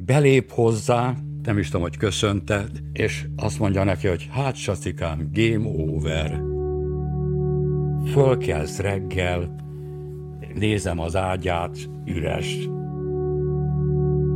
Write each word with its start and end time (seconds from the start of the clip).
belép 0.00 0.50
hozzá, 0.50 1.14
nem 1.42 1.58
is 1.58 1.66
tudom, 1.66 1.82
hogy 1.82 1.96
köszönte, 1.96 2.64
és 2.92 3.26
azt 3.36 3.58
mondja 3.58 3.84
neki, 3.84 4.08
hogy 4.08 4.28
hát 4.32 4.54
sacikám, 4.54 5.30
game 5.32 5.68
over. 5.68 6.40
Fölkelsz 8.12 8.78
reggel, 8.78 9.54
nézem 10.54 11.00
az 11.00 11.16
ágyát, 11.16 11.76
üres. 12.04 12.56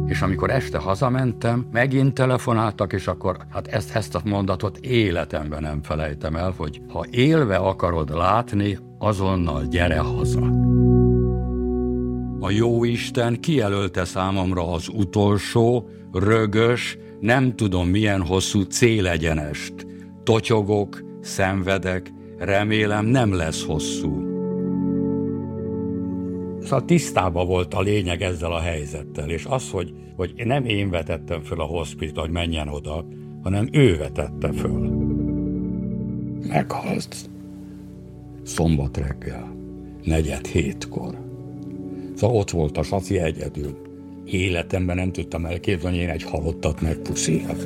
És 0.07 0.23
amikor 0.23 0.51
este 0.51 0.79
hazamentem, 0.79 1.67
megint 1.73 2.15
telefonáltak, 2.15 2.93
és 2.93 3.07
akkor 3.07 3.37
hát 3.51 3.67
ezt, 3.67 3.97
ezt 3.97 4.15
a 4.15 4.21
mondatot 4.25 4.77
életemben 4.77 5.63
nem 5.63 5.83
felejtem 5.83 6.37
el, 6.37 6.55
hogy 6.57 6.83
ha 6.89 7.07
élve 7.11 7.57
akarod 7.57 8.15
látni, 8.15 8.79
azonnal 8.99 9.65
gyere 9.65 9.99
haza. 9.99 10.81
A 12.45 12.51
jó 12.51 12.85
Isten 12.85 13.41
kijelölte 13.41 14.05
számomra 14.05 14.73
az 14.73 14.89
utolsó, 14.89 15.89
rögös, 16.13 16.99
nem 17.21 17.57
tudom 17.57 17.89
milyen 17.89 18.23
hosszú 18.23 18.63
célegyenest. 18.63 19.75
Totyogok, 20.23 21.03
szenvedek, 21.21 22.13
remélem 22.39 23.07
nem 23.07 23.35
lesz 23.35 23.65
hosszú. 23.65 24.23
Szóval 26.61 26.85
tisztában 26.85 27.47
volt 27.47 27.75
a 27.75 27.81
lényeg 27.81 28.23
ezzel 28.23 28.53
a 28.53 28.61
helyzettel, 28.61 29.31
és 29.31 29.45
az, 29.45 29.71
hogy, 29.71 29.95
hogy 30.17 30.33
nem 30.45 30.65
én 30.65 30.91
vetettem 30.91 31.43
föl 31.43 31.61
a 31.61 31.65
hospit, 31.65 32.19
hogy 32.19 32.31
menjen 32.31 32.69
oda, 32.69 33.07
hanem 33.43 33.69
ő 33.73 33.97
vetette 33.97 34.53
föl. 34.53 34.91
Meghalt. 36.49 37.17
Szombat 38.43 38.97
reggel, 38.97 39.57
negyed 40.03 40.47
hétkor. 40.47 41.31
Szóval 42.23 42.37
ott 42.37 42.51
volt 42.51 42.79
a 42.79 42.83
saci 42.83 43.19
egyedül. 43.19 43.77
Életemben 44.25 44.97
nem 44.97 45.13
tudtam 45.13 45.47
elképzelni, 45.47 45.97
én 45.97 46.09
egy 46.09 46.23
halottat 46.23 46.81
megpuszíjak. 46.81 47.59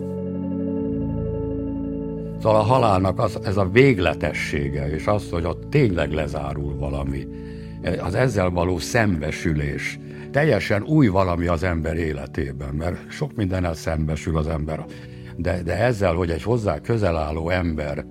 Szóval 2.40 2.60
a 2.60 2.62
halálnak 2.62 3.18
az, 3.18 3.38
ez 3.44 3.56
a 3.56 3.68
végletessége, 3.68 4.90
és 4.90 5.06
az, 5.06 5.30
hogy 5.30 5.44
ott 5.44 5.70
tényleg 5.70 6.12
lezárul 6.12 6.76
valami, 6.76 7.26
az 8.00 8.14
ezzel 8.14 8.50
való 8.50 8.78
szembesülés, 8.78 9.98
teljesen 10.30 10.82
új 10.82 11.06
valami 11.06 11.46
az 11.46 11.62
ember 11.62 11.96
életében, 11.96 12.74
mert 12.74 13.10
sok 13.10 13.34
mindennel 13.34 13.74
szembesül 13.74 14.36
az 14.36 14.46
ember, 14.46 14.84
de, 15.36 15.62
de 15.62 15.76
ezzel, 15.76 16.14
hogy 16.14 16.30
egy 16.30 16.42
hozzá 16.42 16.80
közel 16.80 17.16
álló 17.16 17.48
ember 17.48 18.04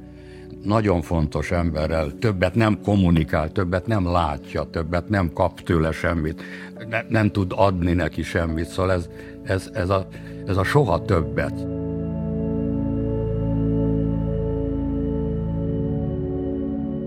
nagyon 0.65 1.01
fontos 1.01 1.51
emberrel 1.51 2.11
többet 2.19 2.55
nem 2.55 2.81
kommunikál, 2.81 3.51
többet 3.51 3.87
nem 3.87 4.05
látja, 4.05 4.63
többet 4.63 5.09
nem 5.09 5.33
kap 5.33 5.61
tőle 5.61 5.91
semmit, 5.91 6.41
ne, 6.89 7.01
nem 7.09 7.31
tud 7.31 7.53
adni 7.55 7.93
neki 7.93 8.23
semmit, 8.23 8.65
szóval 8.65 8.91
ez, 8.91 9.09
ez, 9.43 9.69
ez, 9.73 9.89
a, 9.89 10.07
ez 10.45 10.57
a 10.57 10.63
soha 10.63 11.01
többet. 11.01 11.67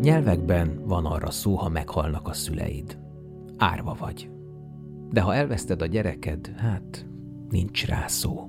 Nyelvekben 0.01 0.83
van 0.85 1.07
arra 1.07 1.31
szó, 1.31 1.55
ha 1.55 1.69
meghalnak 1.69 2.29
a 2.29 2.33
szüleid. 2.33 2.99
Árva 3.57 3.97
vagy. 4.01 4.31
De 5.11 5.21
ha 5.21 5.35
elveszted 5.35 5.83
a 5.83 5.87
gyereked, 5.87 6.53
hát 6.57 7.07
nincs 7.51 7.87
rá 7.87 8.07
szó. 8.07 8.49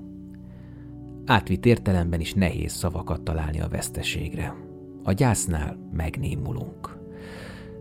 Átvitt 1.25 1.65
értelemben 1.65 2.19
is 2.19 2.33
nehéz 2.33 2.71
szavakat 2.71 3.21
találni 3.21 3.59
a 3.59 3.67
veszteségre. 3.67 4.68
A 5.09 5.13
gyásznál 5.13 5.77
megnémulunk. 5.91 6.97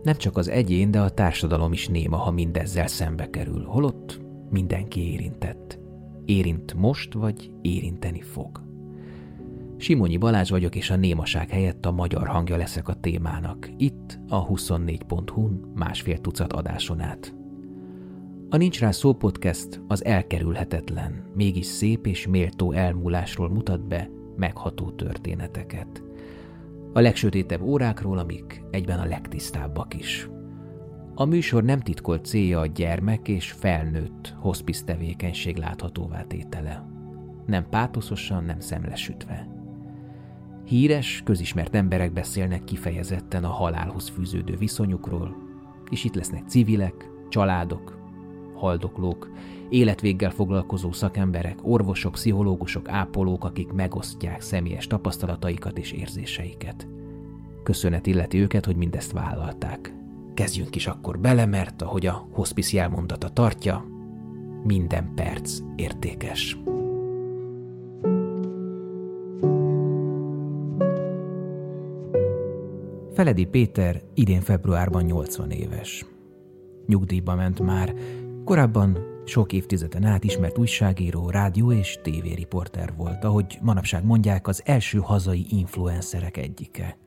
Nem 0.03 0.15
csak 0.15 0.37
az 0.37 0.49
egyén, 0.49 0.91
de 0.91 0.99
a 0.99 1.09
társadalom 1.09 1.71
is 1.73 1.87
néma, 1.87 2.17
ha 2.17 2.31
mindezzel 2.31 2.87
szembe 2.87 3.29
kerül, 3.29 3.63
holott 3.63 4.19
mindenki 4.49 5.11
érintett. 5.11 5.79
Érint 6.25 6.73
most, 6.73 7.13
vagy 7.13 7.51
érinteni 7.61 8.21
fog. 8.21 8.61
Simonyi 9.77 10.17
Balázs 10.17 10.49
vagyok, 10.49 10.75
és 10.75 10.89
a 10.89 10.95
némaság 10.95 11.49
helyett 11.49 11.85
a 11.85 11.91
magyar 11.91 12.27
hangja 12.27 12.57
leszek 12.57 12.87
a 12.87 12.93
témának. 12.93 13.69
Itt 13.77 14.19
a 14.27 14.47
24.hu-n 14.47 15.71
másfél 15.75 16.17
tucat 16.17 16.53
adáson 16.53 16.99
át. 16.99 17.35
A 18.49 18.57
Nincs 18.57 18.79
Rá 18.79 18.91
Szó 18.91 19.13
podcast 19.13 19.81
az 19.87 20.05
elkerülhetetlen, 20.05 21.23
mégis 21.35 21.65
szép 21.65 22.07
és 22.07 22.27
méltó 22.27 22.71
elmúlásról 22.71 23.49
mutat 23.49 23.87
be 23.87 24.09
megható 24.35 24.91
történeteket. 24.91 26.07
A 26.93 26.99
legsötétebb 26.99 27.61
órákról, 27.61 28.17
amik 28.17 28.63
egyben 28.71 28.99
a 28.99 29.05
legtisztábbak 29.05 29.93
is. 29.93 30.29
A 31.15 31.25
műsor 31.25 31.63
nem 31.63 31.79
titkolt 31.79 32.25
célja 32.25 32.59
a 32.59 32.65
gyermek 32.65 33.27
és 33.27 33.51
felnőtt 33.51 34.35
hospice 34.39 34.83
tevékenység 34.83 35.57
láthatóvá 35.57 36.23
tétele. 36.23 36.85
Nem 37.45 37.69
pátoszosan, 37.69 38.43
nem 38.43 38.59
szemlesütve. 38.59 39.47
Híres, 40.65 41.21
közismert 41.25 41.75
emberek 41.75 42.13
beszélnek 42.13 42.63
kifejezetten 42.63 43.43
a 43.43 43.49
halálhoz 43.49 44.09
fűződő 44.09 44.55
viszonyukról, 44.55 45.35
és 45.89 46.03
itt 46.03 46.15
lesznek 46.15 46.47
civilek, 46.47 47.09
családok, 47.29 47.97
haldoklók, 48.55 49.29
életvéggel 49.69 50.31
foglalkozó 50.31 50.91
szakemberek, 50.91 51.59
orvosok, 51.61 52.11
pszichológusok, 52.11 52.89
ápolók, 52.89 53.43
akik 53.43 53.71
megosztják 53.71 54.41
személyes 54.41 54.87
tapasztalataikat 54.87 55.77
és 55.77 55.91
érzéseiket. 55.91 56.87
Köszönet 57.63 58.07
illeti 58.07 58.37
őket, 58.37 58.65
hogy 58.65 58.75
mindezt 58.75 59.11
vállalták. 59.11 59.93
Kezdjünk 60.33 60.75
is 60.75 60.87
akkor 60.87 61.19
bele, 61.19 61.45
mert 61.45 61.81
ahogy 61.81 62.05
a 62.05 62.27
hospice 62.31 62.77
jelmondata 62.77 63.29
tartja, 63.29 63.85
minden 64.63 65.13
perc 65.15 65.59
értékes. 65.75 66.57
Feledi 73.13 73.45
Péter 73.45 74.01
idén 74.13 74.41
februárban 74.41 75.03
80 75.03 75.51
éves. 75.51 76.05
Nyugdíjba 76.85 77.35
ment 77.35 77.59
már, 77.59 77.93
korábban 78.43 79.08
sok 79.29 79.53
évtizeden 79.53 80.05
át 80.05 80.23
ismert 80.23 80.57
újságíró, 80.57 81.29
rádió 81.29 81.71
és 81.71 81.99
tévériporter 82.03 82.93
volt, 82.97 83.23
ahogy 83.23 83.57
manapság 83.61 84.05
mondják, 84.05 84.47
az 84.47 84.61
első 84.65 84.99
hazai 84.99 85.45
influencerek 85.49 86.37
egyike. 86.37 86.97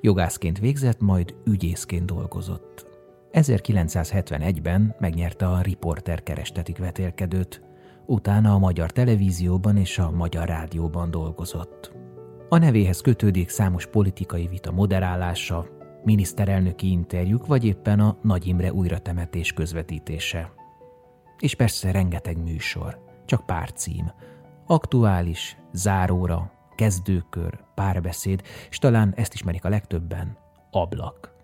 Jogászként 0.00 0.58
végzett, 0.58 1.00
majd 1.00 1.34
ügyészként 1.44 2.04
dolgozott. 2.04 2.86
1971-ben 3.32 4.94
megnyerte 4.98 5.46
a 5.46 5.60
Riporter 5.60 6.22
kerestetik 6.22 6.78
vetélkedőt, 6.78 7.62
utána 8.06 8.54
a 8.54 8.58
magyar 8.58 8.90
televízióban 8.90 9.76
és 9.76 9.98
a 9.98 10.10
magyar 10.10 10.48
rádióban 10.48 11.10
dolgozott. 11.10 11.92
A 12.48 12.58
nevéhez 12.58 13.00
kötődik 13.00 13.48
számos 13.48 13.86
politikai 13.86 14.46
vita 14.46 14.72
moderálása, 14.72 15.66
miniszterelnöki 16.04 16.90
interjúk 16.90 17.46
vagy 17.46 17.64
éppen 17.64 18.00
a 18.00 18.18
Nagy 18.22 18.46
Imre 18.46 18.72
újratemetés 18.72 19.52
közvetítése. 19.52 20.52
És 21.42 21.54
persze 21.54 21.90
rengeteg 21.90 22.42
műsor, 22.42 22.98
csak 23.24 23.46
pár 23.46 23.72
cím. 23.72 24.12
Aktuális, 24.66 25.56
záróra, 25.72 26.52
kezdőkör, 26.74 27.64
párbeszéd, 27.74 28.42
és 28.70 28.78
talán 28.78 29.12
ezt 29.16 29.34
ismerik 29.34 29.64
a 29.64 29.68
legtöbben, 29.68 30.36
ablak. 30.70 31.34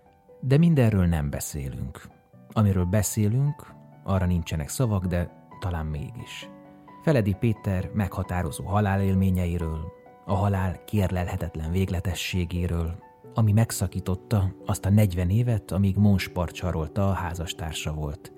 De 0.41 0.57
mindenről 0.57 1.05
nem 1.05 1.29
beszélünk. 1.29 2.07
Amiről 2.51 2.85
beszélünk, 2.85 3.73
arra 4.03 4.25
nincsenek 4.25 4.69
szavak, 4.69 5.05
de 5.05 5.47
talán 5.59 5.85
mégis. 5.85 6.49
Feledi 7.03 7.35
Péter 7.39 7.89
meghatározó 7.93 8.65
halálélményeiről, 8.65 9.91
a 10.25 10.33
halál 10.33 10.83
kérlelhetetlen 10.83 11.71
végletességéről, 11.71 13.03
ami 13.33 13.51
megszakította 13.51 14.55
azt 14.65 14.85
a 14.85 14.89
40 14.89 15.29
évet, 15.29 15.71
amíg 15.71 15.95
Monspart 15.95 16.55
csarolta 16.55 17.09
a 17.09 17.13
házastársa 17.13 17.93
volt. 17.93 18.31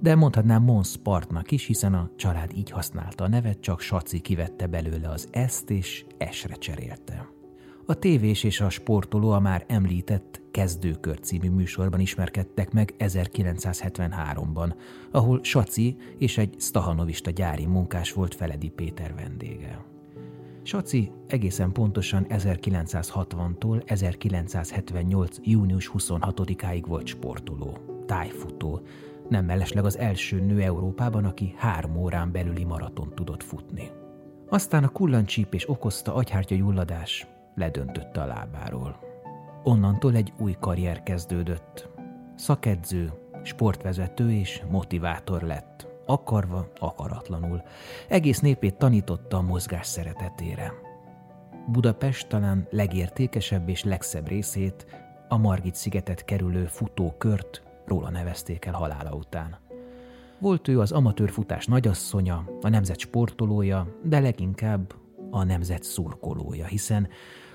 De 0.00 0.14
mondhatnám 0.14 0.62
Monspartnak 0.62 1.50
is, 1.50 1.66
hiszen 1.66 1.94
a 1.94 2.10
család 2.16 2.50
így 2.56 2.70
használta 2.70 3.24
a 3.24 3.28
nevet, 3.28 3.60
csak 3.60 3.80
Saci 3.80 4.20
kivette 4.20 4.66
belőle 4.66 5.08
az 5.08 5.28
ezt 5.30 5.70
és 5.70 6.04
esre 6.18 6.54
cserélte. 6.54 7.28
A 7.86 7.94
tévés 7.94 8.44
és 8.44 8.60
a 8.60 8.68
sportoló 8.68 9.30
a 9.30 9.40
már 9.40 9.64
említett 9.68 10.40
Kezdőkör 10.50 11.20
című 11.20 11.50
műsorban 11.50 12.00
ismerkedtek 12.00 12.72
meg 12.72 12.94
1973-ban, 12.98 14.74
ahol 15.10 15.40
Saci 15.42 15.96
és 16.18 16.38
egy 16.38 16.54
stahanovista 16.58 17.30
gyári 17.30 17.66
munkás 17.66 18.12
volt 18.12 18.34
Feledi 18.34 18.68
Péter 18.68 19.14
vendége. 19.14 19.84
Saci 20.62 21.12
egészen 21.26 21.72
pontosan 21.72 22.26
1960-tól 22.28 23.90
1978. 23.90 25.36
június 25.42 25.90
26-áig 25.94 26.84
volt 26.86 27.06
sportoló, 27.06 27.78
tájfutó, 28.06 28.80
nem 29.28 29.44
mellesleg 29.44 29.84
az 29.84 29.98
első 29.98 30.40
nő 30.40 30.62
Európában, 30.62 31.24
aki 31.24 31.54
három 31.56 31.96
órán 31.96 32.32
belüli 32.32 32.64
maraton 32.64 33.12
tudott 33.14 33.42
futni. 33.42 33.90
Aztán 34.48 34.84
a 34.84 34.88
kullancsípés 34.88 35.68
okozta 35.68 36.14
agyhártya 36.14 36.54
gyulladás 36.54 37.26
ledöntötte 37.54 38.22
a 38.22 38.26
lábáról. 38.26 38.98
Onnantól 39.62 40.14
egy 40.14 40.32
új 40.38 40.56
karrier 40.60 41.02
kezdődött. 41.02 41.88
Szakedző, 42.34 43.12
sportvezető 43.42 44.32
és 44.32 44.62
motivátor 44.70 45.42
lett 45.42 45.89
akarva, 46.12 46.68
akaratlanul. 46.78 47.62
Egész 48.08 48.40
népét 48.40 48.74
tanította 48.74 49.36
a 49.36 49.42
mozgás 49.42 49.86
szeretetére. 49.86 50.72
Budapest 51.66 52.28
talán 52.28 52.66
legértékesebb 52.70 53.68
és 53.68 53.84
legszebb 53.84 54.28
részét, 54.28 54.86
a 55.28 55.36
Margit 55.36 55.74
szigetet 55.74 56.24
kerülő 56.24 56.66
futókört 56.66 57.62
róla 57.86 58.10
nevezték 58.10 58.64
el 58.64 58.72
halála 58.72 59.12
után. 59.12 59.58
Volt 60.38 60.68
ő 60.68 60.80
az 60.80 60.92
amatőr 60.92 61.30
futás 61.30 61.66
nagyasszonya, 61.66 62.44
a 62.60 62.68
nemzet 62.68 62.98
sportolója, 62.98 63.86
de 64.04 64.20
leginkább 64.20 64.94
a 65.30 65.44
nemzet 65.44 65.82
szurkolója, 65.82 66.66
hiszen 66.66 67.08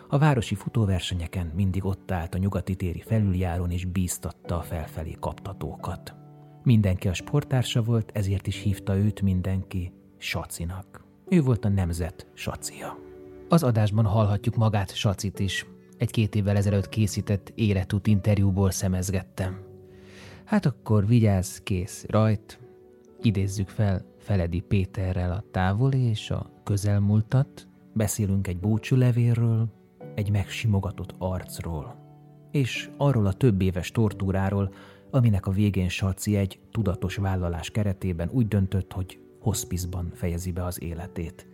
a 0.09 0.17
városi 0.17 0.55
futóversenyeken 0.55 1.51
mindig 1.55 1.85
ott 1.85 2.11
állt 2.11 2.35
a 2.35 2.37
nyugati 2.37 2.75
téri 2.75 3.01
felüljáron 3.01 3.71
és 3.71 3.85
bíztatta 3.85 4.57
a 4.57 4.61
felfelé 4.61 5.15
kaptatókat. 5.19 6.24
Mindenki 6.65 7.07
a 7.07 7.13
sporttársa 7.13 7.81
volt, 7.81 8.11
ezért 8.13 8.47
is 8.47 8.61
hívta 8.61 8.95
őt 8.95 9.21
mindenki 9.21 9.91
Sacinak. 10.17 11.03
Ő 11.29 11.41
volt 11.41 11.65
a 11.65 11.69
nemzet 11.69 12.27
Sacia. 12.33 12.97
Az 13.49 13.63
adásban 13.63 14.05
hallhatjuk 14.05 14.55
magát 14.55 14.95
Sacit 14.95 15.39
is. 15.39 15.65
Egy 15.97 16.11
két 16.11 16.35
évvel 16.35 16.55
ezelőtt 16.57 16.89
készített 16.89 17.51
életút 17.55 18.07
interjúból 18.07 18.71
szemezgettem. 18.71 19.59
Hát 20.43 20.65
akkor 20.65 21.07
vigyázz, 21.07 21.57
kész, 21.57 22.05
rajt. 22.07 22.59
Idézzük 23.21 23.69
fel 23.69 24.05
Feledi 24.19 24.59
Péterrel 24.59 25.31
a 25.31 25.43
távoli 25.51 26.01
és 26.01 26.31
a 26.31 26.49
közelmúltat, 26.63 27.67
beszélünk 27.93 28.47
egy 28.47 28.57
búcsúlevérről, 28.57 29.67
egy 30.15 30.31
megsimogatott 30.31 31.15
arcról, 31.17 31.95
és 32.51 32.89
arról 32.97 33.25
a 33.25 33.33
több 33.33 33.61
éves 33.61 33.91
tortúráról, 33.91 34.73
aminek 35.15 35.45
a 35.47 35.51
végén 35.51 35.89
Saci 35.89 36.35
egy 36.35 36.59
tudatos 36.71 37.15
vállalás 37.15 37.69
keretében 37.69 38.29
úgy 38.31 38.47
döntött, 38.47 38.91
hogy 38.91 39.19
hospizban 39.39 40.11
fejezi 40.13 40.51
be 40.51 40.63
az 40.65 40.81
életét. 40.81 41.47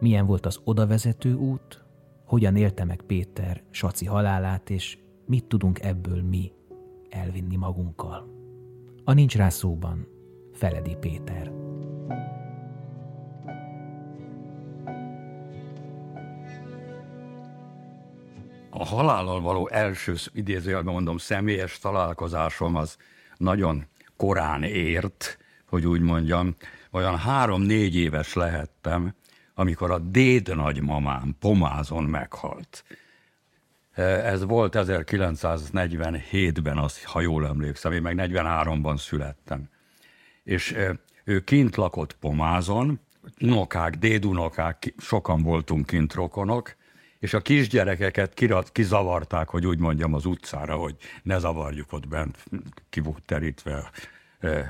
Milyen 0.00 0.26
volt 0.26 0.46
az 0.46 0.60
odavezető 0.64 1.34
út, 1.34 1.84
hogyan 2.24 2.56
élte 2.56 2.84
meg 2.84 3.02
Péter 3.02 3.62
Saci 3.70 4.06
halálát, 4.06 4.70
és 4.70 4.98
mit 5.26 5.44
tudunk 5.44 5.82
ebből 5.82 6.22
mi 6.22 6.52
elvinni 7.08 7.56
magunkkal. 7.56 8.28
A 9.04 9.12
Nincs 9.12 9.36
rá 9.36 9.48
szóban 9.48 10.06
Feledi 10.52 10.96
Péter. 11.00 11.52
A 18.70 18.84
halállal 18.84 19.40
való 19.40 19.68
első, 19.68 20.14
idézőjelben 20.32 20.92
mondom, 20.92 21.18
személyes 21.18 21.78
találkozásom 21.78 22.76
az 22.76 22.96
nagyon 23.36 23.86
korán 24.16 24.62
ért, 24.62 25.38
hogy 25.68 25.86
úgy 25.86 26.00
mondjam, 26.00 26.56
olyan 26.90 27.18
három-négy 27.18 27.96
éves 27.96 28.32
lehettem, 28.32 29.14
amikor 29.54 29.90
a 29.90 29.98
déd 29.98 30.56
nagymamám 30.56 31.36
pomázon 31.40 32.04
meghalt. 32.04 32.84
Ez 33.94 34.44
volt 34.44 34.74
1947-ben, 34.78 36.78
az, 36.78 37.04
ha 37.04 37.20
jól 37.20 37.46
emlékszem, 37.46 37.92
én 37.92 38.02
meg 38.02 38.16
43-ban 38.18 38.98
születtem. 38.98 39.68
És 40.42 40.76
ő 41.24 41.40
kint 41.40 41.76
lakott 41.76 42.12
pomázon, 42.12 43.00
unokák, 43.40 43.96
dédunokák, 43.96 44.94
sokan 44.98 45.42
voltunk 45.42 45.86
kint 45.86 46.14
rokonok, 46.14 46.78
és 47.20 47.34
a 47.34 47.40
kisgyerekeket 47.40 48.34
kirat, 48.34 48.72
kizavarták, 48.72 49.48
hogy 49.48 49.66
úgy 49.66 49.78
mondjam, 49.78 50.14
az 50.14 50.24
utcára, 50.24 50.76
hogy 50.76 50.96
ne 51.22 51.38
zavarjuk 51.38 51.92
ott 51.92 52.08
bent, 52.08 52.44
ki 52.90 53.00
volt 53.00 53.22
terítve, 53.22 53.90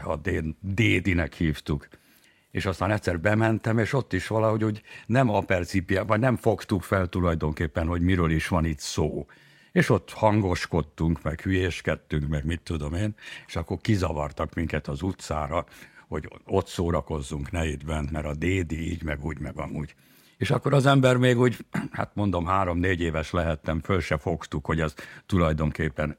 a 0.05 0.17
dédinek 0.61 1.35
hívtuk. 1.35 1.89
És 2.51 2.67
aztán 2.67 2.91
egyszer 2.91 3.21
bementem, 3.21 3.79
és 3.79 3.93
ott 3.93 4.13
is 4.13 4.27
valahogy 4.27 4.63
hogy 4.63 4.83
nem 5.07 5.29
apercipia, 5.29 6.05
vagy 6.05 6.21
nem 6.21 6.37
fogtuk 6.37 6.83
fel 6.83 7.07
tulajdonképpen, 7.07 7.87
hogy 7.87 8.01
miről 8.01 8.31
is 8.31 8.49
van 8.49 8.65
itt 8.65 8.79
szó. 8.79 9.27
És 9.73 9.89
ott 9.89 10.11
hangoskodtunk, 10.11 11.23
meg 11.23 11.41
hülyéskedtünk, 11.41 12.29
meg 12.29 12.45
mit 12.45 12.61
tudom 12.61 12.95
én, 12.95 13.15
és 13.47 13.57
akkor 13.57 13.79
kizavartak 13.81 14.55
minket 14.55 14.89
az 14.89 15.03
utcára, 15.03 15.67
hogy 16.09 16.29
ott 16.47 16.67
szórakozzunk, 16.67 17.51
ne 17.51 17.67
itt 17.67 17.85
bent, 17.85 18.11
mert 18.11 18.27
a 18.27 18.35
dédi 18.35 18.91
így, 18.91 19.03
meg 19.03 19.25
úgy, 19.25 19.39
meg 19.39 19.59
amúgy. 19.59 19.95
És 20.41 20.51
akkor 20.51 20.75
az 20.75 20.87
ember 20.87 21.17
még 21.17 21.39
úgy, 21.39 21.57
hát 21.91 22.11
mondom, 22.15 22.47
három-négy 22.47 23.01
éves 23.01 23.31
lehettem, 23.31 23.81
föl 23.81 24.01
se 24.01 24.19
fogtuk, 24.19 24.67
hogy 24.67 24.81
ez 24.81 24.95
tulajdonképpen 25.27 26.17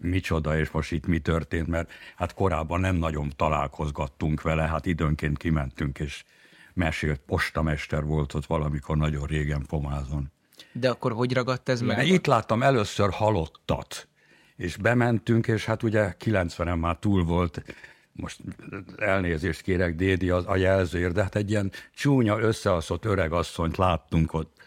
micsoda, 0.00 0.58
és 0.58 0.70
most 0.70 0.92
itt 0.92 1.06
mi 1.06 1.18
történt, 1.18 1.66
mert 1.66 1.90
hát 2.16 2.34
korábban 2.34 2.80
nem 2.80 2.96
nagyon 2.96 3.32
találkozgattunk 3.36 4.42
vele, 4.42 4.62
hát 4.62 4.86
időnként 4.86 5.38
kimentünk, 5.38 5.98
és 5.98 6.24
mesélt, 6.74 7.20
postamester 7.26 8.04
volt 8.04 8.34
ott 8.34 8.46
valamikor 8.46 8.96
nagyon 8.96 9.26
régen 9.26 9.64
Pomázon. 9.66 10.32
De 10.72 10.90
akkor 10.90 11.12
hogy 11.12 11.32
ragadt 11.32 11.68
ez 11.68 11.80
meg? 11.80 12.06
Itt 12.06 12.26
láttam 12.26 12.62
először 12.62 13.10
halottat, 13.10 14.08
és 14.56 14.76
bementünk, 14.76 15.46
és 15.46 15.64
hát 15.64 15.82
ugye 15.82 16.14
90-en 16.24 16.80
már 16.80 16.96
túl 16.96 17.24
volt, 17.24 17.62
most 18.16 18.40
elnézést 18.96 19.60
kérek 19.60 19.94
Dédi 19.94 20.30
az, 20.30 20.44
a 20.46 20.56
jelzőért, 20.56 21.12
de 21.12 21.22
hát 21.22 21.36
egy 21.36 21.50
ilyen 21.50 21.72
csúnya, 21.94 22.38
összeaszott 22.38 23.04
öreg 23.04 23.32
asszonyt 23.32 23.76
láttunk 23.76 24.32
ott 24.32 24.62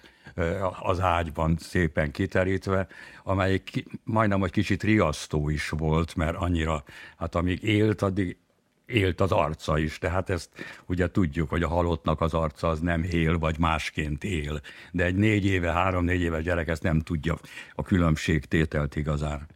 az 0.82 1.00
ágyban 1.00 1.58
szépen 1.60 2.12
kiterítve, 2.12 2.88
amelyik 3.24 3.86
majdnem 4.04 4.44
egy 4.44 4.52
kicsit 4.52 4.84
riasztó 4.84 5.50
is 5.50 5.70
volt, 5.70 6.16
mert 6.16 6.36
annyira, 6.36 6.84
hát 7.18 7.36
amíg 7.36 7.64
élt, 7.64 8.02
addig 8.02 8.38
élt 8.86 9.22
az 9.22 9.32
arca 9.32 9.78
is, 9.78 9.98
tehát 9.98 10.30
ezt 10.30 10.50
ugye 10.86 11.12
tudjuk, 11.12 11.50
hogy 11.50 11.64
a 11.64 11.68
halottnak 11.68 12.22
az 12.22 12.34
arca 12.34 12.68
az 12.68 12.80
nem 12.80 13.04
él, 13.04 13.38
vagy 13.38 13.60
másként 13.60 14.24
él, 14.24 14.62
de 14.92 15.04
egy 15.04 15.16
négy 15.16 15.46
éve, 15.46 15.72
három-négy 15.72 16.22
éves 16.22 16.44
gyerek 16.44 16.68
ezt 16.68 16.84
nem 16.84 17.00
tudja 17.00 17.38
a 17.76 17.84
különbségtételt 17.84 18.96
igazán. 18.96 19.48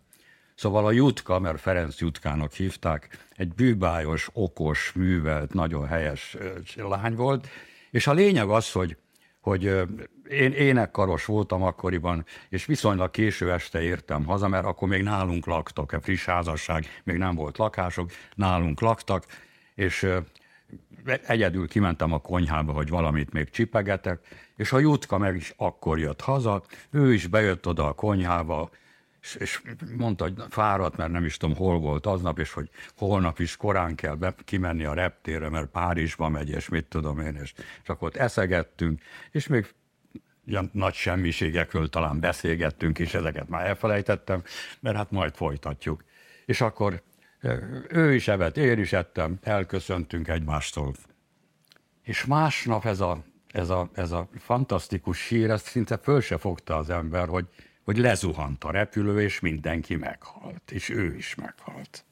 Szóval 0.56 0.86
a 0.86 0.92
Jutka, 0.92 1.40
mert 1.40 1.60
Ferenc 1.60 2.00
Jutkának 2.00 2.54
hívták, 2.54 3.26
egy 3.36 3.54
bűbájos, 3.54 4.30
okos, 4.34 4.92
művelt, 4.96 5.54
nagyon 5.54 5.88
helyes 5.88 6.38
lány 6.76 7.16
volt, 7.16 7.48
és 7.92 8.08
a 8.08 8.14
lényeg 8.14 8.50
az, 8.50 8.72
hogy, 8.72 8.98
hogy 9.42 9.64
én 10.30 10.52
énekkaros 10.52 11.26
voltam 11.26 11.64
akkoriban, 11.64 12.26
és 12.50 12.66
viszonylag 12.66 13.12
késő 13.12 13.52
este 13.52 13.82
értem 13.82 14.26
haza, 14.26 14.48
mert 14.48 14.66
akkor 14.66 14.88
még 14.88 15.04
nálunk 15.04 15.46
laktak, 15.46 15.92
a 15.92 16.02
friss 16.02 16.26
házasság, 16.26 16.86
még 17.04 17.18
nem 17.18 17.36
volt 17.36 17.58
lakások, 17.58 18.12
nálunk 18.36 18.82
laktak, 18.82 19.26
és 19.76 20.08
egyedül 21.28 21.68
kimentem 21.68 22.14
a 22.14 22.20
konyhába, 22.20 22.72
hogy 22.72 22.90
valamit 22.90 23.34
még 23.34 23.50
csipegetek, 23.50 24.20
és 24.56 24.72
a 24.72 24.80
Jutka 24.80 25.18
meg 25.18 25.36
is 25.36 25.54
akkor 25.58 26.00
jött 26.00 26.22
haza, 26.22 26.64
ő 26.92 27.14
is 27.14 27.28
bejött 27.28 27.68
oda 27.68 27.88
a 27.88 27.94
konyhába, 27.94 28.70
és, 29.22 29.36
és 29.36 29.62
mondta, 29.98 30.24
hogy 30.24 30.34
fáradt, 30.50 30.98
mert 30.98 31.12
nem 31.12 31.26
is 31.26 31.38
tudom, 31.38 31.56
hol 31.56 31.80
volt 31.80 32.06
aznap, 32.06 32.40
és 32.40 32.54
hogy 32.54 32.70
holnap 32.98 33.40
is 33.40 33.58
korán 33.58 33.96
kell 33.96 34.16
be, 34.16 34.36
kimenni 34.46 34.84
a 34.84 34.94
reptérre, 34.94 35.50
mert 35.50 35.68
Párizsba 35.68 36.30
megy, 36.30 36.50
és 36.50 36.70
mit 36.70 36.86
tudom 36.86 37.20
én, 37.20 37.36
és, 37.36 37.54
akkor 37.86 38.08
ott 38.08 38.16
eszegettünk, 38.16 39.02
és 39.32 39.48
még 39.48 39.74
ilyen 40.46 40.70
nagy 40.74 40.94
semmiségekről 40.94 41.90
talán 41.90 42.20
beszélgettünk, 42.20 43.00
és 43.00 43.14
ezeket 43.14 43.50
már 43.50 43.66
elfelejtettem, 43.66 44.44
mert 44.80 44.96
hát 44.96 45.12
majd 45.12 45.36
folytatjuk. 45.36 46.04
És 46.46 46.62
akkor 46.62 47.02
ő 47.90 48.14
is 48.14 48.28
evett, 48.28 48.58
én 48.58 48.80
is 48.80 48.94
ettem, 48.94 49.40
elköszöntünk 49.42 50.28
egymástól. 50.28 50.94
És 52.04 52.26
másnap 52.26 52.86
ez 52.86 53.00
a, 53.00 53.24
ez 53.52 53.70
a, 53.70 53.90
ez 53.94 54.12
a 54.12 54.30
fantasztikus 54.38 55.18
sír, 55.18 55.50
ezt 55.50 55.66
szinte 55.66 55.98
föl 55.98 56.22
se 56.22 56.38
fogta 56.38 56.78
az 56.78 56.90
ember, 56.90 57.28
hogy 57.28 57.48
hogy 57.84 57.98
lezuhant 57.98 58.64
a 58.64 58.72
repülő, 58.72 59.22
és 59.22 59.40
mindenki 59.40 59.96
meghalt, 59.96 60.72
és 60.72 60.90
ő 60.90 61.16
is 61.16 61.36
meghalt. 61.36 62.04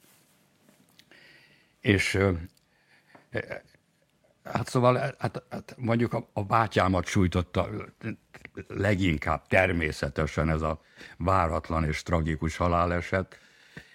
És 1.80 2.18
hát 4.44 4.68
szóval 4.68 5.14
hát, 5.18 5.42
hát 5.50 5.74
mondjuk 5.78 6.12
a, 6.12 6.28
a 6.32 6.44
bátyámat 6.44 7.06
sújtotta 7.06 7.68
leginkább 8.68 9.46
természetesen 9.46 10.50
ez 10.50 10.62
a 10.62 10.80
váratlan 11.16 11.84
és 11.84 12.02
tragikus 12.02 12.56
haláleset, 12.56 13.38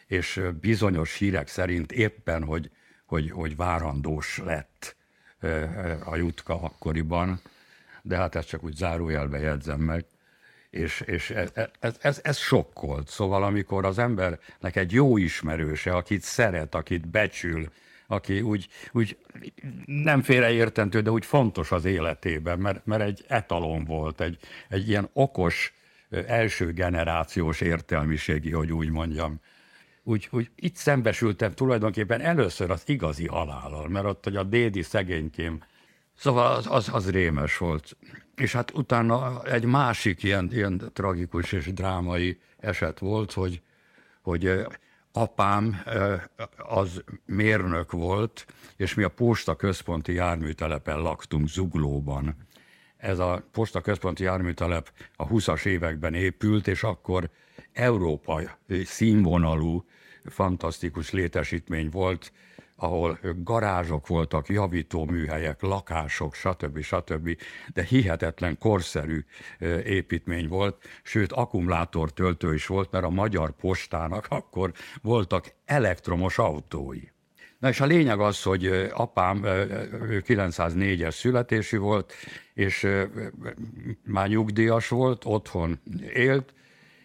és 0.08 0.42
bizonyos 0.62 1.14
hírek 1.14 1.48
szerint 1.48 1.92
éppen, 1.92 2.44
hogy, 2.44 2.72
hogy, 3.06 3.32
hogy 3.32 3.56
várandós 3.56 4.38
lett 4.38 4.96
a 6.04 6.16
jutka 6.16 6.62
akkoriban, 6.62 7.42
de 8.02 8.18
hát 8.18 8.36
ezt 8.36 8.48
csak 8.48 8.64
úgy 8.64 8.76
zárójelbe 8.76 9.40
jegyzem 9.40 9.80
meg, 9.80 10.06
és, 10.74 11.02
és 11.06 11.30
ez, 11.30 11.52
ez, 11.80 11.98
ez, 12.02 12.20
ez 12.24 12.38
sokkolt. 12.38 13.08
Szóval 13.08 13.44
amikor 13.44 13.86
az 13.86 14.00
embernek 14.00 14.76
egy 14.76 14.92
jó 14.92 15.18
ismerőse, 15.18 15.92
akit 15.92 16.22
szeret, 16.22 16.76
akit 16.76 17.08
becsül, 17.08 17.72
aki 18.08 18.42
úgy, 18.42 18.68
úgy 18.92 19.18
nem 19.86 20.22
félreértentő, 20.22 21.02
de 21.02 21.12
úgy 21.12 21.26
fontos 21.26 21.72
az 21.72 21.86
életében, 21.86 22.60
mert, 22.60 22.86
mert 22.86 23.02
egy 23.02 23.26
etalon 23.28 23.84
volt, 23.84 24.22
egy, 24.22 24.38
egy 24.70 24.90
ilyen 24.90 25.10
okos, 25.14 25.74
első 26.28 26.72
generációs 26.72 27.62
értelmiségi, 27.62 28.52
hogy 28.52 28.72
úgy 28.74 28.90
mondjam. 28.90 29.40
Úgy, 30.04 30.28
úgy 30.32 30.50
itt 30.56 30.76
szembesültem 30.76 31.54
tulajdonképpen 31.54 32.22
először 32.22 32.72
az 32.72 32.84
igazi 32.86 33.28
halállal, 33.28 33.90
mert 33.90 34.06
ott, 34.06 34.24
hogy 34.24 34.36
a 34.36 34.44
dédi 34.44 34.82
szegénykém, 34.82 35.64
szóval 36.24 36.56
az, 36.56 36.68
az, 36.70 36.90
az 36.92 37.10
rémes 37.10 37.58
volt. 37.58 37.98
És 38.36 38.52
hát 38.52 38.72
utána 38.74 39.44
egy 39.44 39.66
másik 39.66 40.24
ilyen, 40.24 40.50
ilyen 40.52 40.82
tragikus 40.94 41.52
és 41.52 41.74
drámai 41.74 42.40
eset 42.60 43.00
volt, 43.00 43.34
hogy, 43.34 43.62
hogy 44.22 44.66
apám 45.12 45.84
az 46.58 47.04
mérnök 47.26 47.92
volt, 47.92 48.46
és 48.76 48.94
mi 48.94 49.04
a 49.04 49.10
Posta 49.10 49.56
központi 49.56 50.14
járműtelepen 50.14 51.00
laktunk 51.02 51.48
Zuglóban. 51.48 52.36
Ez 52.98 53.20
a 53.20 53.44
Posta 53.52 53.82
központi 53.82 54.24
járműtelep 54.24 54.92
a 55.16 55.28
20-as 55.28 55.66
években 55.66 56.14
épült, 56.14 56.68
és 56.68 56.84
akkor 56.84 57.30
Európa 57.74 58.42
színvonalú, 58.84 59.86
fantasztikus 60.26 61.12
létesítmény 61.12 61.90
volt, 61.90 62.32
ahol 62.76 63.20
garázsok 63.44 64.08
voltak, 64.08 64.48
javító 64.48 65.06
műhelyek, 65.06 65.62
lakások, 65.62 66.34
stb. 66.34 66.82
stb. 66.82 67.38
De 67.74 67.84
hihetetlen 67.84 68.58
korszerű 68.58 69.26
építmény 69.84 70.48
volt, 70.48 70.84
sőt 71.04 71.32
akkumulátortöltő 71.32 72.54
is 72.54 72.66
volt, 72.66 72.92
mert 72.92 73.06
a 73.06 73.10
magyar 73.10 73.52
postának 73.52 74.26
akkor 74.30 74.72
voltak 75.02 75.54
elektromos 75.66 76.38
autói. 76.38 77.02
Na 77.60 77.70
és 77.70 77.80
a 77.80 77.86
lényeg 77.86 78.20
az, 78.20 78.44
hogy 78.44 78.66
apám 78.94 79.42
904-es 79.44 81.14
születésű 81.14 81.78
volt, 81.78 82.14
és 82.54 82.88
már 84.06 84.28
nyugdíjas 84.28 84.88
volt, 84.88 85.26
otthon 85.26 85.80
élt, 86.14 86.54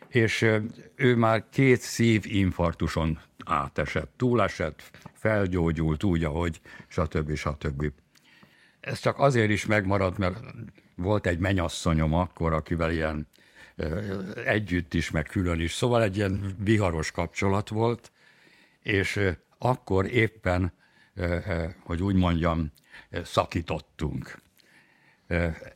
és 0.09 0.47
ő 0.95 1.17
már 1.17 1.45
két 1.51 1.81
szívinfarktuson 1.81 3.21
átesett, 3.45 4.13
túlesett, 4.17 4.91
felgyógyult 5.15 6.05
úgy, 6.05 6.25
ahogy 6.25 6.61
stb. 6.87 7.35
stb. 7.35 7.93
Ez 8.81 9.01
csak 9.01 9.19
azért 9.19 9.51
is 9.51 9.67
megmaradt, 9.67 10.19
mert 10.19 10.41
volt 10.95 11.27
egy 11.27 11.39
menyasszonyom 11.39 12.15
akkor, 12.15 12.53
akivel 12.53 12.93
ilyen 12.93 13.29
együtt 14.45 14.95
is, 14.95 15.11
meg 15.11 15.25
külön 15.25 15.61
is, 15.61 15.73
szóval 15.73 16.03
egy 16.03 16.17
ilyen 16.17 16.55
viharos 16.59 17.11
kapcsolat 17.11 17.69
volt, 17.69 18.13
és 18.83 19.21
akkor 19.59 20.07
éppen, 20.07 20.73
hogy 21.85 22.03
úgy 22.03 22.15
mondjam, 22.15 22.73
szakítottunk. 23.25 24.39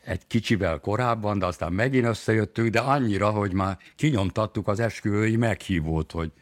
Egy 0.04 0.26
kicsivel 0.26 0.78
korábban, 0.78 1.38
de 1.38 1.46
aztán 1.46 1.72
megint 1.72 2.06
összejöttünk, 2.06 2.70
de 2.70 2.80
annyira, 2.80 3.30
hogy 3.30 3.52
már 3.52 3.78
kinyomtattuk 3.96 4.68
az 4.68 4.80
esküvői 4.80 5.36
meghívót, 5.36 6.12
hogy 6.12 6.32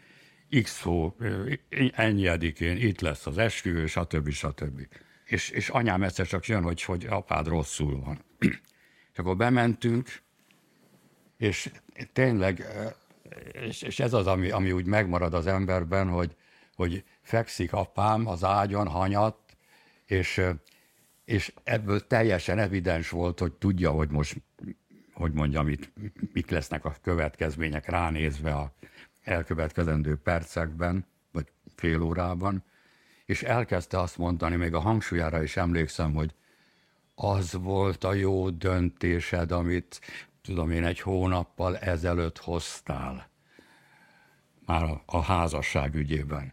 X 0.63 0.81
szó, 0.81 1.17
edikén 2.25 2.77
itt 2.77 3.01
lesz 3.01 3.27
az 3.27 3.39
esküvő, 3.39 3.87
stb. 3.87 4.31
stb. 4.31 4.87
És, 5.25 5.51
és 5.51 5.69
anyám 5.69 6.03
egyszer 6.03 6.27
csak 6.27 6.47
jön, 6.47 6.63
hogy, 6.63 6.83
hogy 6.83 7.07
apád 7.09 7.47
rosszul 7.47 8.01
van. 8.01 8.25
és 9.13 9.19
akkor 9.19 9.37
bementünk, 9.37 10.09
és 11.37 11.71
tényleg, 12.13 12.67
és, 13.53 13.83
és 13.83 13.99
ez 13.99 14.13
az, 14.13 14.27
ami, 14.27 14.51
ami 14.51 14.73
úgy 14.73 14.87
megmarad 14.87 15.35
az 15.35 15.47
emberben, 15.47 16.09
hogy, 16.09 16.37
hogy 16.75 17.05
fekszik 17.23 17.73
apám 17.73 18.27
az 18.27 18.45
ágyon, 18.45 18.89
hanyat, 18.89 19.37
és, 20.07 20.41
és 21.31 21.53
ebből 21.65 22.07
teljesen 22.07 22.59
evidens 22.59 23.11
volt, 23.11 23.39
hogy 23.39 23.53
tudja, 23.53 23.91
hogy 23.91 24.11
most, 24.11 24.37
hogy 25.13 25.33
mondjam, 25.33 25.69
itt, 25.69 25.93
mik 26.33 26.51
lesznek 26.51 26.85
a 26.85 26.95
következmények 27.03 27.89
ránézve 27.89 28.55
a, 28.55 28.73
elkövetkezendő 29.23 30.17
percekben, 30.17 31.07
vagy 31.33 31.47
fél 31.75 32.03
órában, 32.03 32.65
és 33.25 33.43
elkezdte 33.43 34.01
azt 34.01 34.19
mondani, 34.19 34.57
még 34.57 34.75
a 34.75 34.79
hangsúlyára 34.81 35.43
is 35.43 35.57
emlékszem, 35.57 36.15
hogy 36.15 36.35
az 37.15 37.53
volt 37.53 38.05
a 38.05 38.13
jó 38.13 38.51
döntésed, 38.51 39.53
amit 39.53 40.01
tudom 40.43 40.71
én 40.71 40.85
egy 40.85 41.01
hónappal 41.01 41.79
ezelőtt 41.79 42.39
hoztál, 42.39 43.31
már 44.67 44.83
a, 44.83 45.03
a 45.07 45.21
házasság 45.21 45.95
ügyében. 45.95 46.53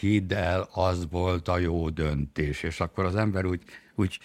Hidd 0.00 0.34
el, 0.34 0.68
az 0.72 1.06
volt 1.10 1.48
a 1.48 1.58
jó 1.58 1.88
döntés, 1.88 2.62
és 2.62 2.80
akkor 2.80 3.04
az 3.04 3.16
ember 3.16 3.44
úgy 3.44 3.62
úgy 4.00 4.18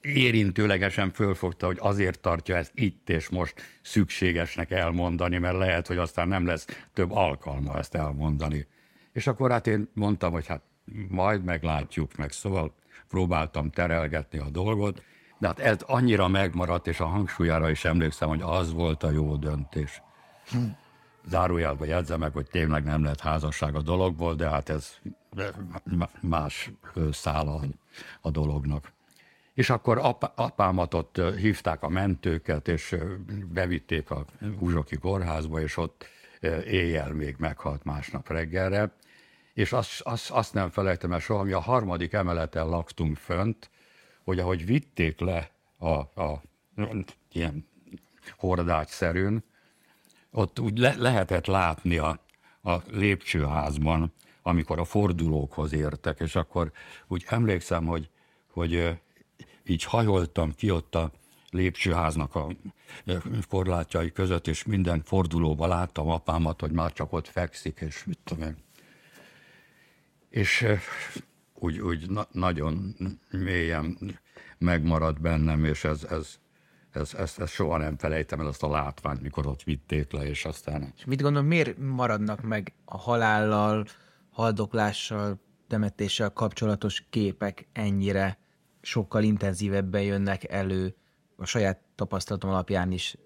érintőlegesen 0.00 1.10
fölfogta, 1.10 1.66
hogy 1.66 1.78
azért 1.80 2.20
tartja 2.20 2.56
ezt 2.56 2.72
itt 2.74 3.10
és 3.10 3.28
most 3.28 3.54
szükségesnek 3.82 4.70
elmondani, 4.70 5.38
mert 5.38 5.56
lehet, 5.56 5.86
hogy 5.86 5.96
aztán 5.96 6.28
nem 6.28 6.46
lesz 6.46 6.66
több 6.92 7.10
alkalma 7.10 7.78
ezt 7.78 7.94
elmondani. 7.94 8.66
És 9.12 9.26
akkor 9.26 9.50
hát 9.50 9.66
én 9.66 9.88
mondtam, 9.94 10.32
hogy 10.32 10.46
hát 10.46 10.62
majd 11.08 11.44
meglátjuk 11.44 12.16
meg, 12.16 12.32
szóval 12.32 12.74
próbáltam 13.08 13.70
terelgetni 13.70 14.38
a 14.38 14.50
dolgot, 14.50 15.02
de 15.38 15.46
hát 15.46 15.58
ez 15.58 15.82
annyira 15.86 16.28
megmaradt, 16.28 16.86
és 16.86 17.00
a 17.00 17.06
hangsúlyára 17.06 17.70
is 17.70 17.84
emlékszem, 17.84 18.28
hogy 18.28 18.42
az 18.42 18.72
volt 18.72 19.02
a 19.02 19.10
jó 19.10 19.36
döntés. 19.36 20.02
Zárójelben 21.28 21.88
jegyzem 21.88 22.18
meg, 22.18 22.32
hogy 22.32 22.46
tényleg 22.46 22.84
nem 22.84 23.04
lett 23.04 23.20
házasság 23.20 23.74
a 23.74 23.82
dologból, 23.82 24.34
de 24.34 24.48
hát 24.48 24.68
ez 24.68 24.98
más 26.20 26.70
szála 27.12 27.60
a 28.20 28.30
dolognak. 28.30 28.92
És 29.54 29.70
akkor 29.70 29.98
ap- 29.98 30.38
apámat 30.38 30.94
ott 30.94 31.20
hívták 31.36 31.82
a 31.82 31.88
mentőket, 31.88 32.68
és 32.68 32.96
bevitték 33.52 34.10
a 34.10 34.24
Uzsoki 34.58 34.96
kórházba, 34.96 35.60
és 35.60 35.76
ott 35.76 36.06
éjjel 36.66 37.12
még 37.12 37.36
meghalt 37.38 37.84
másnap 37.84 38.28
reggelre. 38.28 38.92
És 39.54 39.72
azt, 39.72 40.00
azt, 40.00 40.30
azt 40.30 40.54
nem 40.54 40.70
felejtem 40.70 41.12
el 41.12 41.18
soha, 41.18 41.42
mi 41.42 41.52
a 41.52 41.60
harmadik 41.60 42.12
emeleten 42.12 42.68
laktunk 42.68 43.16
fönt, 43.16 43.70
hogy 44.24 44.38
ahogy 44.38 44.66
vitték 44.66 45.20
le 45.20 45.50
a, 45.78 46.22
a 46.22 46.42
ilyen 47.32 47.68
hordágyszerűn, 48.36 49.44
ott 50.32 50.60
úgy 50.60 50.78
le, 50.78 50.94
lehetett 50.96 51.46
látni 51.46 51.96
a, 51.96 52.18
a 52.62 52.76
lépcsőházban, 52.90 54.12
amikor 54.42 54.78
a 54.78 54.84
fordulókhoz 54.84 55.72
értek, 55.72 56.20
és 56.20 56.36
akkor 56.36 56.72
úgy 57.06 57.24
emlékszem, 57.28 57.86
hogy, 57.86 58.10
hogy 58.50 58.98
így 59.66 59.84
hajoltam 59.84 60.54
ki 60.54 60.70
ott 60.70 60.94
a 60.94 61.10
lépcsőháznak 61.50 62.34
a 62.34 62.48
korlátjai 63.48 64.12
között, 64.12 64.46
és 64.46 64.64
minden 64.64 65.02
fordulóban 65.04 65.68
láttam 65.68 66.08
apámat, 66.08 66.60
hogy 66.60 66.72
már 66.72 66.92
csak 66.92 67.12
ott 67.12 67.28
fekszik, 67.28 67.80
és 67.80 68.04
mit 68.04 68.18
tudom 68.24 68.42
én. 68.42 68.56
És 70.30 70.66
úgy, 71.54 71.78
úgy 71.78 72.10
na- 72.10 72.28
nagyon 72.30 72.96
mélyen 73.30 73.98
megmaradt 74.58 75.20
bennem, 75.20 75.64
és 75.64 75.84
ez, 75.84 76.04
ez, 76.04 76.38
ez, 76.96 77.14
ez, 77.14 77.34
ez 77.38 77.50
soha 77.50 77.76
nem 77.76 77.96
felejtem 77.96 78.40
el 78.40 78.46
azt 78.46 78.62
a 78.62 78.70
látványt, 78.70 79.22
mikor 79.22 79.46
ott 79.46 79.62
vitték 79.62 80.12
le, 80.12 80.26
és 80.26 80.44
aztán... 80.44 80.92
És 80.96 81.04
mit 81.04 81.22
gondol, 81.22 81.42
miért 81.42 81.78
maradnak 81.78 82.42
meg 82.42 82.72
a 82.84 82.96
halállal, 82.96 83.86
haldoklással, 84.30 85.40
temetéssel 85.68 86.30
kapcsolatos 86.30 87.04
képek 87.10 87.68
ennyire 87.72 88.38
sokkal 88.80 89.22
intenzívebben 89.22 90.02
jönnek 90.02 90.50
elő. 90.50 90.94
A 91.36 91.44
saját 91.44 91.80
tapasztalatom 91.94 92.50
alapján 92.50 92.92
is 92.92 93.16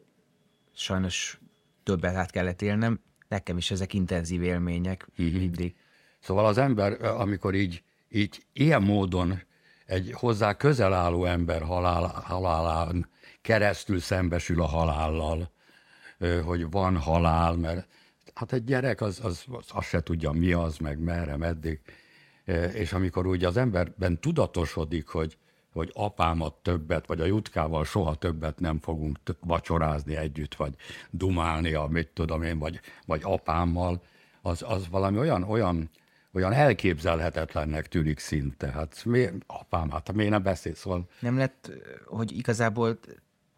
sajnos 0.74 1.40
többet 1.82 2.14
át 2.14 2.30
kellett 2.30 2.62
élnem. 2.62 3.00
Nekem 3.28 3.56
is 3.56 3.70
ezek 3.70 3.94
intenzív 3.94 4.42
élmények 4.42 5.06
uh-huh. 5.18 5.38
mindig. 5.38 5.74
Szóval 6.18 6.46
az 6.46 6.58
ember, 6.58 7.04
amikor 7.04 7.54
így, 7.54 7.82
így 8.08 8.46
ilyen 8.52 8.82
módon 8.82 9.42
egy 9.86 10.12
hozzá 10.12 10.54
közel 10.54 10.92
álló 10.92 11.24
ember 11.24 11.62
halál, 11.62 12.22
halálán 12.24 13.08
keresztül 13.46 14.00
szembesül 14.00 14.62
a 14.62 14.66
halállal, 14.66 15.50
hogy 16.44 16.70
van 16.70 16.96
halál, 16.96 17.54
mert 17.54 17.86
hát 18.34 18.52
egy 18.52 18.64
gyerek 18.64 19.00
az, 19.00 19.20
az, 19.22 19.44
az 19.50 19.64
azt 19.68 19.88
se 19.88 20.00
tudja, 20.02 20.30
mi 20.30 20.52
az, 20.52 20.76
meg 20.76 20.98
merre, 20.98 21.36
meddig. 21.36 21.80
És 22.72 22.92
amikor 22.92 23.26
úgy 23.26 23.44
az 23.44 23.56
emberben 23.56 24.20
tudatosodik, 24.20 25.08
hogy, 25.08 25.36
hogy 25.72 25.90
apámat 25.94 26.54
többet, 26.54 27.06
vagy 27.06 27.20
a 27.20 27.24
jutkával 27.24 27.84
soha 27.84 28.14
többet 28.14 28.60
nem 28.60 28.78
fogunk 28.78 29.18
vacsorázni 29.40 30.16
együtt, 30.16 30.54
vagy 30.54 30.74
dumálni, 31.10 31.74
amit 31.74 32.08
tudom 32.08 32.42
én, 32.42 32.58
vagy, 32.58 32.80
vagy 33.04 33.20
apámmal, 33.24 34.02
az, 34.42 34.62
az 34.66 34.88
valami 34.88 35.18
olyan, 35.18 35.42
olyan, 35.42 35.90
olyan 36.32 36.52
elképzelhetetlennek 36.52 37.88
tűnik 37.88 38.18
szinte. 38.18 38.70
Hát 38.70 39.04
miért, 39.04 39.34
apám, 39.46 39.90
hát 39.90 40.12
miért 40.12 40.30
nem 40.30 40.42
beszél, 40.42 40.74
szóval... 40.74 41.08
Nem 41.20 41.36
lett, 41.36 41.70
hogy 42.06 42.36
igazából 42.36 42.98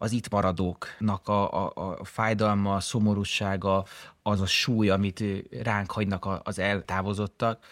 az 0.01 0.11
itt 0.11 0.29
maradóknak 0.29 1.27
a, 1.27 1.65
a, 1.65 1.95
a 1.99 2.03
fájdalma, 2.03 2.75
a 2.75 2.79
szomorúsága, 2.79 3.85
az 4.21 4.41
a 4.41 4.45
súly, 4.45 4.89
amit 4.89 5.23
ránk 5.63 5.91
hagynak 5.91 6.41
az 6.43 6.59
eltávozottak, 6.59 7.65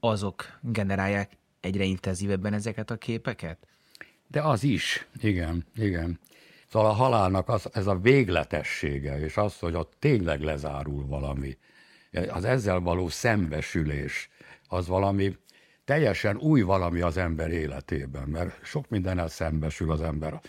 azok 0.00 0.58
generálják 0.60 1.36
egyre 1.60 1.84
intenzívebben 1.84 2.52
ezeket 2.52 2.90
a 2.90 2.96
képeket? 2.96 3.58
De 4.26 4.42
az 4.42 4.62
is, 4.62 5.06
igen, 5.20 5.66
igen. 5.74 6.18
Szóval 6.68 6.90
a 6.90 6.94
halálnak 6.94 7.48
az, 7.48 7.68
ez 7.72 7.86
a 7.86 7.98
végletessége, 7.98 9.20
és 9.20 9.36
az, 9.36 9.58
hogy 9.58 9.74
ott 9.74 9.92
tényleg 9.98 10.40
lezárul 10.40 11.06
valami, 11.06 11.58
az 12.28 12.44
ezzel 12.44 12.80
való 12.80 13.08
szembesülés, 13.08 14.28
az 14.68 14.86
valami 14.86 15.36
teljesen 15.84 16.36
új 16.36 16.60
valami 16.60 17.00
az 17.00 17.16
ember 17.16 17.50
életében, 17.50 18.28
mert 18.28 18.64
sok 18.64 18.88
mindennel 18.88 19.28
szembesül 19.28 19.92
az 19.92 20.00
ember 20.00 20.40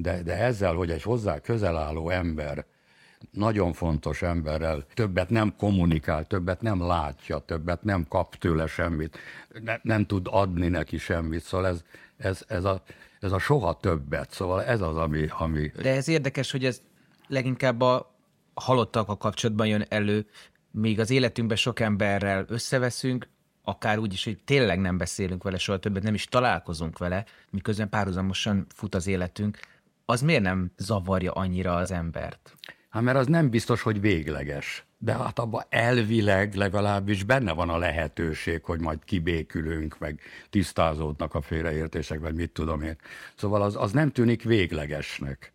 de, 0.00 0.22
de 0.22 0.36
ezzel, 0.36 0.74
hogy 0.74 0.90
egy 0.90 1.02
hozzá 1.02 1.38
közel 1.38 1.76
álló 1.76 2.10
ember, 2.10 2.64
nagyon 3.30 3.72
fontos 3.72 4.22
emberrel 4.22 4.86
többet 4.94 5.30
nem 5.30 5.54
kommunikál, 5.56 6.24
többet 6.24 6.60
nem 6.60 6.86
látja, 6.86 7.38
többet 7.38 7.82
nem 7.82 8.06
kap 8.08 8.36
tőle 8.36 8.66
semmit, 8.66 9.18
ne, 9.62 9.76
nem 9.82 10.06
tud 10.06 10.26
adni 10.30 10.68
neki 10.68 10.98
semmit, 10.98 11.42
szóval 11.42 11.66
ez, 11.66 11.84
ez, 12.16 12.44
ez, 12.48 12.64
a, 12.64 12.82
ez 13.20 13.32
a 13.32 13.38
soha 13.38 13.76
többet, 13.76 14.30
szóval 14.30 14.64
ez 14.64 14.80
az, 14.80 14.96
ami, 14.96 15.26
ami... 15.38 15.72
De 15.82 15.94
ez 15.94 16.08
érdekes, 16.08 16.50
hogy 16.50 16.64
ez 16.64 16.82
leginkább 17.26 17.80
a 17.80 18.14
halottak 18.54 19.08
a 19.08 19.16
kapcsolatban 19.16 19.66
jön 19.66 19.84
elő, 19.88 20.26
még 20.70 21.00
az 21.00 21.10
életünkben 21.10 21.56
sok 21.56 21.80
emberrel 21.80 22.44
összeveszünk, 22.48 23.28
akár 23.62 23.98
úgy 23.98 24.12
is, 24.12 24.24
hogy 24.24 24.38
tényleg 24.44 24.80
nem 24.80 24.98
beszélünk 24.98 25.42
vele 25.42 25.58
soha 25.58 25.78
többet, 25.78 26.02
nem 26.02 26.14
is 26.14 26.24
találkozunk 26.24 26.98
vele, 26.98 27.24
miközben 27.50 27.88
párhuzamosan 27.88 28.66
fut 28.74 28.94
az 28.94 29.06
életünk, 29.06 29.58
az 30.10 30.20
miért 30.20 30.42
nem 30.42 30.72
zavarja 30.76 31.32
annyira 31.32 31.74
az 31.74 31.90
embert? 31.90 32.54
Hát 32.88 33.02
mert 33.02 33.16
az 33.16 33.26
nem 33.26 33.50
biztos, 33.50 33.82
hogy 33.82 34.00
végleges. 34.00 34.86
De 34.98 35.12
hát 35.12 35.38
abban 35.38 35.64
elvileg 35.68 36.54
legalábbis 36.54 37.24
benne 37.24 37.52
van 37.52 37.68
a 37.68 37.78
lehetőség, 37.78 38.64
hogy 38.64 38.80
majd 38.80 39.04
kibékülünk, 39.04 39.98
meg 39.98 40.20
tisztázódnak 40.50 41.34
a 41.34 41.40
félreértések, 41.40 42.20
vagy 42.20 42.34
mit 42.34 42.50
tudom 42.50 42.82
én. 42.82 42.96
Szóval 43.36 43.62
az, 43.62 43.76
az 43.76 43.92
nem 43.92 44.10
tűnik 44.10 44.42
véglegesnek. 44.42 45.52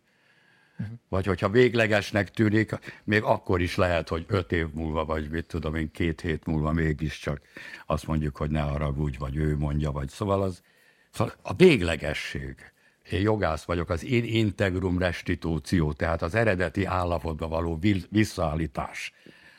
Uh-huh. 0.78 0.96
Vagy 1.08 1.26
hogyha 1.26 1.48
véglegesnek 1.48 2.30
tűnik, 2.30 2.78
még 3.04 3.22
akkor 3.22 3.60
is 3.60 3.76
lehet, 3.76 4.08
hogy 4.08 4.24
öt 4.28 4.52
év 4.52 4.66
múlva, 4.72 5.04
vagy 5.04 5.30
mit 5.30 5.46
tudom 5.46 5.74
én, 5.74 5.90
két 5.90 6.20
hét 6.20 6.46
múlva 6.46 6.72
mégiscsak 6.72 7.40
azt 7.86 8.06
mondjuk, 8.06 8.36
hogy 8.36 8.50
ne 8.50 8.60
haragudj, 8.60 9.16
vagy 9.18 9.36
ő 9.36 9.56
mondja, 9.56 9.90
vagy 9.90 10.08
szóval 10.08 10.42
az 10.42 10.62
szóval 11.10 11.34
a 11.42 11.54
véglegesség 11.54 12.73
én 13.10 13.20
jogász 13.20 13.64
vagyok, 13.64 13.90
az 13.90 14.04
in 14.04 14.24
integrum 14.24 14.98
restitúció, 14.98 15.92
tehát 15.92 16.22
az 16.22 16.34
eredeti 16.34 16.84
állapotba 16.84 17.48
való 17.48 17.78
visszaállítás, 18.10 19.12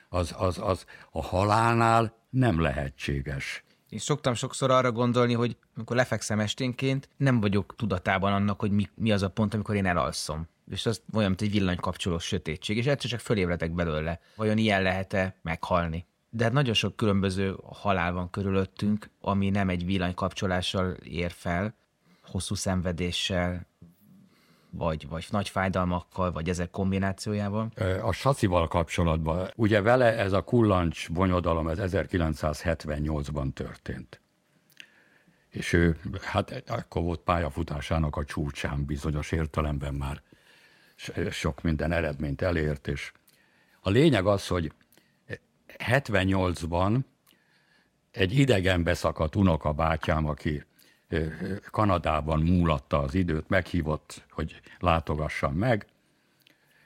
az, 0.10 0.34
az, 0.38 0.60
az 0.62 0.86
a 1.12 1.22
halálnál 1.22 2.14
nem 2.30 2.62
lehetséges. 2.62 3.64
Én 3.90 4.00
szoktam 4.00 4.34
sokszor 4.34 4.72
arra 4.72 4.91
gondolni, 4.91 5.34
hogy 5.34 5.58
amikor 5.76 5.96
lefekszem 5.96 6.39
esténként, 6.39 7.10
nem 7.17 7.39
vagyok 7.39 7.76
tudatában 7.78 8.34
annak, 8.34 8.60
hogy 8.60 8.72
mi, 8.72 8.89
mi 8.96 9.12
az 9.12 9.22
a 9.22 9.30
pont, 9.30 9.54
amikor 9.54 9.76
én 9.76 9.86
elalszom. 9.86 10.48
És 10.72 10.86
az 10.86 11.02
olyan, 11.13 11.28
mint 11.28 11.41
egy 11.41 11.52
villanykapcsolós 11.52 12.24
sötétség, 12.24 12.78
és 12.78 12.86
egyszer 12.86 13.10
csak 13.10 13.19
fölébredek 13.19 13.72
belőle. 13.72 14.19
Vajon 14.36 14.58
ilyen 14.58 14.82
lehet-e 14.82 15.36
meghalni? 15.41 16.06
De 16.30 16.43
hát 16.43 16.54
nagyon 16.54 16.74
sok 16.74 16.96
különböző 16.96 17.56
halál 17.63 18.13
van 18.13 18.30
körülöttünk, 18.30 19.10
ami 19.22 19.50
nem 19.50 19.69
egy 19.69 19.86
villanykapcsolással 19.86 20.91
ér 20.91 21.32
fel, 21.32 21.76
hosszú 22.36 22.56
szenvedéssel, 22.56 23.67
vagy, 24.69 25.08
vagy 25.08 25.28
nagy 25.32 25.50
fájdalmakkal, 25.50 26.32
vagy 26.32 26.50
ezek 26.50 26.69
kombinációjával? 26.69 27.71
A 28.02 28.12
sacival 28.12 28.67
kapcsolatban, 28.67 29.52
ugye 29.56 29.82
vele 29.82 30.17
ez 30.17 30.34
a 30.34 30.41
kullancs 30.41 31.12
bonyodalom, 31.12 31.67
ez 31.67 31.78
1978-ban 31.82 33.54
történt. 33.54 34.21
És 35.50 35.74
ő, 35.74 35.98
hát 36.21 36.63
akkor 36.67 37.04
volt 37.04 37.19
pályafutásának 37.19 38.15
a 38.15 38.26
csúcsán 38.26 38.86
bizonyos 38.86 39.32
értelemben 39.32 39.93
már 39.93 40.21
sok 41.30 41.62
minden 41.62 41.91
eredményt 41.91 42.41
elért, 42.41 42.88
és 42.88 43.12
a 43.82 43.89
lényeg 43.89 44.26
az, 44.26 44.48
hogy 44.48 44.71
78-ban 45.67 47.00
egy 48.12 48.38
idegen 48.38 48.84
beszakadt 48.84 49.36
unokabátyám, 49.36 50.28
aki 50.28 50.63
Kanadában 51.71 52.39
múlatta 52.39 52.99
az 52.99 53.13
időt, 53.13 53.49
meghívott, 53.49 54.25
hogy 54.30 54.62
látogassam 54.80 55.54
meg, 55.54 55.86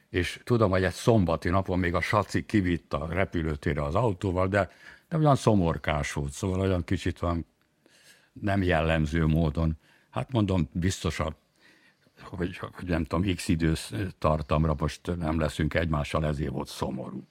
és 0.10 0.40
tudom, 0.44 0.70
hogy 0.70 0.84
egy 0.84 0.94
szombati 0.94 1.50
napon 1.50 1.80
még 1.80 1.94
a 1.94 2.02
saci 2.02 2.46
kivitt 2.46 2.94
a 2.94 3.08
repülőtérre 3.10 3.84
az 3.84 3.96
autóval, 3.96 4.48
de, 4.48 4.72
de 5.10 5.18
olyan 5.18 5.36
szomorkás 5.36 6.14
volt, 6.14 6.32
szóval 6.32 6.60
olyan 6.60 6.84
kicsit 6.84 7.20
van 7.20 7.46
nem 8.34 8.64
jellemző 8.64 9.26
módon. 9.26 9.78
Hát 10.10 10.32
mondom, 10.32 10.70
biztosan, 10.72 11.36
hogy, 12.22 12.58
hogy 12.58 12.88
nem 12.88 13.04
tudom, 13.04 13.36
x 13.36 13.48
idős 13.48 13.92
tartamra 14.18 14.76
most 14.78 15.16
nem 15.18 15.40
leszünk 15.40 15.74
egymással, 15.74 16.26
ezért 16.26 16.52
volt 16.52 16.68
szomorú. 16.68 17.28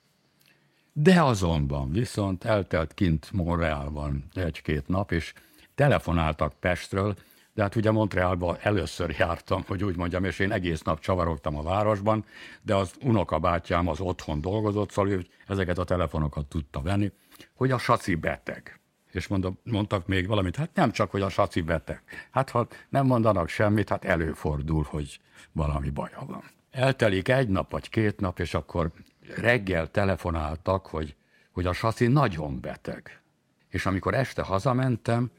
De 0.92 1.22
azonban 1.22 1.92
viszont 1.92 2.44
eltelt 2.44 2.94
kint 2.94 3.32
Montrealban 3.32 4.24
egy-két 4.34 4.88
nap, 4.88 5.12
és 5.12 5.32
telefonáltak 5.78 6.52
Pestről, 6.60 7.14
de 7.54 7.62
hát 7.62 7.76
ugye 7.76 7.90
Montrealban 7.90 8.56
először 8.60 9.14
jártam, 9.18 9.64
hogy 9.66 9.84
úgy 9.84 9.96
mondjam, 9.96 10.24
és 10.24 10.38
én 10.38 10.52
egész 10.52 10.82
nap 10.82 11.00
csavarogtam 11.00 11.56
a 11.56 11.62
városban, 11.62 12.24
de 12.62 12.74
az 12.74 12.92
unokabátyám 13.02 13.88
az 13.88 14.00
otthon 14.00 14.40
dolgozott, 14.40 14.90
szóval 14.90 15.10
ő 15.10 15.26
ezeket 15.46 15.78
a 15.78 15.84
telefonokat 15.84 16.46
tudta 16.46 16.80
venni, 16.80 17.12
hogy 17.54 17.70
a 17.70 17.78
saci 17.78 18.14
beteg. 18.14 18.80
És 19.12 19.26
mondom, 19.26 19.58
mondtak 19.62 20.06
még 20.06 20.26
valamit, 20.26 20.56
hát 20.56 20.70
nem 20.74 20.90
csak, 20.90 21.10
hogy 21.10 21.22
a 21.22 21.28
saci 21.28 21.60
beteg. 21.60 22.02
Hát 22.30 22.50
ha 22.50 22.66
nem 22.88 23.06
mondanak 23.06 23.48
semmit, 23.48 23.88
hát 23.88 24.04
előfordul, 24.04 24.86
hogy 24.88 25.20
valami 25.52 25.90
baja 25.90 26.24
van. 26.26 26.42
Eltelik 26.70 27.28
egy 27.28 27.48
nap 27.48 27.70
vagy 27.70 27.88
két 27.88 28.20
nap, 28.20 28.38
és 28.38 28.54
akkor 28.54 28.90
reggel 29.36 29.90
telefonáltak, 29.90 30.86
hogy, 30.86 31.14
hogy 31.52 31.66
a 31.66 31.72
saci 31.72 32.06
nagyon 32.06 32.60
beteg. 32.60 33.22
És 33.68 33.86
amikor 33.86 34.14
este 34.14 34.42
hazamentem, 34.42 35.30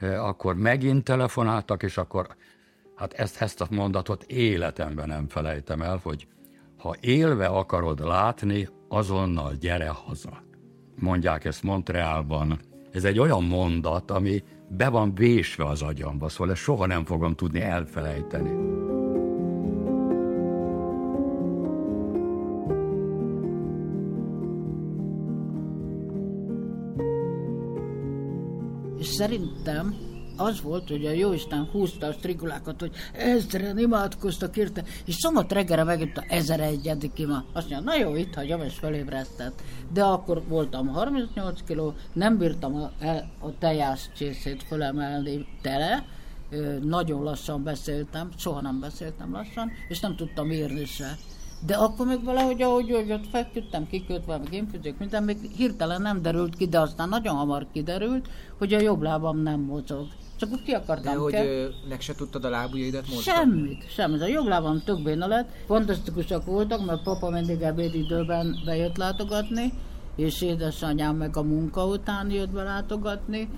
akkor 0.00 0.56
megint 0.56 1.04
telefonáltak, 1.04 1.82
és 1.82 1.96
akkor 1.96 2.26
hát 2.94 3.12
ezt, 3.12 3.40
ezt 3.40 3.60
a 3.60 3.66
mondatot 3.70 4.22
életemben 4.22 5.08
nem 5.08 5.28
felejtem 5.28 5.82
el, 5.82 6.00
hogy 6.02 6.26
ha 6.76 6.94
élve 7.00 7.46
akarod 7.46 8.00
látni, 8.00 8.68
azonnal 8.88 9.52
gyere 9.60 9.88
haza. 9.88 10.42
Mondják 10.94 11.44
ezt 11.44 11.62
Montrealban. 11.62 12.60
Ez 12.92 13.04
egy 13.04 13.18
olyan 13.18 13.44
mondat, 13.44 14.10
ami 14.10 14.42
be 14.68 14.88
van 14.88 15.14
vésve 15.14 15.64
az 15.64 15.82
agyamba, 15.82 16.28
szóval 16.28 16.52
ezt 16.52 16.62
soha 16.62 16.86
nem 16.86 17.04
fogom 17.04 17.34
tudni 17.34 17.60
elfelejteni. 17.60 18.50
Szerintem 29.06 29.96
az 30.36 30.60
volt, 30.60 30.88
hogy 30.88 31.06
a 31.06 31.10
Jóisten 31.10 31.68
húzta 31.72 32.06
a 32.06 32.12
strigulákat, 32.12 32.80
hogy 32.80 32.92
ezren 33.12 33.78
imádkoztak 33.78 34.56
érte, 34.56 34.84
és 35.04 35.14
szombat 35.14 35.52
reggelre 35.52 35.84
megint 35.84 36.16
a 36.16 36.24
1001. 36.28 37.10
ima. 37.14 37.44
Azt 37.52 37.70
mondja, 37.70 37.92
na 37.92 37.96
jó, 37.96 38.16
itt 38.16 38.34
hagyom, 38.34 38.62
és 38.62 38.74
felébresztett. 38.74 39.62
De 39.92 40.02
akkor 40.02 40.42
voltam 40.48 40.86
38 40.86 41.60
kiló, 41.66 41.94
nem 42.12 42.38
bírtam 42.38 42.74
a, 42.74 42.90
a 43.46 43.58
tejász 43.58 44.10
csészét 44.16 44.62
fölemelni 44.62 45.46
tele, 45.62 46.04
nagyon 46.82 47.22
lassan 47.22 47.62
beszéltem, 47.62 48.30
soha 48.36 48.60
nem 48.60 48.80
beszéltem 48.80 49.32
lassan, 49.32 49.70
és 49.88 50.00
nem 50.00 50.16
tudtam 50.16 50.50
írni 50.50 50.84
se. 50.84 51.16
De 51.66 51.74
akkor 51.74 52.06
még 52.06 52.24
valahogy, 52.24 52.62
ahogy 52.62 52.90
hogy 52.90 53.12
ott 53.12 53.28
feküdtem, 53.30 53.86
kikötve, 53.86 54.38
meg 54.38 54.52
infüzők, 54.52 54.98
minden 54.98 55.22
még 55.22 55.38
hirtelen 55.56 56.02
nem 56.02 56.22
derült 56.22 56.56
ki, 56.56 56.66
de 56.66 56.80
aztán 56.80 57.08
nagyon 57.08 57.34
hamar 57.36 57.66
kiderült, 57.72 58.28
hogy 58.58 58.72
a 58.72 58.80
jobb 58.80 59.02
lábam 59.02 59.38
nem 59.42 59.60
mozog. 59.60 60.06
Csak 60.36 60.52
úgy 60.52 60.62
ki 60.62 60.72
akartam 60.72 61.12
De 61.14 61.18
hogy 61.20 61.32
ke- 61.32 61.44
ö, 61.44 61.66
meg 61.88 62.00
se 62.00 62.14
tudtad 62.14 62.44
a 62.44 62.48
lábujjaidat 62.48 63.08
mozgatni? 63.08 63.32
Semmit, 63.52 63.90
semmit. 63.90 64.22
A 64.22 64.26
jobb 64.26 64.46
lábam 64.46 64.82
tök 64.84 65.02
béna 65.02 65.26
lett. 65.26 65.48
Fantasztikusak 65.66 66.44
voltak, 66.44 66.86
mert 66.86 67.02
papa 67.02 67.30
mindig 67.30 67.60
ebédidőben 67.62 68.56
bejött 68.64 68.96
látogatni, 68.96 69.72
és 70.16 70.42
édesanyám 70.42 71.16
meg 71.16 71.36
a 71.36 71.42
munka 71.42 71.86
után 71.86 72.30
jött 72.30 72.50
be 72.50 72.62
látogatni, 72.62 73.48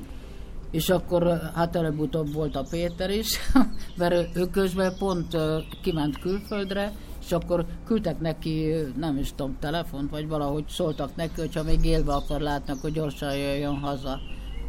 és 0.71 0.89
akkor 0.89 1.41
hát 1.55 1.77
előbb-utóbb 1.77 2.33
volt 2.33 2.57
a 2.57 2.67
Péter 2.71 3.11
is, 3.11 3.39
mert 3.99 4.15
ő- 4.15 4.29
ő 4.35 4.47
közben 4.47 4.93
pont 4.99 5.37
kiment 5.83 6.19
külföldre, 6.19 6.93
és 7.29 7.35
akkor 7.35 7.65
küldtek 7.85 8.21
neki, 8.21 8.73
nem 8.97 9.17
is 9.17 9.33
tudom, 9.35 9.57
telefont, 9.61 10.11
vagy 10.11 10.29
valahogy 10.29 10.65
szóltak 10.69 11.17
neki, 11.17 11.41
hogyha 11.41 11.63
még 11.63 11.85
élve 11.85 12.13
akar 12.13 12.41
látni, 12.41 12.73
akkor 12.73 12.91
gyorsan 12.91 13.37
jöjjön 13.37 13.77
haza. 13.77 14.19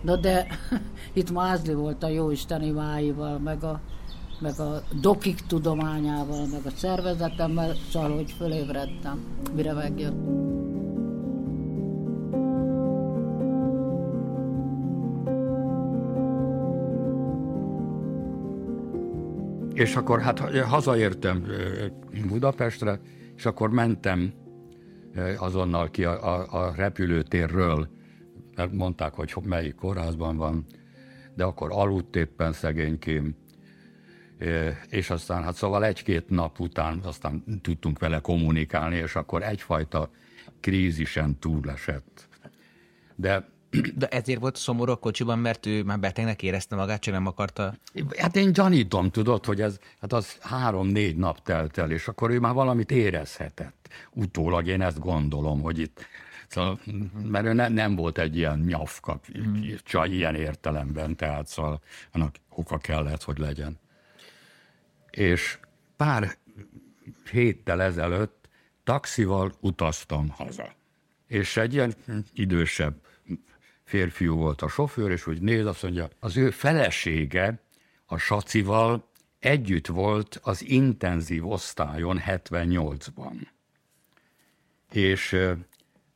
Na 0.01 0.15
de 0.15 0.47
itt 1.13 1.31
Mázli 1.31 1.73
volt 1.73 2.03
a 2.03 2.07
jóisten 2.07 2.61
imáival, 2.61 3.37
meg 3.37 3.63
a, 3.63 3.79
meg 4.39 4.59
a 4.59 4.81
dokik 5.01 5.39
tudományával, 5.47 6.45
meg 6.45 6.61
a 6.65 6.75
szervezetemmel, 6.75 7.75
szóval, 7.91 8.15
hogy 8.15 8.31
fölébredtem, 8.31 9.19
mire 9.55 9.73
megjött. 9.73 10.58
És 19.79 19.95
akkor 19.95 20.21
hát 20.21 20.39
hazaértem 20.63 21.45
Budapestre, 22.27 22.99
és 23.35 23.45
akkor 23.45 23.69
mentem 23.69 24.33
azonnal 25.37 25.89
ki 25.89 26.03
a, 26.03 26.39
a, 26.39 26.65
a 26.65 26.73
repülőtérről, 26.75 27.89
mert 28.55 28.71
mondták, 28.71 29.13
hogy 29.13 29.31
ho- 29.31 29.45
melyik 29.45 29.75
kórházban 29.75 30.37
van, 30.37 30.65
de 31.35 31.43
akkor 31.43 31.69
aludt 31.71 32.15
éppen 32.15 32.53
szegénykém, 32.53 33.35
és 34.89 35.09
aztán 35.09 35.43
hát 35.43 35.55
szóval 35.55 35.85
egy-két 35.85 36.29
nap 36.29 36.59
után 36.59 36.99
aztán 37.03 37.43
tudtunk 37.61 37.99
vele 37.99 38.19
kommunikálni, 38.19 38.95
és 38.95 39.15
akkor 39.15 39.43
egyfajta 39.43 40.09
krízisen 40.59 41.37
túlesett. 41.39 42.27
De 43.15 43.49
De 43.95 44.07
ezért 44.07 44.39
volt 44.39 44.55
szomorú 44.55 44.91
a 44.91 44.95
kocsiban, 44.95 45.39
mert 45.39 45.65
ő 45.65 45.83
már 45.83 45.99
betegnek 45.99 46.43
érezte 46.43 46.75
magát, 46.75 47.01
csak 47.01 47.13
nem 47.13 47.25
akarta. 47.25 47.75
Hát 48.17 48.35
én 48.35 48.53
gyanítom, 48.53 49.09
tudod, 49.09 49.45
hogy 49.45 49.61
ez, 49.61 49.79
hát 50.01 50.13
az 50.13 50.37
három-négy 50.41 51.15
nap 51.15 51.43
telt 51.43 51.77
el, 51.77 51.91
és 51.91 52.07
akkor 52.07 52.29
ő 52.29 52.39
már 52.39 52.53
valamit 52.53 52.91
érezhetett. 52.91 53.87
Utólag 54.11 54.67
én 54.67 54.81
ezt 54.81 54.99
gondolom, 54.99 55.61
hogy 55.61 55.79
itt, 55.79 56.05
szóval, 56.47 56.79
mert 57.23 57.45
ő 57.45 57.53
ne, 57.53 57.67
nem 57.67 57.95
volt 57.95 58.17
egy 58.17 58.37
ilyen 58.37 58.59
nyafka, 58.59 59.19
csaj 59.83 60.09
ilyen 60.09 60.35
értelemben, 60.35 61.15
tehát 61.15 61.47
szóval 61.47 61.81
annak 62.11 62.35
oka 62.49 62.77
kellett, 62.77 63.23
hogy 63.23 63.37
legyen. 63.37 63.79
És 65.11 65.59
pár 65.95 66.37
héttel 67.31 67.81
ezelőtt 67.81 68.49
taxival 68.83 69.53
utaztam 69.59 70.29
haza. 70.29 70.73
És 71.27 71.57
egy 71.57 71.73
ilyen 71.73 71.93
idősebb 72.33 72.95
férfiú 73.89 74.35
volt 74.35 74.61
a 74.61 74.67
sofőr, 74.67 75.11
és 75.11 75.27
úgy 75.27 75.41
néz, 75.41 75.65
azt 75.65 75.83
mondja, 75.83 76.09
az 76.19 76.37
ő 76.37 76.49
felesége 76.49 77.59
a 78.05 78.17
Sacival 78.17 79.09
együtt 79.39 79.87
volt 79.87 80.39
az 80.43 80.63
intenzív 80.63 81.47
osztályon 81.47 82.21
78-ban. 82.25 83.33
És 84.91 85.37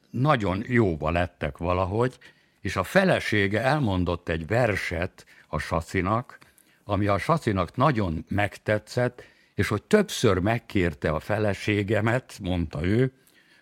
nagyon 0.09 0.63
jóba 0.67 1.09
lettek 1.09 1.57
valahogy, 1.57 2.17
és 2.61 2.75
a 2.75 2.83
felesége 2.83 3.61
elmondott 3.61 4.29
egy 4.29 4.47
verset 4.47 5.25
a 5.47 5.59
Sacinak, 5.59 6.37
ami 6.83 7.07
a 7.07 7.17
Sacinak 7.17 7.75
nagyon 7.75 8.25
megtetszett, 8.27 9.23
és 9.55 9.67
hogy 9.67 9.83
többször 9.83 10.37
megkérte 10.37 11.09
a 11.09 11.19
feleségemet, 11.19 12.39
mondta 12.41 12.85
ő, 12.85 13.13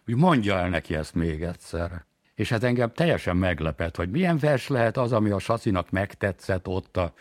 hogy 0.06 0.16
mondja 0.16 0.58
el 0.58 0.70
neki 0.70 0.96
ezt 0.96 1.14
még 1.14 1.44
egyszer. 1.44 2.10
És 2.42 2.50
hát 2.50 2.64
engem 2.64 2.92
teljesen 2.92 3.38
meglepett, 3.38 3.96
hogy 3.96 4.10
milyen 4.10 4.38
vers 4.38 4.68
lehet 4.68 4.98
az, 4.98 5.12
ami 5.12 5.30
a 5.30 5.40
Sacinak 5.40 5.90
megtetszett 5.90 6.68
ott, 6.68 6.98
a, 6.98 7.14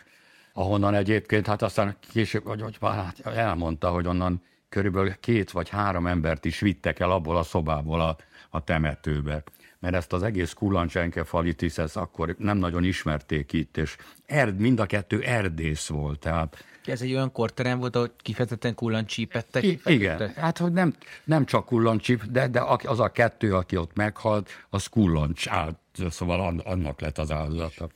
ahonnan 0.53 0.93
egyébként, 0.93 1.47
hát 1.47 1.61
aztán 1.61 1.95
később, 2.11 2.43
vagy, 2.43 2.59
vagy 2.59 2.75
hát 2.81 3.19
elmondta, 3.25 3.89
hogy 3.89 4.07
onnan 4.07 4.41
körülbelül 4.69 5.13
két 5.19 5.51
vagy 5.51 5.69
három 5.69 6.07
embert 6.07 6.45
is 6.45 6.59
vittek 6.59 6.99
el 6.99 7.11
abból 7.11 7.37
a 7.37 7.43
szobából 7.43 8.01
a, 8.01 8.17
a 8.49 8.63
temetőbe. 8.63 9.43
Mert 9.79 9.95
ezt 9.95 10.13
az 10.13 10.23
egész 10.23 10.53
kullancsenkefalitis, 10.53 11.77
ezt 11.77 11.97
akkor 11.97 12.35
nem 12.37 12.57
nagyon 12.57 12.83
ismerték 12.83 13.53
itt, 13.53 13.77
és 13.77 13.97
erd, 14.25 14.59
mind 14.59 14.79
a 14.79 14.85
kettő 14.85 15.21
erdész 15.21 15.87
volt, 15.87 16.19
tehát 16.19 16.63
Ez 16.85 17.01
egy 17.01 17.13
olyan 17.13 17.31
korterem 17.31 17.79
volt, 17.79 17.95
ahol 17.95 18.13
kifejezetten 18.17 18.75
kullancsípettek. 18.75 19.63
I- 19.63 19.79
igen, 19.85 20.33
hát 20.33 20.57
hogy 20.57 20.71
nem, 20.71 20.95
nem 21.23 21.45
csak 21.45 21.65
kullancsip, 21.65 22.23
de, 22.23 22.47
de 22.47 22.61
az 22.83 22.99
a 22.99 23.11
kettő, 23.11 23.55
aki 23.55 23.77
ott 23.77 23.95
meghalt, 23.95 24.49
az 24.69 24.87
kullancs 24.87 25.47
állt, 25.47 25.77
szóval 26.09 26.41
an- 26.41 26.65
annak 26.65 26.99
lett 27.01 27.17
az 27.17 27.31
áldozata. 27.31 27.89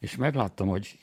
És 0.00 0.16
megláttam, 0.16 0.68
hogy 0.68 0.98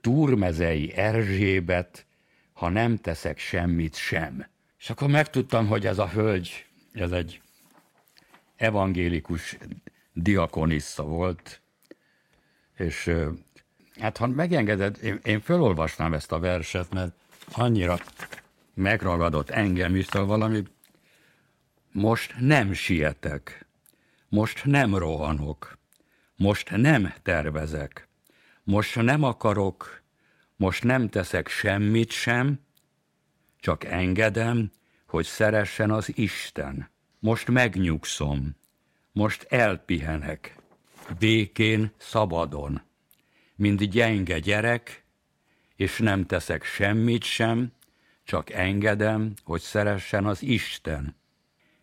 Túrmezei 0.00 0.92
Erzsébet, 0.96 2.06
ha 2.52 2.68
nem 2.68 2.96
teszek 2.96 3.38
semmit 3.38 3.96
sem. 3.96 4.46
És 4.78 4.90
akkor 4.90 5.08
megtudtam, 5.08 5.66
hogy 5.66 5.86
ez 5.86 5.98
a 5.98 6.08
hölgy, 6.08 6.66
ez 6.92 7.12
egy 7.12 7.40
evangélikus 8.56 9.58
diakonissa 10.12 11.02
volt, 11.02 11.60
és 12.76 13.10
hát 13.98 14.16
ha 14.16 14.26
megengeded, 14.26 14.98
én, 15.02 15.20
én 15.22 15.40
felolvasnám 15.40 16.14
ezt 16.14 16.32
a 16.32 16.38
verset, 16.38 16.94
mert 16.94 17.12
annyira 17.52 17.98
megragadott 18.74 19.50
engem 19.50 19.96
is, 19.96 20.06
szóval 20.06 20.28
valami 20.28 20.62
most 21.92 22.34
nem 22.38 22.72
sietek, 22.72 23.66
most 24.28 24.64
nem 24.64 24.94
rohanok, 24.94 25.78
most 26.36 26.70
nem 26.76 27.14
tervezek, 27.22 28.08
most 28.64 29.02
nem 29.02 29.22
akarok, 29.22 30.02
most 30.56 30.84
nem 30.84 31.08
teszek 31.08 31.48
semmit 31.48 32.10
sem, 32.10 32.60
csak 33.60 33.84
engedem, 33.84 34.70
hogy 35.06 35.24
szeressen 35.24 35.90
az 35.90 36.16
Isten. 36.16 36.90
Most 37.18 37.48
megnyugszom, 37.48 38.56
most 39.12 39.42
elpihenek, 39.42 40.56
békén, 41.18 41.92
szabadon, 41.96 42.82
mint 43.60 43.90
gyenge 43.90 44.38
gyerek, 44.38 45.04
és 45.76 45.98
nem 45.98 46.26
teszek 46.26 46.64
semmit 46.64 47.24
sem, 47.24 47.72
csak 48.24 48.50
engedem, 48.50 49.32
hogy 49.44 49.60
szeressen 49.60 50.26
az 50.26 50.42
Isten. 50.42 51.16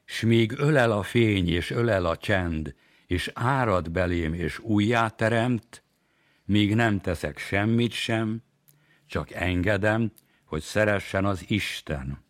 S 0.06 0.22
míg 0.22 0.52
ölel 0.58 0.92
a 0.92 1.04
fény, 1.04 1.50
és 1.50 1.72
ölel 1.72 2.06
a 2.06 2.18
csend, 2.18 2.76
és 3.08 3.32
árad 3.34 3.92
belém, 3.92 4.34
és 4.34 4.60
újjáteremt, 4.60 5.84
míg 6.46 6.76
nem 6.76 7.00
teszek 7.00 7.38
semmit 7.38 7.92
sem, 7.92 8.44
csak 9.08 9.32
engedem, 9.32 10.12
hogy 10.46 10.62
szeressen 10.62 11.26
az 11.26 11.44
Isten. 11.48 12.24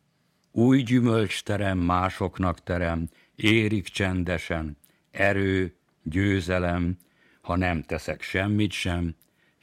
Új 0.51 0.81
gyümölcs 0.81 1.43
terem, 1.43 1.77
másoknak 1.77 2.63
terem, 2.63 3.09
érik 3.35 3.87
csendesen, 3.87 4.77
erő, 5.11 5.75
győzelem, 6.03 6.97
ha 7.41 7.55
nem 7.55 7.83
teszek 7.83 8.21
semmit 8.21 8.71
sem, 8.71 9.15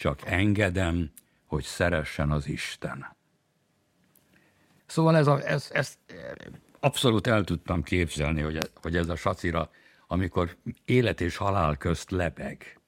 csak 0.05 0.23
engedem, 0.25 1.11
hogy 1.47 1.65
szeressen 1.65 2.31
az 2.31 2.49
Isten. 2.49 3.17
Szóval 4.87 5.17
ez, 5.17 5.27
a, 5.27 5.49
ez, 5.49 5.71
ez 5.73 5.99
abszolút 6.81 7.27
el 7.27 7.45
tudtam 7.45 7.83
képzelni, 7.83 8.41
hogy, 8.41 8.71
hogy 8.83 8.97
ez 8.97 9.09
a 9.09 9.17
sacira, 9.17 9.71
amikor 10.07 10.57
élet 10.85 11.21
és 11.21 11.37
halál 11.37 11.77
közt 11.77 12.11
lebeg, 12.11 12.81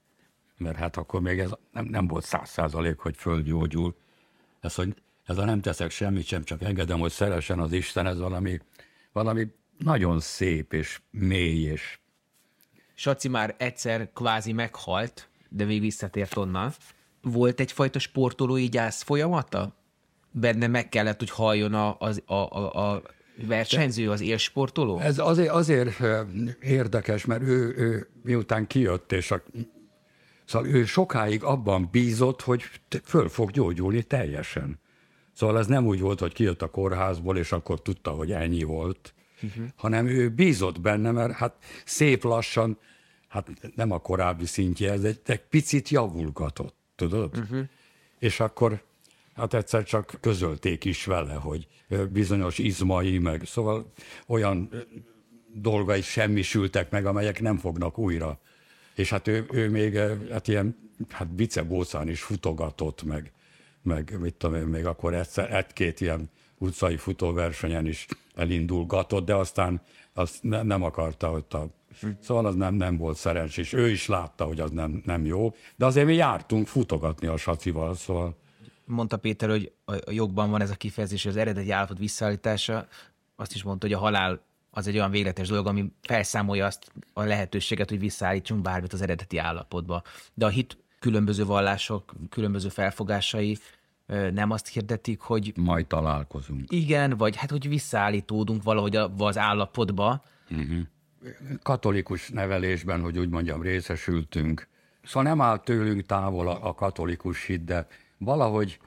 mert 0.56 0.76
hát 0.76 0.96
akkor 0.96 1.20
még 1.20 1.38
ez 1.38 1.50
nem, 1.72 1.84
nem 1.84 2.06
volt 2.06 2.24
száz 2.24 2.50
százalék, 2.50 2.98
hogy 2.98 3.16
földgyógyul. 3.16 3.96
Ez, 4.60 4.74
hogy 4.74 4.94
ez 5.24 5.38
a 5.38 5.44
nem 5.44 5.60
teszek 5.60 5.90
semmit 5.90 6.26
sem, 6.26 6.44
csak 6.44 6.62
engedem, 6.62 6.98
hogy 6.98 7.12
szeressen 7.12 7.58
az 7.58 7.72
Isten, 7.72 8.06
ez 8.06 8.18
valami, 8.18 8.60
valami 9.12 9.46
nagyon 9.78 10.20
szép 10.20 10.72
és 10.72 11.00
mély 11.10 11.62
és 11.62 11.98
Saci 12.94 13.28
már 13.28 13.54
egyszer 13.58 14.10
kvázi 14.12 14.52
meghalt, 14.52 15.28
de 15.48 15.64
még 15.64 15.80
visszatért 15.80 16.36
onnan. 16.36 16.72
Volt 17.32 17.60
egyfajta 17.60 17.98
sportolói 17.98 18.68
gyász 18.68 19.02
folyamata? 19.02 19.74
Benne 20.30 20.66
meg 20.66 20.88
kellett, 20.88 21.18
hogy 21.18 21.30
halljon 21.30 21.74
a, 21.74 21.96
az, 21.98 22.22
a, 22.26 22.34
a, 22.34 22.92
a 22.92 23.02
versenyző, 23.46 24.10
az 24.10 24.20
élsportoló? 24.20 24.98
Ez 24.98 25.18
azért, 25.18 25.50
azért 25.50 26.02
érdekes, 26.60 27.24
mert 27.24 27.42
ő, 27.42 27.74
ő 27.76 28.08
miután 28.22 28.66
kijött, 28.66 29.12
és 29.12 29.30
a, 29.30 29.42
szóval 30.44 30.68
ő 30.68 30.84
sokáig 30.84 31.42
abban 31.42 31.88
bízott, 31.90 32.40
hogy 32.40 32.62
föl 33.04 33.28
fog 33.28 33.50
gyógyulni 33.50 34.02
teljesen. 34.02 34.78
Szóval 35.32 35.58
ez 35.58 35.66
nem 35.66 35.86
úgy 35.86 36.00
volt, 36.00 36.20
hogy 36.20 36.32
kijött 36.32 36.62
a 36.62 36.70
kórházból, 36.70 37.38
és 37.38 37.52
akkor 37.52 37.82
tudta, 37.82 38.10
hogy 38.10 38.32
ennyi 38.32 38.62
volt, 38.62 39.14
uh-huh. 39.42 39.64
hanem 39.76 40.06
ő 40.06 40.28
bízott 40.28 40.80
benne, 40.80 41.10
mert 41.10 41.32
hát 41.32 41.54
szép 41.84 42.24
lassan, 42.24 42.78
hát 43.28 43.50
nem 43.74 43.90
a 43.90 43.98
korábbi 43.98 44.46
szintje, 44.46 44.92
ez 44.92 45.04
egy, 45.04 45.20
egy 45.26 45.42
picit 45.42 45.88
javulgatott, 45.88 46.75
tudod? 46.96 47.38
Uh-huh. 47.38 47.68
És 48.18 48.40
akkor 48.40 48.82
hát 49.34 49.54
egyszer 49.54 49.84
csak 49.84 50.18
közölték 50.20 50.84
is 50.84 51.04
vele, 51.04 51.34
hogy 51.34 51.66
bizonyos 52.10 52.58
izmai, 52.58 53.18
meg 53.18 53.42
szóval 53.44 53.92
olyan 54.26 54.70
dolgai 55.52 56.02
semmisültek 56.02 56.90
meg, 56.90 57.06
amelyek 57.06 57.40
nem 57.40 57.56
fognak 57.56 57.98
újra. 57.98 58.38
És 58.94 59.10
hát 59.10 59.28
ő, 59.28 59.46
ő 59.50 59.70
még 59.70 59.98
hát 60.30 60.48
ilyen 60.48 60.90
hát 61.08 61.28
bicebócán 61.28 62.08
is 62.08 62.22
futogatott, 62.22 63.02
meg, 63.02 63.32
meg 63.82 64.20
mit 64.20 64.34
tudom 64.34 64.56
én, 64.56 64.62
még 64.66 64.86
akkor 64.86 65.14
egyszer, 65.14 65.54
egy-két 65.54 66.00
ilyen 66.00 66.30
utcai 66.58 66.96
futóversenyen 66.96 67.86
is 67.86 68.06
elindulgatott, 68.34 69.24
de 69.24 69.34
aztán 69.34 69.82
azt 70.12 70.42
ne, 70.42 70.62
nem 70.62 70.82
akarta, 70.82 71.28
hogy 71.28 71.44
a 71.50 71.64
Szóval 72.20 72.46
az 72.46 72.54
nem, 72.54 72.74
nem 72.74 72.96
volt 72.96 73.16
szerencsés. 73.16 73.72
Ő 73.72 73.90
is 73.90 74.06
látta, 74.06 74.44
hogy 74.44 74.60
az 74.60 74.70
nem, 74.70 75.02
nem 75.04 75.24
jó, 75.24 75.54
de 75.76 75.86
azért 75.86 76.06
mi 76.06 76.14
jártunk 76.14 76.66
futogatni 76.66 77.26
a 77.26 77.36
sacival, 77.36 77.94
szóval 77.94 78.36
mondta 78.84 79.16
Péter, 79.16 79.48
hogy 79.48 79.72
a 79.84 80.10
jogban 80.10 80.50
van 80.50 80.60
ez 80.60 80.70
a 80.70 80.74
kifejezés, 80.74 81.22
hogy 81.22 81.32
az 81.32 81.38
eredeti 81.38 81.70
állapot 81.70 81.98
visszaállítása, 81.98 82.86
azt 83.36 83.54
is 83.54 83.62
mondta, 83.62 83.86
hogy 83.86 83.96
a 83.96 83.98
halál 83.98 84.40
az 84.70 84.86
egy 84.86 84.96
olyan 84.96 85.10
végletes 85.10 85.48
dolog, 85.48 85.66
ami 85.66 85.92
felszámolja 86.02 86.66
azt 86.66 86.92
a 87.12 87.22
lehetőséget, 87.22 87.88
hogy 87.88 87.98
visszaállítsunk 87.98 88.62
bármit 88.62 88.92
az 88.92 89.02
eredeti 89.02 89.38
állapotba. 89.38 90.02
De 90.34 90.44
a 90.44 90.48
hit 90.48 90.78
különböző 90.98 91.44
vallások, 91.44 92.12
különböző 92.28 92.68
felfogásai 92.68 93.58
nem 94.32 94.50
azt 94.50 94.68
hirdetik, 94.68 95.20
hogy... 95.20 95.52
Majd 95.56 95.86
találkozunk. 95.86 96.72
Igen, 96.72 97.16
vagy 97.16 97.36
hát, 97.36 97.50
hogy 97.50 97.68
visszaállítódunk 97.68 98.62
valahogy 98.62 98.96
az 99.18 99.38
állapotba. 99.38 100.22
Uh-huh. 100.50 100.78
Katolikus 101.62 102.28
nevelésben, 102.30 103.00
hogy 103.00 103.18
úgy 103.18 103.28
mondjam, 103.28 103.62
részesültünk. 103.62 104.68
Szóval 105.02 105.22
nem 105.22 105.40
áll 105.40 105.58
tőlünk 105.58 106.06
távol 106.06 106.48
a, 106.48 106.68
a 106.68 106.74
katolikus 106.74 107.44
hit, 107.44 107.64
de 107.64 107.86
valahogy 108.18 108.80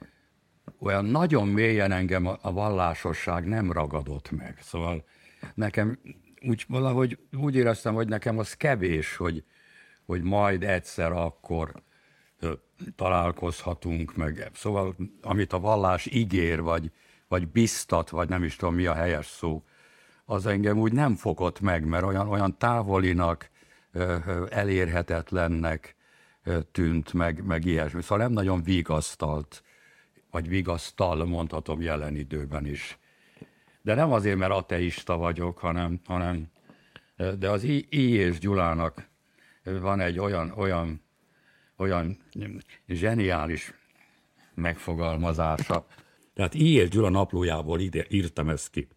olyan 0.80 1.06
nagyon 1.06 1.47
mélyen 1.47 1.91
engem 1.91 2.25
a, 2.25 2.38
a 2.41 2.52
vallásosság 2.52 3.47
nem 3.47 3.71
ragadott 3.71 4.32
meg. 4.32 4.58
Szóval 4.62 5.06
nekem 5.54 5.99
úgy 6.41 6.65
valahogy 6.67 7.19
úgy 7.38 7.56
éreztem, 7.56 7.93
hogy 7.93 8.08
nekem 8.08 8.38
az 8.38 8.54
kevés, 8.54 9.15
hogy, 9.15 9.43
hogy 10.06 10.21
majd 10.21 10.63
egyszer 10.63 11.12
akkor 11.12 11.71
találkozhatunk, 12.95 14.15
meg 14.15 14.49
szóval 14.54 14.95
amit 15.21 15.54
a 15.54 15.60
vallás 15.60 16.06
ígér, 16.06 16.62
vagy, 16.62 16.91
vagy 17.28 17.47
biztat, 17.47 18.10
vagy 18.10 18.30
nem 18.30 18.43
is 18.43 18.56
tudom 18.56 18.75
mi 18.75 18.86
a 18.86 18.93
helyes 18.93 19.25
szó, 19.25 19.63
az 20.29 20.45
engem 20.45 20.77
úgy 20.77 20.91
nem 20.91 21.15
fogott 21.15 21.59
meg, 21.59 21.85
mert 21.85 22.03
olyan, 22.03 22.27
olyan 22.27 22.57
távolinak, 22.57 23.49
elérhetetlennek, 24.49 25.95
tűnt, 26.71 27.13
meg, 27.13 27.45
meg 27.45 27.65
ilyesmi. 27.65 28.01
Szóval 28.01 28.17
nem 28.17 28.31
nagyon 28.31 28.63
vigasztalt, 28.63 29.63
vagy 30.31 30.47
vigasztal, 30.47 31.25
mondhatom 31.25 31.81
jelen 31.81 32.15
időben 32.15 32.65
is. 32.65 32.97
De 33.81 33.93
nem 33.93 34.11
azért, 34.11 34.37
mert 34.37 34.51
ateista 34.51 35.17
vagyok, 35.17 35.57
hanem, 35.57 35.99
hanem 36.05 36.47
de 37.39 37.49
az 37.49 37.63
I, 37.63 37.87
I 37.89 38.11
és 38.11 38.39
Gyulának 38.39 39.09
van 39.63 39.99
egy 39.99 40.19
olyan, 40.19 40.53
olyan, 40.55 41.01
olyan 41.77 42.17
zseniális 42.87 43.73
megfogalmazása. 44.53 45.85
Tehát 46.33 46.53
I 46.53 46.73
és 46.73 46.89
Gyula 46.89 47.09
naplójából 47.09 47.79
ide 47.79 48.05
írtam 48.09 48.49
ezt 48.49 48.69
ki. 48.69 48.87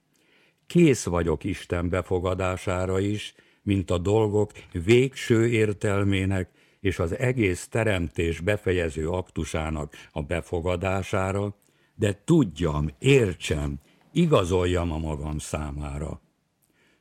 Kész 0.72 1.04
vagyok 1.04 1.44
Isten 1.44 1.88
befogadására 1.88 3.00
is, 3.00 3.34
mint 3.62 3.90
a 3.90 3.98
dolgok 3.98 4.52
végső 4.72 5.48
értelmének 5.48 6.50
és 6.80 6.98
az 6.98 7.16
egész 7.18 7.68
teremtés 7.68 8.40
befejező 8.40 9.08
aktusának 9.08 9.94
a 10.12 10.22
befogadására, 10.22 11.56
de 11.94 12.20
tudjam, 12.24 12.90
értsem, 12.98 13.80
igazoljam 14.12 14.92
a 14.92 14.98
magam 14.98 15.38
számára. 15.38 16.20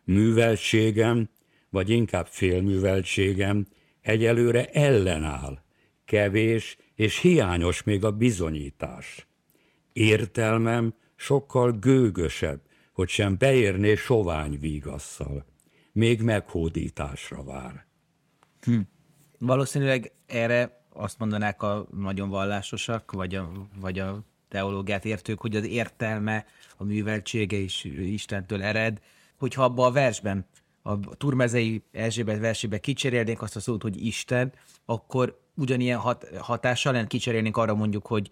Műveltségem, 0.03 1.29
vagy 1.69 1.89
inkább 1.89 2.27
félműveltségem 2.27 3.67
egyelőre 4.01 4.65
ellenáll, 4.65 5.63
kevés 6.05 6.77
és 6.95 7.19
hiányos 7.19 7.83
még 7.83 8.03
a 8.03 8.11
bizonyítás. 8.11 9.27
Értelmem 9.93 10.93
sokkal 11.15 11.71
gőgösebb, 11.71 12.69
hogy 13.01 13.09
sem 13.09 13.37
beérné 13.37 13.95
sovány 13.95 14.59
vígasszal. 14.59 15.45
Még 15.91 16.21
meghódításra 16.21 17.43
vár. 17.43 17.85
Hm. 18.61 18.79
Valószínűleg 19.39 20.11
erre 20.25 20.85
azt 20.89 21.19
mondanák 21.19 21.61
a 21.61 21.87
nagyon 21.97 22.29
vallásosak, 22.29 23.11
vagy 23.11 23.35
a, 23.35 23.51
vagy 23.79 23.99
a 23.99 24.23
teológiát 24.47 25.05
értők, 25.05 25.39
hogy 25.39 25.55
az 25.55 25.65
értelme, 25.65 26.45
a 26.77 26.83
műveltsége 26.83 27.57
is 27.57 27.83
Istentől 27.83 28.63
ered, 28.63 29.01
hogyha 29.37 29.63
abba 29.63 29.85
a 29.85 29.91
versben, 29.91 30.45
a 30.81 30.99
turmezei 30.99 31.83
Erzsébet 31.91 32.39
versébe 32.39 32.79
kicserélnénk 32.79 33.41
azt 33.41 33.55
a 33.55 33.59
szót, 33.59 33.81
hogy 33.81 34.05
Isten, 34.05 34.53
akkor 34.85 35.41
ugyanilyen 35.55 35.99
hat, 35.99 36.37
hatással 36.37 36.93
lenne 36.93 37.07
kicserélnénk 37.07 37.57
arra 37.57 37.75
mondjuk, 37.75 38.07
hogy 38.07 38.31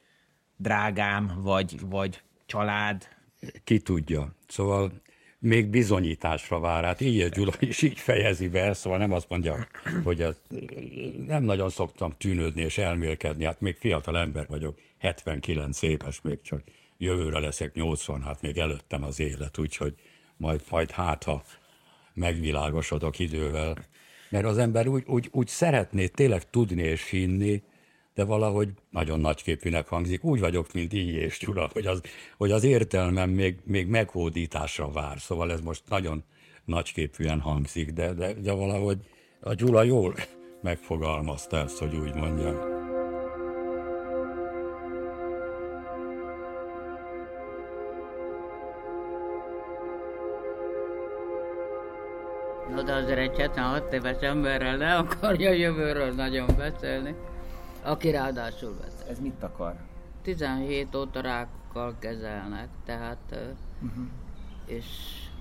drágám, 0.57 1.39
vagy, 1.41 1.79
vagy 1.89 2.21
család. 2.45 3.17
Ki 3.63 3.79
tudja. 3.79 4.35
Szóval 4.47 4.91
még 5.39 5.67
bizonyításra 5.67 6.59
vár. 6.59 6.83
Hát 6.83 7.01
így 7.01 7.29
Gyula 7.29 7.53
is 7.59 7.81
így 7.81 7.99
fejezi 7.99 8.47
be, 8.47 8.73
szóval 8.73 8.99
nem 8.99 9.11
azt 9.11 9.29
mondja, 9.29 9.67
hogy 10.03 10.21
ez, 10.21 10.35
nem 11.27 11.43
nagyon 11.43 11.69
szoktam 11.69 12.13
tűnődni 12.17 12.61
és 12.61 12.77
elmélkedni, 12.77 13.45
hát 13.45 13.61
még 13.61 13.75
fiatal 13.75 14.17
ember 14.17 14.45
vagyok, 14.47 14.79
79 14.97 15.81
éves 15.81 16.21
még 16.21 16.41
csak, 16.41 16.63
jövőre 16.97 17.39
leszek 17.39 17.73
80, 17.73 18.21
hát 18.21 18.41
még 18.41 18.57
előttem 18.57 19.03
az 19.03 19.19
élet, 19.19 19.57
úgyhogy 19.57 19.93
majd, 20.37 20.61
majd 20.69 20.91
hát, 20.91 21.23
ha 21.23 21.43
megvilágosodok 22.13 23.19
idővel. 23.19 23.75
Mert 24.29 24.45
az 24.45 24.57
ember 24.57 24.87
úgy, 24.87 25.03
úgy, 25.07 25.29
úgy 25.31 25.47
szeretné 25.47 26.07
tényleg 26.07 26.49
tudni 26.49 26.81
és 26.81 27.09
hinni, 27.09 27.63
de 28.19 28.25
valahogy 28.25 28.69
nagyon 28.89 29.19
nagyképűnek 29.19 29.87
hangzik. 29.87 30.23
Úgy 30.23 30.39
vagyok, 30.39 30.73
mint 30.73 30.93
így 30.93 31.13
és 31.13 31.39
Gyula, 31.39 31.69
hogy 31.73 31.85
az, 31.85 32.01
hogy 32.37 32.51
az 32.51 32.63
értelmem 32.63 33.29
még, 33.29 33.59
még 33.63 33.87
meghódításra 33.87 34.91
vár. 34.91 35.19
Szóval 35.19 35.51
ez 35.51 35.61
most 35.61 35.83
nagyon 35.89 36.23
nagyképűen 36.65 37.39
hangzik, 37.39 37.91
de, 37.91 38.13
de, 38.13 38.33
de 38.33 38.51
valahogy 38.51 38.97
a 39.39 39.53
Gyula 39.53 39.83
jól 39.83 40.15
megfogalmazta 40.61 41.57
ezt, 41.57 41.77
hogy 41.77 41.95
úgy 41.95 42.13
mondjam. 42.13 42.55
Na 52.75 52.83
de 52.83 52.93
azért 52.93 53.19
egy 53.19 53.37
76 53.37 53.93
éves 53.93 54.21
emberrel 54.21 54.77
ne 54.77 54.95
akarja 54.95 55.51
jövőről 55.51 56.13
nagyon 56.13 56.47
beszélni 56.57 57.15
aki 57.83 58.11
ráadásul 58.11 58.77
vesz. 58.81 59.05
Ez 59.09 59.19
mit 59.19 59.43
akar? 59.43 59.75
17 60.21 60.95
óta 60.95 61.21
rákkal 61.21 61.95
kezelnek, 61.99 62.67
tehát 62.85 63.35
uh-huh. 63.81 64.05
és 64.65 64.85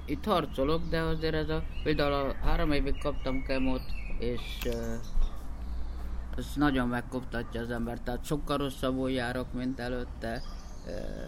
itt 0.05 0.25
harcolok, 0.25 0.89
de 0.89 1.01
azért 1.01 1.35
ez 1.35 1.49
a, 1.49 1.63
például 1.83 2.13
a 2.13 2.35
három 2.47 2.73
évig 2.73 2.99
kaptam 2.99 3.43
kemot, 3.43 3.83
és 4.19 4.69
ez 6.37 6.47
nagyon 6.55 6.89
megkoptatja 6.89 7.61
az 7.61 7.71
embert, 7.71 8.03
tehát 8.03 8.25
sokkal 8.25 8.57
rosszabbul 8.57 9.11
járok, 9.11 9.53
mint 9.53 9.81
előtte, 9.81 10.43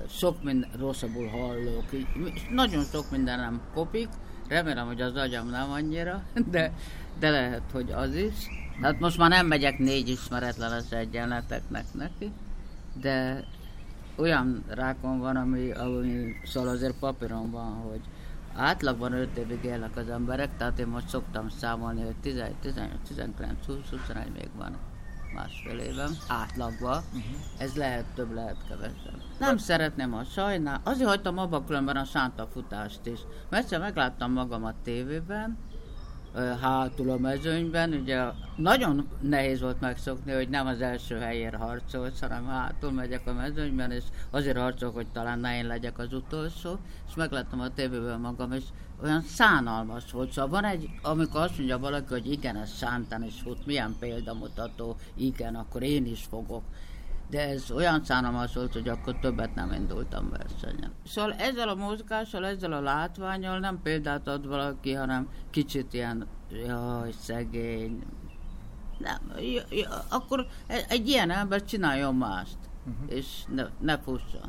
sok 0.08 0.42
minden 0.42 0.70
rosszabbul 0.78 1.28
hallok, 1.28 1.84
nagyon 2.50 2.84
sok 2.84 3.10
minden 3.10 3.38
nem 3.38 3.60
kopik, 3.74 4.08
remélem, 4.48 4.86
hogy 4.86 5.00
az 5.00 5.16
agyam 5.16 5.48
nem 5.48 5.70
annyira, 5.70 6.22
de, 6.50 6.72
de 7.18 7.30
lehet, 7.30 7.70
hogy 7.72 7.90
az 7.90 8.14
is, 8.14 8.34
Hát 8.82 9.00
most 9.00 9.18
már 9.18 9.30
nem 9.30 9.46
megyek 9.46 9.78
négy 9.78 10.08
ismeretlenes 10.08 10.90
egyenleteknek 10.90 11.84
neki, 11.92 12.32
de 13.00 13.44
olyan 14.16 14.64
rákon 14.68 15.18
van, 15.18 15.36
ami, 15.36 15.70
ami 15.70 16.34
szóval 16.44 16.68
azért 16.68 16.98
papíron 16.98 17.50
van, 17.50 17.72
hogy 17.72 18.00
átlagban 18.54 19.12
5 19.12 19.36
évig 19.36 19.64
élnek 19.64 19.96
az 19.96 20.08
emberek, 20.08 20.56
tehát 20.56 20.78
én 20.78 20.86
most 20.86 21.08
szoktam 21.08 21.48
számolni, 21.48 22.02
hogy 22.02 22.16
11, 22.22 22.54
18, 22.60 23.08
19, 23.08 23.66
20, 23.66 23.76
21 23.90 24.32
még 24.32 24.48
van 24.56 24.76
másfél 25.34 25.78
évem, 25.78 26.16
átlagban. 26.28 27.02
Uh-huh. 27.08 27.22
Ez 27.58 27.74
lehet 27.74 28.04
több, 28.14 28.32
lehet 28.34 28.56
kevesebb. 28.68 29.22
Nem 29.38 29.56
De... 29.56 29.62
szeretném 29.62 30.14
a 30.14 30.24
sajnál. 30.24 30.80
Azért 30.84 31.08
hagytam 31.08 31.38
abba 31.38 31.64
különben 31.64 31.96
a 31.96 32.04
sántafutást 32.04 33.06
is. 33.06 33.20
Mert 33.48 33.62
egyszer 33.62 33.80
megláttam 33.80 34.32
magam 34.32 34.64
a 34.64 34.74
tévében, 34.82 35.58
hátul 36.60 37.10
a 37.10 37.18
mezőnyben. 37.18 37.92
Ugye 37.92 38.24
nagyon 38.56 39.08
nehéz 39.20 39.60
volt 39.60 39.80
megszokni, 39.80 40.32
hogy 40.32 40.48
nem 40.48 40.66
az 40.66 40.80
első 40.80 41.16
helyért 41.16 41.54
harcolsz, 41.54 42.20
hanem 42.20 42.46
hátul 42.46 42.90
megyek 42.90 43.26
a 43.26 43.32
mezőnyben, 43.32 43.90
és 43.90 44.04
azért 44.30 44.58
harcolok, 44.58 44.94
hogy 44.94 45.06
talán 45.12 45.38
ne 45.38 45.56
én 45.56 45.66
legyek 45.66 45.98
az 45.98 46.12
utolsó, 46.12 46.78
és 47.08 47.14
megláttam 47.14 47.60
a 47.60 47.74
tévében 47.74 48.20
magam, 48.20 48.52
és 48.52 48.64
olyan 49.02 49.22
szánalmas 49.22 50.10
volt. 50.12 50.32
Szóval 50.32 50.50
van 50.50 50.64
egy, 50.64 50.88
amikor 51.02 51.40
azt 51.40 51.56
mondja 51.56 51.78
valaki, 51.78 52.08
hogy 52.08 52.30
igen, 52.30 52.56
ez 52.56 52.76
sántán 52.76 53.24
is 53.24 53.40
fut, 53.42 53.66
milyen 53.66 53.96
példamutató, 53.98 54.96
igen, 55.16 55.54
akkor 55.54 55.82
én 55.82 56.06
is 56.06 56.26
fogok 56.30 56.62
de 57.30 57.48
ez 57.48 57.70
olyan 57.70 58.04
szánalmas 58.04 58.54
volt, 58.54 58.72
hogy 58.72 58.88
akkor 58.88 59.18
többet 59.18 59.54
nem 59.54 59.72
indultam 59.72 60.30
versenyen. 60.30 60.92
Szóval 61.06 61.32
ezzel 61.32 61.68
a 61.68 61.74
mozgással, 61.74 62.46
ezzel 62.46 62.72
a 62.72 62.80
látványal 62.80 63.58
nem 63.58 63.80
példát 63.82 64.28
ad 64.28 64.46
valaki, 64.46 64.92
hanem 64.92 65.28
kicsit 65.50 65.94
ilyen, 65.94 66.26
jaj, 66.66 67.12
szegény, 67.20 68.02
nem, 68.98 69.32
akkor 70.08 70.46
egy 70.88 71.08
ilyen 71.08 71.30
ember 71.30 71.64
csináljon 71.64 72.14
mást, 72.14 72.56
uh-huh. 72.86 73.16
és 73.16 73.26
ne, 73.54 73.66
ne 73.80 73.98
fussa. 73.98 74.40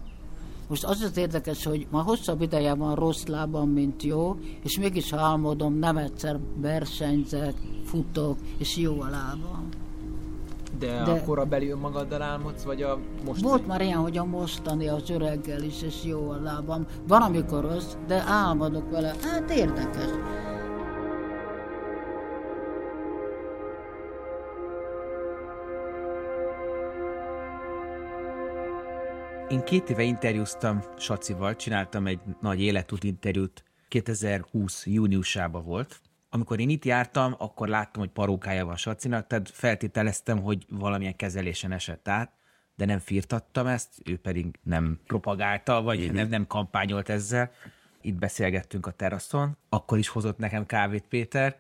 Most 0.68 0.84
az 0.84 1.02
az 1.02 1.18
érdekes, 1.18 1.64
hogy 1.64 1.88
ma 1.90 2.02
hosszabb 2.02 2.42
ideje 2.42 2.74
van 2.74 2.96
rossz 2.96 3.26
lábam, 3.26 3.70
mint 3.70 4.04
jó, 4.04 4.40
és 4.64 4.78
mégis 4.78 5.14
álmodom, 5.14 5.74
nem 5.74 5.98
egyszer 5.98 6.40
versenyzek, 6.56 7.54
futok, 7.86 8.38
és 8.58 8.78
jó 8.78 9.02
a 9.02 9.10
lábam. 9.10 9.70
De, 10.82 11.04
de 11.04 11.12
a 11.12 11.24
korabeli 11.24 11.70
önmagaddal 11.70 12.22
álmodsz, 12.22 12.64
vagy 12.64 12.82
a 12.82 13.00
mostani? 13.26 13.48
Volt 13.48 13.68
már 13.68 13.82
ilyen, 13.82 13.98
hogy 13.98 14.18
a 14.18 14.26
mostani 14.26 14.88
az 14.88 15.10
öreggel 15.10 15.62
is, 15.62 15.82
és 15.82 16.04
jó 16.04 16.30
a 16.30 16.42
lábam. 16.42 16.86
Van, 17.08 17.22
amikor 17.22 17.62
rossz, 17.62 17.94
de 18.08 18.24
álmodok 18.28 18.92
vele. 18.92 19.16
Hát 19.24 19.50
érdekes. 19.50 20.10
Én 29.50 29.64
két 29.64 29.90
éve 29.90 30.04
interjúztam 30.04 30.80
Sacival, 30.98 31.56
csináltam 31.56 32.08
egy 32.08 32.20
nagy 32.42 32.62
életút 32.62 33.04
interjút, 33.04 33.64
2020 33.88 34.86
júniusában 34.86 35.64
volt, 35.64 36.02
amikor 36.34 36.60
én 36.60 36.70
itt 36.70 36.86
jártam, 36.86 37.36
akkor 37.38 37.68
láttam, 37.68 38.02
hogy 38.02 38.12
parókája 38.12 38.66
van 38.66 38.76
Sacinak, 38.76 39.28
tehát 39.28 39.50
feltételeztem, 39.50 40.42
hogy 40.42 40.66
valamilyen 40.70 41.16
kezelésen 41.16 41.72
esett 41.72 42.08
át, 42.08 42.32
de 42.76 42.86
nem 42.86 43.00
firtattam 43.00 43.68
ezt, 43.68 43.90
ő 44.06 44.18
pedig 44.18 44.60
nem 44.64 45.00
propagálta, 45.08 45.82
vagy 45.82 46.12
nem, 46.12 46.28
nem 46.28 46.48
kampányolt 46.48 47.10
ezzel. 47.10 47.52
Itt 48.02 48.16
beszélgettünk 48.16 48.86
a 48.86 48.92
teraszon, 48.92 49.58
akkor 49.70 49.98
is 49.98 50.08
hozott 50.08 50.38
nekem 50.38 50.66
kávét 50.66 51.06
Péter, 51.10 51.58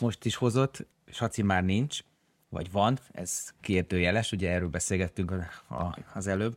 most 0.00 0.24
is 0.24 0.36
hozott, 0.36 0.86
Saci 1.06 1.42
már 1.42 1.64
nincs, 1.64 2.00
vagy 2.48 2.70
van, 2.70 2.98
ez 3.12 3.52
kérdőjeles, 3.60 4.32
ugye 4.32 4.50
erről 4.50 4.68
beszélgettünk 4.68 5.30
a, 5.30 5.74
a, 5.74 5.98
az 6.14 6.26
előbb. 6.26 6.56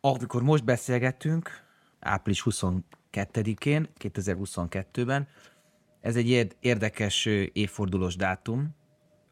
Amikor 0.00 0.42
most 0.42 0.64
beszélgettünk, 0.64 1.64
április 2.00 2.42
22-én, 2.44 3.88
2022-ben, 3.98 5.28
ez 6.06 6.16
egy 6.16 6.54
érdekes 6.60 7.24
évfordulós 7.52 8.16
dátum, 8.16 8.74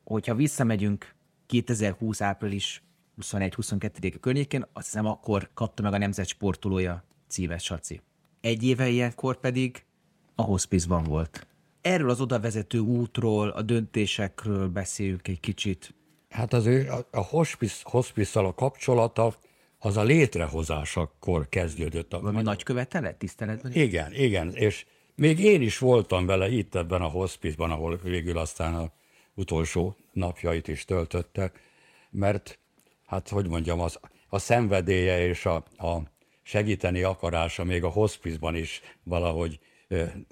hogyha 0.04 0.34
visszamegyünk 0.34 1.14
2020 1.46 2.20
április 2.20 2.82
21-22 3.22 4.14
környékén, 4.20 4.66
azt 4.72 4.86
hiszem 4.86 5.06
akkor 5.06 5.50
kapta 5.54 5.82
meg 5.82 5.92
a 5.92 5.98
nemzet 5.98 6.26
sportolója 6.26 7.04
címet 7.28 7.60
Saci. 7.60 8.00
Egy 8.40 8.64
éve 8.64 8.88
ilyenkor 8.88 9.40
pedig 9.40 9.84
a 10.34 10.42
hospice 10.42 10.96
volt. 10.96 11.46
Erről 11.80 12.10
az 12.10 12.20
odavezető 12.20 12.78
útról, 12.78 13.48
a 13.48 13.62
döntésekről 13.62 14.68
beszéljünk 14.68 15.28
egy 15.28 15.40
kicsit. 15.40 15.94
Hát 16.28 16.52
az 16.52 16.66
ő, 16.66 16.90
a, 16.90 17.06
a 17.10 17.22
hospice, 17.22 17.80
hospice 17.82 18.40
a 18.40 18.54
kapcsolata 18.54 19.34
az 19.78 19.96
a 19.96 20.02
létrehozásakor 20.02 21.48
kezdődött. 21.48 22.12
Valami 22.12 22.42
nagy 22.42 22.62
követelet, 22.62 23.16
tiszteletben? 23.16 23.72
Igen, 23.72 24.14
igen, 24.14 24.54
és 24.54 24.84
még 25.16 25.38
én 25.38 25.62
is 25.62 25.78
voltam 25.78 26.26
vele 26.26 26.48
itt 26.48 26.74
ebben 26.74 27.02
a 27.02 27.08
hospice 27.08 27.64
ahol 27.64 27.96
végül 28.02 28.38
aztán 28.38 28.74
a 28.74 28.92
utolsó 29.34 29.96
napjait 30.12 30.68
is 30.68 30.84
töltötte, 30.84 31.52
mert 32.10 32.58
hát 33.06 33.28
hogy 33.28 33.48
mondjam, 33.48 33.80
az, 33.80 34.00
a 34.28 34.38
szenvedélye 34.38 35.26
és 35.26 35.46
a, 35.46 35.54
a 35.76 36.02
segíteni 36.42 37.02
akarása 37.02 37.64
még 37.64 37.84
a 37.84 37.88
hospice 37.88 38.58
is 38.58 38.80
valahogy 39.02 39.58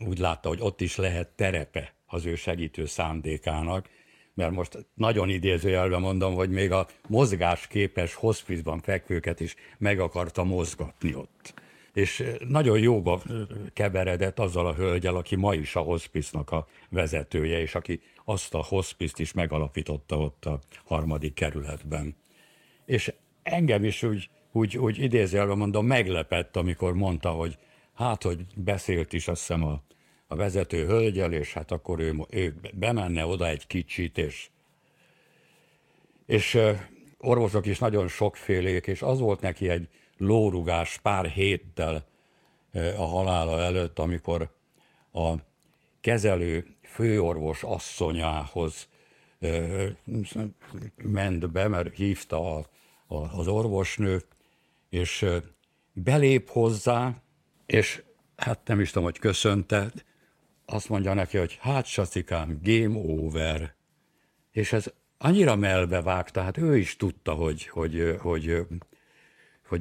úgy 0.07 0.19
látta, 0.19 0.49
hogy 0.49 0.61
ott 0.61 0.81
is 0.81 0.97
lehet 0.97 1.29
terepe 1.29 1.95
az 2.07 2.25
ő 2.25 2.35
segítő 2.35 2.87
szándékának, 2.87 3.89
mert 4.35 4.53
most 4.53 4.87
nagyon 4.95 5.29
idézőjelben 5.29 6.01
mondom, 6.01 6.35
hogy 6.35 6.51
még 6.51 6.73
a 6.73 6.87
mozgásképes 7.09 8.15
hospice 8.15 8.79
fekvőket 8.83 9.41
is 9.41 9.55
meg 9.79 10.01
akarta 10.01 10.45
mozgatni 10.45 11.15
ott 11.15 11.62
és 11.95 12.25
nagyon 12.49 12.79
jóba 12.79 13.23
keveredett 13.73 14.39
azzal 14.39 14.67
a 14.67 14.75
hölgyel, 14.75 15.17
aki 15.17 15.37
ma 15.37 15.55
is 15.55 15.77
a 15.77 15.81
hospice 15.81 16.39
a 16.39 16.67
vezetője, 16.89 17.61
és 17.61 17.75
aki 17.75 18.01
azt 18.25 18.55
a 18.55 18.63
hospice 18.63 19.23
is 19.23 19.33
megalapította 19.33 20.19
ott 20.19 20.45
a 20.45 20.61
harmadik 20.85 21.35
kerületben. 21.35 22.17
És 22.87 23.13
engem 23.43 23.85
is 23.85 24.03
úgy, 24.03 24.31
úgy, 24.53 24.79
úgy 24.79 24.99
idézőjelben 24.99 25.59
mondom, 25.59 25.87
meglepett, 25.87 26.57
amikor 26.57 26.95
mondta, 26.95 27.31
hogy 27.31 27.59
hát, 27.95 28.23
hogy 28.23 28.45
beszélt 28.57 29.13
is 29.13 29.29
azt 29.29 29.41
hiszem 29.41 29.65
a, 29.65 29.83
a 30.27 30.37
vezető 30.37 30.87
hölgyel, 30.87 31.33
és 31.33 31.53
hát 31.53 31.71
akkor 31.71 32.01
ő, 32.01 32.15
ő 32.31 32.55
bemenne 32.75 33.27
oda 33.27 33.49
egy 33.49 33.67
kicsit, 33.67 34.19
és, 34.19 34.49
és 36.27 36.59
orvosok 37.19 37.67
is 37.67 37.79
nagyon 37.79 38.09
sokfélék, 38.09 38.87
és 38.87 39.03
az 39.03 39.19
volt 39.19 39.41
neki 39.41 39.69
egy 39.69 39.89
lórugás 40.23 40.99
pár 40.99 41.27
héttel 41.27 42.05
a 42.97 43.05
halála 43.05 43.61
előtt, 43.61 43.99
amikor 43.99 44.51
a 45.13 45.35
kezelő 46.01 46.67
főorvos 46.83 47.63
asszonyához 47.63 48.89
ment 51.03 51.51
be, 51.51 51.69
mert 51.69 51.95
hívta 51.95 52.57
a, 52.57 52.67
a, 53.07 53.39
az 53.39 53.49
orvosnő, 53.49 54.23
és 54.89 55.27
belép 55.93 56.51
hozzá, 56.51 57.23
és 57.67 58.03
hát 58.37 58.61
nem 58.67 58.81
is 58.81 58.91
tudom, 58.91 59.05
hogy 59.05 59.19
köszönte, 59.19 59.93
azt 60.67 60.89
mondja 60.89 61.15
neki, 61.15 61.39
hogy 61.39 61.59
hát 61.61 61.87
Sacikám, 61.87 62.61
game 62.63 62.99
over. 62.99 63.75
És 64.51 64.73
ez 64.73 64.93
annyira 65.19 65.57
melbevágta, 65.57 66.43
hát 66.43 66.59
ő 66.59 66.77
is 66.77 66.97
tudta, 66.97 67.33
hogy, 67.33 67.67
hogy, 67.67 68.17
hogy 68.21 68.45
hogy 68.53 68.67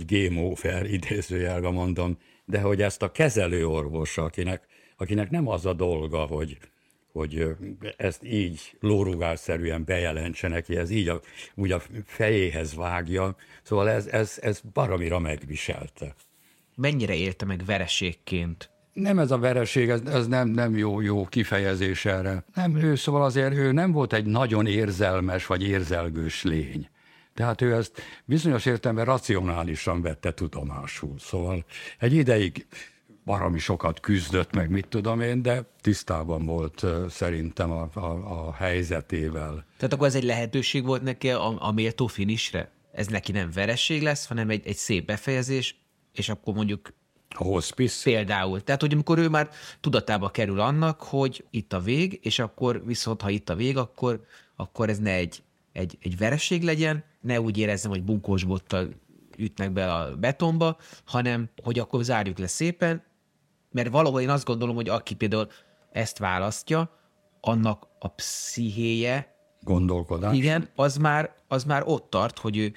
game 0.08 0.41
over, 0.41 0.86
idézőjelben 0.86 1.73
mondom, 1.73 2.17
de 2.45 2.62
hogy 2.62 2.82
ezt 2.82 3.01
a 3.01 3.12
kezelőorvos, 3.12 4.17
akinek, 4.17 4.67
akinek 4.97 5.30
nem 5.30 5.47
az 5.47 5.65
a 5.65 5.73
dolga, 5.73 6.17
hogy, 6.17 6.58
hogy 7.12 7.45
ezt 7.97 8.23
így 8.23 8.77
lórugásszerűen 8.80 9.84
bejelentse 9.86 10.47
neki, 10.47 10.75
ez 10.75 10.89
így 10.89 11.08
a, 11.08 11.21
úgy 11.56 11.71
a 11.71 11.82
fejéhez 12.06 12.75
vágja, 12.75 13.36
szóval 13.63 13.89
ez, 13.89 14.08
ez, 14.08 14.38
ez 14.41 14.62
baromira 14.73 15.19
megviselte. 15.19 16.15
Mennyire 16.75 17.15
érte 17.15 17.45
meg 17.45 17.65
vereségként? 17.65 18.69
Nem 18.93 19.19
ez 19.19 19.32
a 19.32 19.38
vereség, 19.38 19.89
ez, 19.89 20.01
ez 20.01 20.27
nem, 20.27 20.47
nem 20.47 20.77
jó, 20.77 21.01
jó 21.01 21.25
kifejezés 21.25 22.06
erre. 22.06 22.43
Nem, 22.54 22.75
ő 22.75 22.95
szóval 22.95 23.23
azért 23.23 23.54
ő 23.54 23.71
nem 23.71 23.91
volt 23.91 24.13
egy 24.13 24.25
nagyon 24.25 24.67
érzelmes 24.67 25.45
vagy 25.45 25.63
érzelgős 25.63 26.43
lény. 26.43 26.89
Tehát 27.41 27.62
ő 27.62 27.73
ezt 27.73 28.01
bizonyos 28.25 28.65
értelemben 28.65 29.06
racionálisan 29.06 30.01
vette 30.01 30.34
tudomásul. 30.34 31.15
Szóval 31.19 31.65
egy 31.99 32.13
ideig 32.13 32.67
baromi 33.25 33.60
sokat 33.60 33.99
küzdött 33.99 34.54
meg, 34.54 34.69
mit 34.69 34.88
tudom 34.88 35.21
én, 35.21 35.41
de 35.41 35.63
tisztában 35.82 36.45
volt 36.45 36.86
szerintem 37.10 37.71
a, 37.71 37.89
a, 37.93 37.99
a 38.47 38.54
helyzetével. 38.54 39.65
Tehát 39.77 39.93
akkor 39.93 40.08
ez 40.08 40.15
egy 40.15 40.23
lehetőség 40.23 40.86
volt 40.86 41.01
neki 41.01 41.30
a, 41.30 41.67
a 41.67 41.71
méltó 41.71 42.08
finisre? 42.08 42.71
Ez 42.91 43.08
neki 43.08 43.32
nem 43.32 43.51
vereség 43.54 44.01
lesz, 44.01 44.27
hanem 44.27 44.49
egy, 44.49 44.67
egy 44.67 44.75
szép 44.77 45.06
befejezés, 45.06 45.75
és 46.13 46.30
akkor 46.30 46.54
mondjuk 46.54 46.93
a 47.30 47.43
hospice? 47.43 48.04
Például. 48.04 48.63
Tehát, 48.63 48.82
hogy 48.82 48.93
amikor 48.93 49.17
ő 49.17 49.30
már 49.30 49.49
tudatába 49.80 50.30
kerül 50.30 50.60
annak, 50.60 51.01
hogy 51.01 51.45
itt 51.49 51.73
a 51.73 51.80
vég, 51.80 52.19
és 52.21 52.39
akkor 52.39 52.86
viszont, 52.86 53.21
ha 53.21 53.30
itt 53.30 53.49
a 53.49 53.56
vég, 53.56 53.77
akkor, 53.77 54.25
akkor 54.56 54.89
ez 54.89 54.99
ne 54.99 55.13
egy, 55.13 55.43
egy, 55.73 55.97
egy 56.01 56.17
vereség 56.17 56.63
legyen, 56.63 57.03
ne 57.21 57.41
úgy 57.41 57.57
érezzem, 57.57 57.91
hogy 57.91 58.03
bunkós 58.03 58.43
bottal 58.43 58.89
ütnek 59.38 59.71
be 59.71 59.93
a 59.93 60.15
betonba, 60.15 60.77
hanem 61.05 61.49
hogy 61.63 61.79
akkor 61.79 62.03
zárjuk 62.03 62.38
le 62.38 62.47
szépen, 62.47 63.04
mert 63.71 63.89
valahol 63.89 64.21
én 64.21 64.29
azt 64.29 64.46
gondolom, 64.46 64.75
hogy 64.75 64.89
aki 64.89 65.15
például 65.15 65.48
ezt 65.91 66.17
választja, 66.17 67.00
annak 67.41 67.87
a 68.00 68.08
pszichéje, 68.08 69.35
gondolkodás. 69.62 70.35
Igen, 70.35 70.69
az 70.75 70.98
már, 70.98 71.35
az 71.48 71.63
már 71.63 71.83
ott 71.85 72.10
tart, 72.10 72.37
hogy 72.37 72.58
ő 72.58 72.73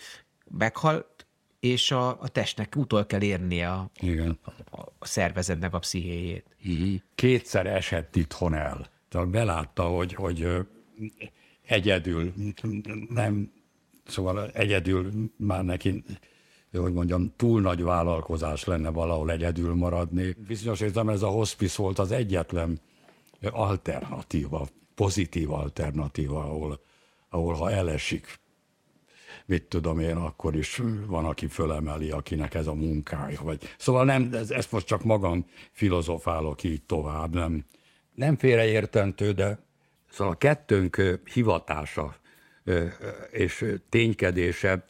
meghalt, 0.51 1.27
és 1.61 1.91
a, 1.91 2.09
a 2.21 2.29
testnek 2.29 2.77
utol 2.77 3.07
kell 3.07 3.23
érnie 3.23 3.71
a, 3.71 3.91
Igen. 4.01 4.39
a, 4.71 4.81
a 4.99 5.07
szervezetnek 5.07 5.75
a 5.75 5.79
pszichéjét. 5.79 6.57
Kétszer 7.14 7.66
esett 7.66 8.16
itthon 8.16 8.55
el. 8.55 8.87
Tehát 9.09 9.29
belátta, 9.29 9.83
hogy, 9.83 10.14
hogy 10.14 10.49
egyedül 11.67 12.33
nem, 13.09 13.53
szóval 14.07 14.51
egyedül 14.51 15.31
már 15.37 15.65
neki 15.65 16.05
hogy 16.81 16.93
mondjam, 16.93 17.33
túl 17.37 17.61
nagy 17.61 17.83
vállalkozás 17.83 18.65
lenne 18.65 18.91
valahol 18.91 19.31
egyedül 19.31 19.75
maradni. 19.75 20.37
Bizonyos 20.47 20.81
értelemben 20.81 21.15
ez 21.15 21.23
a 21.23 21.29
hospice 21.29 21.83
volt 21.83 21.99
az 21.99 22.12
egyetlen 22.12 22.81
alternatíva, 23.51 24.69
pozitív 24.95 25.51
alternatíva, 25.51 26.45
ahol, 26.45 26.81
ahol 27.29 27.55
ha 27.55 27.71
elesik, 27.71 28.39
mit 29.47 29.62
tudom 29.62 29.99
én, 29.99 30.17
akkor 30.17 30.57
is 30.57 30.83
van, 31.07 31.25
aki 31.25 31.47
fölemeli, 31.47 32.11
akinek 32.11 32.55
ez 32.55 32.67
a 32.67 32.75
munkája. 32.75 33.41
Vagy... 33.43 33.62
Szóval 33.79 34.05
nem, 34.05 34.31
ez, 34.33 34.51
ezt 34.51 34.73
most 34.73 34.87
csak 34.87 35.05
magam 35.05 35.47
filozofálok 35.71 36.62
így 36.62 36.83
tovább, 36.83 37.35
nem, 37.35 37.65
nem 38.15 38.37
félreértentő, 38.37 39.33
de 39.33 39.59
szóval 40.15 40.33
a 40.33 40.37
kettőnk 40.37 41.21
hivatása 41.33 42.17
és 43.31 43.65
ténykedése 43.89 44.85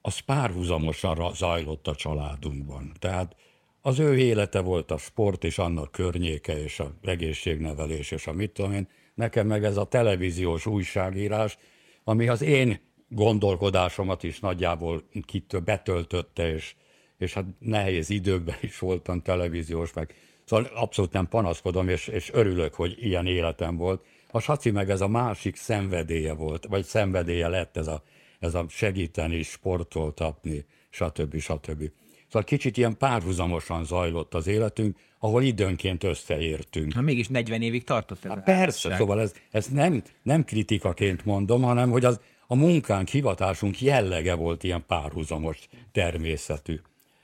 az 0.00 0.18
párhuzamosan 0.18 1.34
zajlott 1.34 1.86
a 1.86 1.94
családunkban. 1.94 2.92
Tehát 2.98 3.36
az 3.80 3.98
ő 3.98 4.18
élete 4.18 4.60
volt 4.60 4.90
a 4.90 4.96
sport, 4.96 5.44
és 5.44 5.58
annak 5.58 5.92
környéke, 5.92 6.62
és 6.62 6.80
a 6.80 6.94
egészségnevelés, 7.02 8.10
és 8.10 8.26
a 8.26 8.32
mit 8.32 8.50
tudom 8.50 8.72
én. 8.72 8.88
Nekem 9.14 9.46
meg 9.46 9.64
ez 9.64 9.76
a 9.76 9.84
televíziós 9.84 10.66
újságírás, 10.66 11.58
ami 12.04 12.28
az 12.28 12.42
én 12.42 12.80
gondolkodásomat 13.08 14.22
is 14.22 14.40
nagyjából 14.40 15.02
kitől 15.24 15.60
betöltötte, 15.60 16.54
és, 16.54 16.74
és 17.18 17.32
hát 17.32 17.44
nehéz 17.58 18.10
időkben 18.10 18.56
is 18.60 18.78
voltam 18.78 19.22
televíziós, 19.22 19.92
meg 19.92 20.14
szóval 20.44 20.64
abszolút 20.74 21.12
nem 21.12 21.28
panaszkodom, 21.28 21.88
és, 21.88 22.06
és 22.06 22.30
örülök, 22.32 22.74
hogy 22.74 22.96
ilyen 22.98 23.26
életem 23.26 23.76
volt. 23.76 24.04
A 24.32 24.40
Saci 24.40 24.70
meg 24.70 24.90
ez 24.90 25.00
a 25.00 25.08
másik 25.08 25.56
szenvedélye 25.56 26.32
volt, 26.32 26.66
vagy 26.66 26.84
szenvedélye 26.84 27.48
lett 27.48 27.76
ez 27.76 27.86
a 27.86 28.02
ez 28.42 28.54
a 28.54 28.66
segíteni, 28.68 29.42
sportoltatni, 29.42 30.64
stb. 30.90 31.38
stb. 31.38 31.90
Szóval 32.26 32.44
kicsit 32.44 32.76
ilyen 32.76 32.96
párhuzamosan 32.96 33.84
zajlott 33.84 34.34
az 34.34 34.46
életünk, 34.46 34.98
ahol 35.18 35.42
időnként 35.42 36.04
összeértünk. 36.04 36.92
Ha 36.92 37.00
mégis 37.00 37.28
40 37.28 37.62
évig 37.62 37.84
tartott 37.84 38.24
ez 38.24 38.30
hát 38.30 38.44
Persze, 38.44 38.96
szóval 38.96 39.20
ez, 39.20 39.32
ez 39.50 39.66
nem, 39.66 40.02
nem 40.22 40.44
kritikaként 40.44 41.24
mondom, 41.24 41.62
hanem 41.62 41.90
hogy 41.90 42.04
az, 42.04 42.20
a 42.46 42.54
munkánk, 42.54 43.08
hivatásunk 43.08 43.80
jellege 43.80 44.34
volt 44.34 44.62
ilyen 44.62 44.84
párhuzamos 44.86 45.68
természetű. 45.92 46.80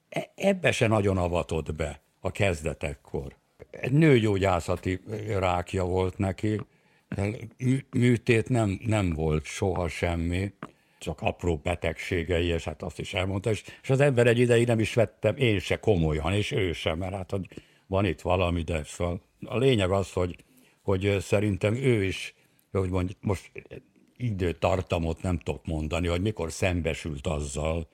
E, 0.09 0.33
ebbe 0.35 0.73
se 0.73 0.87
nagyon 0.87 1.17
avatott 1.17 1.75
be 1.75 2.01
a 2.21 2.31
kezdetekkor. 2.31 3.37
Egy 3.71 3.93
nőgyógyászati 3.93 5.01
rákja 5.39 5.85
volt 5.85 6.19
neki, 6.19 6.61
műtét 7.91 8.49
nem, 8.49 8.81
nem 8.87 9.13
volt 9.13 9.45
soha 9.45 9.89
semmi 9.89 10.53
csak 10.99 11.21
apró 11.21 11.57
betegségei, 11.57 12.47
és 12.47 12.65
hát 12.65 12.83
azt 12.83 12.99
is 12.99 13.15
elmondta, 13.15 13.51
és, 13.51 13.63
és 13.83 13.91
az 13.91 14.01
ember 14.01 14.27
egy 14.27 14.39
ideig 14.39 14.67
nem 14.67 14.81
is 14.81 14.95
vettem 14.95 15.37
én 15.37 15.59
se 15.59 15.77
komolyan, 15.77 16.33
és 16.33 16.51
ő 16.51 16.73
sem, 16.73 16.99
mert 16.99 17.15
hát 17.15 17.31
hogy 17.31 17.49
van 17.87 18.05
itt 18.05 18.21
valami, 18.21 18.63
de 18.63 18.85
szóval 18.85 19.21
a 19.45 19.57
lényeg 19.57 19.91
az, 19.91 20.13
hogy, 20.13 20.37
hogy 20.83 21.17
szerintem 21.21 21.75
ő 21.75 22.05
is, 22.05 22.35
hogy 22.73 22.91
mondjuk 22.91 23.19
most 23.21 23.51
időtartamot 24.17 25.23
nem 25.23 25.39
tudok 25.39 25.67
mondani, 25.67 26.07
hogy 26.07 26.21
mikor 26.21 26.53
szembesült 26.53 27.27
azzal, 27.27 27.89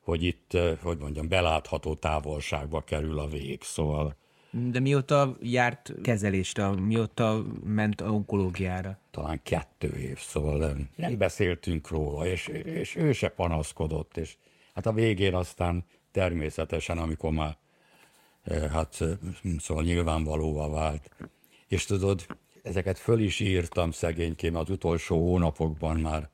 hogy 0.00 0.22
itt, 0.22 0.58
hogy 0.82 0.98
mondjam, 0.98 1.28
belátható 1.28 1.94
távolságba 1.94 2.80
kerül 2.80 3.18
a 3.18 3.26
vég, 3.26 3.62
szóval 3.62 4.16
de 4.56 4.80
mióta 4.80 5.36
járt 5.40 5.92
kezelésre, 6.02 6.68
mióta 6.68 7.44
ment 7.64 8.00
onkológiára? 8.00 8.98
Talán 9.10 9.40
kettő 9.42 9.88
év, 9.88 10.18
szóval 10.18 10.76
nem, 10.96 11.18
beszéltünk 11.18 11.88
róla, 11.88 12.26
és, 12.26 12.46
és 12.64 12.96
ő 12.96 13.12
se 13.12 13.28
panaszkodott, 13.28 14.16
és 14.16 14.36
hát 14.74 14.86
a 14.86 14.92
végén 14.92 15.34
aztán 15.34 15.84
természetesen, 16.10 16.98
amikor 16.98 17.30
már 17.32 17.56
hát 18.72 19.04
szóval 19.58 19.82
nyilvánvalóvá 19.84 20.68
vált. 20.68 21.10
És 21.66 21.84
tudod, 21.84 22.26
ezeket 22.62 22.98
föl 22.98 23.20
is 23.20 23.40
írtam 23.40 23.90
szegénykém 23.90 24.56
az 24.56 24.70
utolsó 24.70 25.28
hónapokban 25.28 25.96
már 25.96 26.28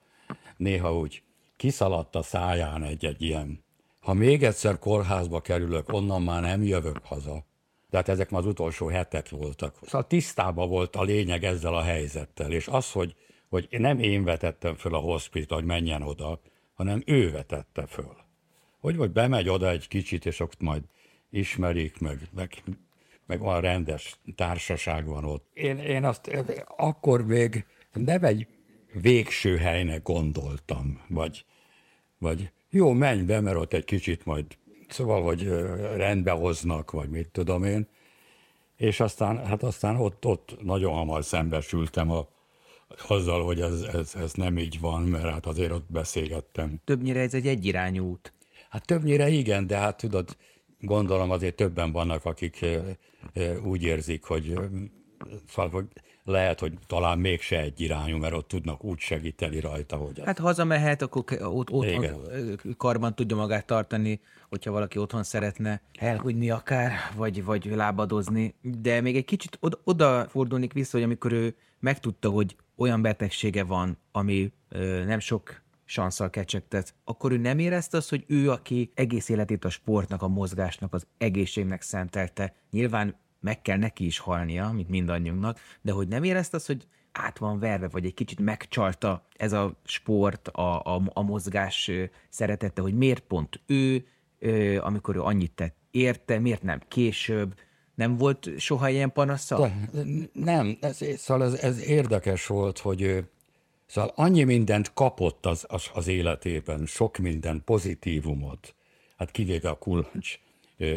néha 0.57 0.97
úgy 0.97 1.23
kiszaladt 1.57 2.15
a 2.15 2.23
száján 2.23 2.83
egy-egy 2.83 3.23
ilyen. 3.23 3.65
Ha 4.01 4.13
még 4.13 4.43
egyszer 4.43 4.79
kórházba 4.79 5.41
kerülök, 5.41 5.93
onnan 5.93 6.23
már 6.23 6.43
nem 6.43 6.63
jövök 6.63 7.01
haza 7.05 7.45
tehát 7.93 8.09
ezek 8.09 8.31
már 8.31 8.41
az 8.41 8.47
utolsó 8.47 8.87
hetek 8.87 9.29
voltak. 9.29 9.77
Szóval 9.83 10.07
tisztában 10.07 10.69
volt 10.69 10.97
a 10.97 11.03
lényeg 11.03 11.45
ezzel 11.45 11.75
a 11.75 11.83
helyzettel, 11.83 12.53
és 12.53 12.69
az, 12.69 12.93
hogy, 12.93 13.15
hogy 13.49 13.69
nem 13.71 13.99
én 13.99 14.25
vetettem 14.25 14.75
föl 14.75 14.95
a 14.95 14.99
hospit, 14.99 15.51
hogy 15.51 15.65
menjen 15.65 16.03
oda, 16.03 16.41
hanem 16.75 17.03
ő 17.07 17.31
vetette 17.31 17.87
föl. 17.87 18.17
Hogy 18.81 18.97
vagy 18.97 19.11
bemegy 19.11 19.49
oda 19.49 19.71
egy 19.71 19.89
kicsit, 19.89 20.27
és 20.27 20.41
ott 20.41 20.61
majd 20.61 20.83
ismerik, 21.31 21.99
meg, 21.99 22.19
meg, 22.35 22.63
meg 23.27 23.43
olyan 23.43 23.61
rendes 23.61 24.19
társaság 24.35 25.07
van 25.07 25.25
ott. 25.25 25.47
Én, 25.55 25.79
én 25.79 26.05
azt 26.05 26.31
akkor 26.77 27.27
még 27.27 27.67
nem 27.93 28.25
egy 28.25 28.47
végső 28.93 29.57
helynek 29.57 30.03
gondoltam, 30.03 31.01
vagy, 31.09 31.45
vagy 32.19 32.51
jó, 32.71 32.93
menj 32.93 33.23
be, 33.23 33.41
mert 33.41 33.57
ott 33.57 33.73
egy 33.73 33.85
kicsit 33.85 34.25
majd 34.25 34.47
Szóval, 34.93 35.23
hogy 35.23 35.49
rendbe 35.97 36.31
hoznak, 36.31 36.91
vagy 36.91 37.09
mit 37.09 37.29
tudom 37.29 37.65
én. 37.65 37.87
És 38.77 39.01
aztán, 39.01 39.47
hát 39.47 39.63
aztán 39.63 39.97
ott, 39.97 40.27
ott 40.27 40.57
nagyon 40.63 40.93
hamar 40.95 41.25
szembesültem 41.25 42.11
a, 42.11 42.29
azzal, 43.09 43.45
hogy 43.45 43.61
ez, 43.61 43.81
ez, 43.81 44.15
ez 44.15 44.33
nem 44.33 44.59
így 44.59 44.81
van, 44.81 45.03
mert 45.03 45.25
hát 45.25 45.47
azért 45.47 45.73
ott 45.73 45.93
beszélgettem. 45.93 46.81
Többnyire 46.85 47.21
ez 47.21 47.35
egy 47.35 47.47
egyirányú 47.47 48.05
út. 48.11 48.33
Hát 48.69 48.87
többnyire 48.87 49.29
igen, 49.29 49.67
de 49.67 49.77
hát 49.77 49.97
tudod, 49.97 50.37
gondolom 50.81 51.31
azért 51.31 51.57
többen 51.57 51.93
vannak, 51.93 52.25
akik 52.25 52.67
úgy 53.65 53.83
érzik, 53.83 54.25
hogy, 54.25 54.59
szóval, 55.49 55.71
hogy 55.71 55.87
lehet, 56.25 56.61
hogy 56.61 56.73
talán 56.87 57.19
mégse 57.19 57.61
egy 57.61 57.81
irányú, 57.81 58.17
mert 58.17 58.35
ott 58.35 58.49
tudnak 58.49 58.85
úgy 58.85 58.99
segíteni 58.99 59.61
rajta, 59.61 59.97
hogy... 59.97 60.21
Hát 60.25 60.39
hazamehet, 60.39 61.03
akkor 61.03 61.25
ott, 61.41 61.71
ott 61.71 61.87
karban 62.77 63.15
tudja 63.15 63.37
magát 63.37 63.67
tartani, 63.67 64.21
hogyha 64.49 64.71
valaki 64.71 64.99
otthon 64.99 65.23
szeretne 65.23 65.83
elhúgyni 65.99 66.51
akár, 66.51 66.93
vagy, 67.17 67.45
vagy 67.45 67.65
lábadozni. 67.65 68.55
De 68.61 69.01
még 69.01 69.17
egy 69.17 69.25
kicsit 69.25 69.57
oda, 69.61 69.81
oda 69.85 70.27
fordulnék 70.29 70.73
vissza, 70.73 70.97
hogy 70.97 71.07
amikor 71.07 71.33
ő 71.33 71.57
megtudta, 71.79 72.31
hogy 72.31 72.57
olyan 72.77 73.03
betegsége 73.03 73.65
van, 73.65 73.99
ami 74.13 74.53
ö, 74.69 75.05
nem 75.05 75.19
sok 75.19 75.63
sanszal 75.85 76.31
kecsegtet, 76.31 76.95
akkor 77.05 77.33
ő 77.33 77.37
nem 77.37 77.59
érezte 77.59 77.97
azt, 77.97 78.11
hogy 78.11 78.25
ő, 78.27 78.51
aki 78.51 78.91
egész 78.95 79.29
életét 79.29 79.65
a 79.65 79.71
sportnak, 79.71 80.23
a 80.23 80.29
mozgásnak, 80.29 80.95
az 80.95 81.07
egészségnek 81.19 81.83
szentelte, 81.83 82.55
nyilván 82.71 83.17
meg 83.43 83.63
kell 83.63 83.79
neki 83.79 84.05
is 84.05 84.19
halnia, 84.19 84.71
mint 84.71 84.89
mindannyiunknak, 84.89 85.59
de 85.81 85.93
hogy 85.93 86.09
nem 86.09 86.23
érezte 86.23 86.57
azt, 86.57 86.67
hogy 86.67 86.87
át 87.13 87.39
van 87.39 87.59
verve, 87.59 87.89
vagy 87.89 88.05
egy 88.05 88.15
kicsit 88.15 88.41
megcsalta 88.41 89.27
ez 89.37 89.53
a 89.53 89.75
sport, 89.85 90.49
a, 90.49 90.95
a, 90.95 91.03
a 91.13 91.23
mozgás 91.23 91.91
szeretette, 92.29 92.83
hogy 92.83 92.95
miért 92.95 93.23
pont 93.23 93.61
ő, 93.67 94.07
amikor 94.81 95.17
ő 95.17 95.23
annyit 95.23 95.53
tett 95.53 95.77
érte, 95.91 96.39
miért 96.39 96.63
nem 96.63 96.81
később, 96.89 97.55
nem 97.95 98.17
volt 98.17 98.51
soha 98.59 98.89
ilyen 98.89 99.13
panasza? 99.13 99.59
De, 99.93 100.05
nem, 100.33 100.79
ez, 100.81 101.01
szóval 101.17 101.47
ez, 101.47 101.55
ez 101.55 101.83
érdekes 101.87 102.47
volt, 102.47 102.79
hogy 102.79 103.25
szóval 103.87 104.13
annyi 104.15 104.43
mindent 104.43 104.93
kapott 104.95 105.47
az, 105.47 105.65
az, 105.69 105.91
az 105.95 106.07
életében, 106.07 106.87
sok 106.87 107.19
minden 107.19 107.63
pozitívumot, 107.65 108.75
hát 109.17 109.31
kivéve 109.31 109.69
a 109.69 109.79
kulcs 109.79 110.39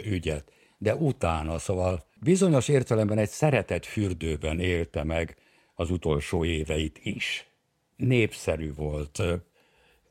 ügyet, 0.06 0.52
de 0.78 0.96
utána, 0.96 1.60
szóval 1.60 2.06
bizonyos 2.26 2.67
értelemben 2.67 3.17
egy 3.17 3.30
szeretett 3.30 3.86
fürdőben 3.86 4.59
élte 4.59 5.03
meg 5.03 5.36
az 5.76 5.91
utolsó 5.91 6.45
éveit 6.45 6.99
is. 7.03 7.47
Népszerű 7.95 8.73
volt, 8.73 9.21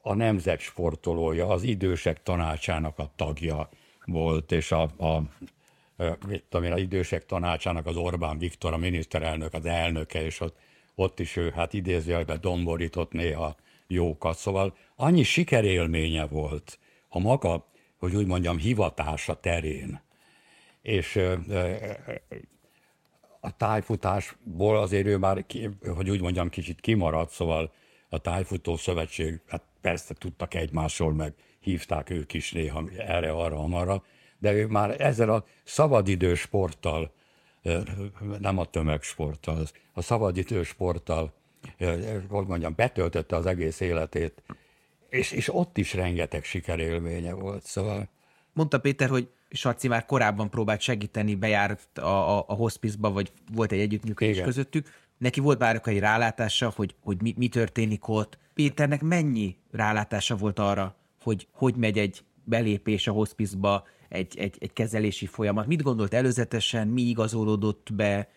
a 0.02 0.14
nemzet 0.14 0.60
sportolója, 0.60 1.46
az 1.48 1.62
idősek 1.62 2.22
tanácsának 2.22 2.98
a 2.98 3.12
tagja 3.16 3.68
volt, 4.04 4.52
és 4.52 4.72
a, 4.72 4.82
a 4.82 5.22
mit 6.26 6.44
tudom 6.48 6.66
én, 6.66 6.72
az 6.72 6.80
idősek 6.80 7.26
tanácsának 7.26 7.86
az 7.86 7.96
Orbán 7.96 8.38
Viktor, 8.38 8.72
a 8.72 8.76
miniszterelnök, 8.76 9.54
az 9.54 9.66
elnöke, 9.66 10.24
és 10.24 10.40
ott, 10.40 10.56
ott 10.94 11.20
is 11.20 11.36
ő 11.36 11.50
hát 11.50 11.72
idézőjelben 11.72 12.38
domborított 12.40 13.12
néha 13.12 13.56
jókat. 13.86 14.36
Szóval 14.36 14.76
annyi 14.96 15.22
sikerélménye 15.22 16.26
volt, 16.26 16.78
ha 17.08 17.18
maga, 17.18 17.66
hogy 17.98 18.16
úgy 18.16 18.26
mondjam, 18.26 18.58
hivatása 18.58 19.40
terén, 19.40 20.02
és 20.84 21.20
a 23.40 23.56
tájfutásból 23.56 24.78
azért 24.78 25.06
ő 25.06 25.18
már, 25.18 25.44
hogy 25.94 26.10
úgy 26.10 26.20
mondjam, 26.20 26.48
kicsit 26.48 26.80
kimaradt, 26.80 27.30
szóval 27.30 27.72
a 28.08 28.18
tájfutó 28.18 28.76
szövetség, 28.76 29.40
hát 29.48 29.62
persze 29.80 30.14
tudtak 30.14 30.54
egymásról, 30.54 31.12
meg 31.12 31.34
hívták 31.60 32.10
ők 32.10 32.32
is 32.32 32.52
néha 32.52 32.84
erre, 32.96 33.30
arra, 33.30 33.58
amarra, 33.58 34.04
de 34.38 34.52
ő 34.52 34.66
már 34.66 35.00
ezzel 35.00 35.30
a 35.30 35.44
szabadidős 35.62 36.40
sporttal 36.40 37.12
nem 38.38 38.58
a 38.58 38.64
tömegsporttal, 38.64 39.66
a 39.92 40.02
szabadítő 40.02 40.62
sporttal, 40.62 41.32
hogy 42.28 42.46
mondjam, 42.46 42.74
betöltötte 42.76 43.36
az 43.36 43.46
egész 43.46 43.80
életét, 43.80 44.42
és, 45.08 45.32
és 45.32 45.54
ott 45.54 45.78
is 45.78 45.94
rengeteg 45.94 46.44
sikerélménye 46.44 47.32
volt, 47.32 47.64
szóval... 47.64 48.08
Mondta 48.52 48.80
Péter, 48.80 49.08
hogy 49.08 49.28
Sarci 49.54 49.88
már 49.88 50.06
korábban 50.06 50.50
próbált 50.50 50.80
segíteni, 50.80 51.34
bejárt 51.34 51.98
a, 51.98 52.38
a, 52.38 52.44
a 52.46 52.54
hospice-ba, 52.54 53.10
vagy 53.10 53.32
volt 53.52 53.72
egy 53.72 53.80
együttműködés 53.80 54.34
Igen. 54.34 54.46
közöttük. 54.46 54.88
Neki 55.18 55.40
volt 55.40 55.58
bárkai 55.58 55.98
rálátása, 55.98 56.72
hogy, 56.76 56.94
hogy 57.00 57.22
mi, 57.22 57.34
mi 57.36 57.48
történik 57.48 58.08
ott. 58.08 58.38
Péternek 58.54 59.02
mennyi 59.02 59.56
rálátása 59.70 60.36
volt 60.36 60.58
arra, 60.58 60.96
hogy 61.22 61.48
hogy 61.52 61.76
megy 61.76 61.98
egy 61.98 62.24
belépés 62.44 63.06
a 63.06 63.12
hospice-ba, 63.12 63.84
egy, 64.08 64.38
egy, 64.38 64.56
egy 64.58 64.72
kezelési 64.72 65.26
folyamat? 65.26 65.66
Mit 65.66 65.82
gondolt 65.82 66.14
előzetesen, 66.14 66.88
mi 66.88 67.02
igazolódott 67.02 67.88
be, 67.94 68.28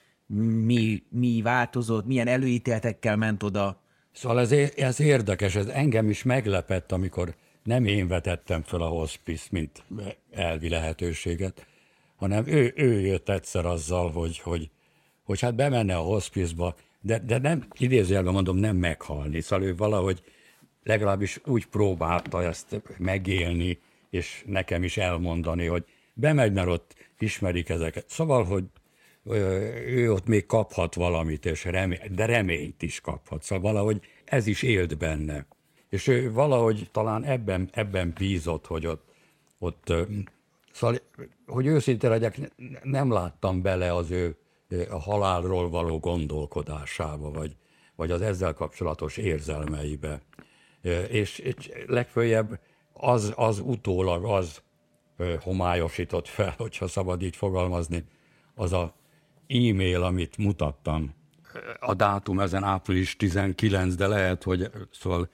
mi, 0.66 1.04
mi 1.10 1.42
változott, 1.42 2.06
milyen 2.06 2.28
előítéletekkel 2.28 3.16
ment 3.16 3.44
oda? 3.44 3.82
Szóval 4.12 4.40
ez, 4.40 4.52
ez 4.76 5.00
érdekes, 5.00 5.56
ez 5.56 5.66
engem 5.66 6.10
is 6.10 6.24
meglepett, 6.24 6.92
amikor 6.92 7.36
nem 7.68 7.86
én 7.86 8.08
vetettem 8.08 8.62
fel 8.62 8.82
a 8.82 8.88
hospice, 8.88 9.48
mint 9.52 9.84
elvi 10.32 10.70
lehetőséget, 10.70 11.66
hanem 12.16 12.48
ő, 12.48 12.74
ő 12.76 13.00
jött 13.00 13.30
egyszer 13.30 13.66
azzal, 13.66 14.12
hogy, 14.12 14.40
hogy, 14.40 14.70
hogy 15.24 15.40
hát 15.40 15.56
bemenne 15.56 15.96
a 15.96 16.02
hospice-ba, 16.02 16.76
de, 17.02 17.20
de 17.20 17.38
nem, 17.38 17.68
idézőjelben 17.78 18.34
mondom, 18.34 18.58
nem 18.58 18.76
meghalni. 18.76 19.42
Szóval 19.42 19.66
ő 19.66 19.76
valahogy 19.76 20.24
legalábbis 20.84 21.40
úgy 21.46 21.66
próbálta 21.66 22.44
ezt 22.44 22.82
megélni, 22.98 23.80
és 24.10 24.44
nekem 24.46 24.84
is 24.84 24.98
elmondani, 24.98 25.66
hogy 25.66 25.86
bemegy, 26.14 26.54
mert 26.54 26.68
ott 26.68 26.96
ismerik 27.20 27.70
ezeket. 27.70 28.06
Szóval, 28.10 28.44
hogy 28.44 28.64
ő 29.86 30.12
ott 30.12 30.28
még 30.28 30.46
kaphat 30.46 30.96
valamit, 30.96 31.46
és 31.46 31.64
remény, 31.64 32.00
de 32.12 32.26
reményt 32.26 32.82
is 32.82 33.02
kaphat. 33.02 33.44
Szóval 33.44 33.74
valahogy 33.74 34.02
ez 34.26 34.48
is 34.48 34.64
élt 34.64 34.98
benne. 34.98 35.46
És 35.90 36.08
ő 36.08 36.32
valahogy 36.32 36.90
talán 36.92 37.24
ebben, 37.24 37.70
ebben 37.72 38.14
bízott, 38.18 38.66
hogy 38.66 38.86
ott, 38.86 39.04
ott 39.60 39.94
szóval, 40.72 40.98
hogy 41.46 41.66
őszinte 41.66 42.10
legyek, 42.10 42.52
nem 42.84 43.12
láttam 43.12 43.62
bele 43.62 43.94
az 43.94 44.12
ő 44.12 44.38
a 44.90 45.00
halálról 45.00 45.70
való 45.70 46.00
gondolkodásába, 46.00 47.32
vagy, 47.32 47.56
vagy 47.96 48.12
az 48.12 48.22
ezzel 48.22 48.54
kapcsolatos 48.54 49.18
érzelmeibe. 49.18 50.22
És, 51.10 51.38
és 51.38 51.70
legfőjebb 51.88 52.60
az, 52.94 53.34
az 53.36 53.60
utólag 53.60 54.26
az 54.26 54.62
homályosított 55.40 56.28
fel, 56.28 56.54
hogyha 56.58 56.88
szabad 56.88 57.22
így 57.22 57.36
fogalmazni, 57.36 58.04
az 58.56 58.74
a 58.74 58.94
e-mail, 59.48 60.04
amit 60.04 60.38
mutattam. 60.38 61.16
A 61.80 61.94
dátum 61.94 62.40
ezen 62.40 62.64
április 62.64 63.16
19, 63.16 63.96
de 63.96 64.08
lehet, 64.08 64.44
hogy 64.44 64.72
szóval 64.92 65.30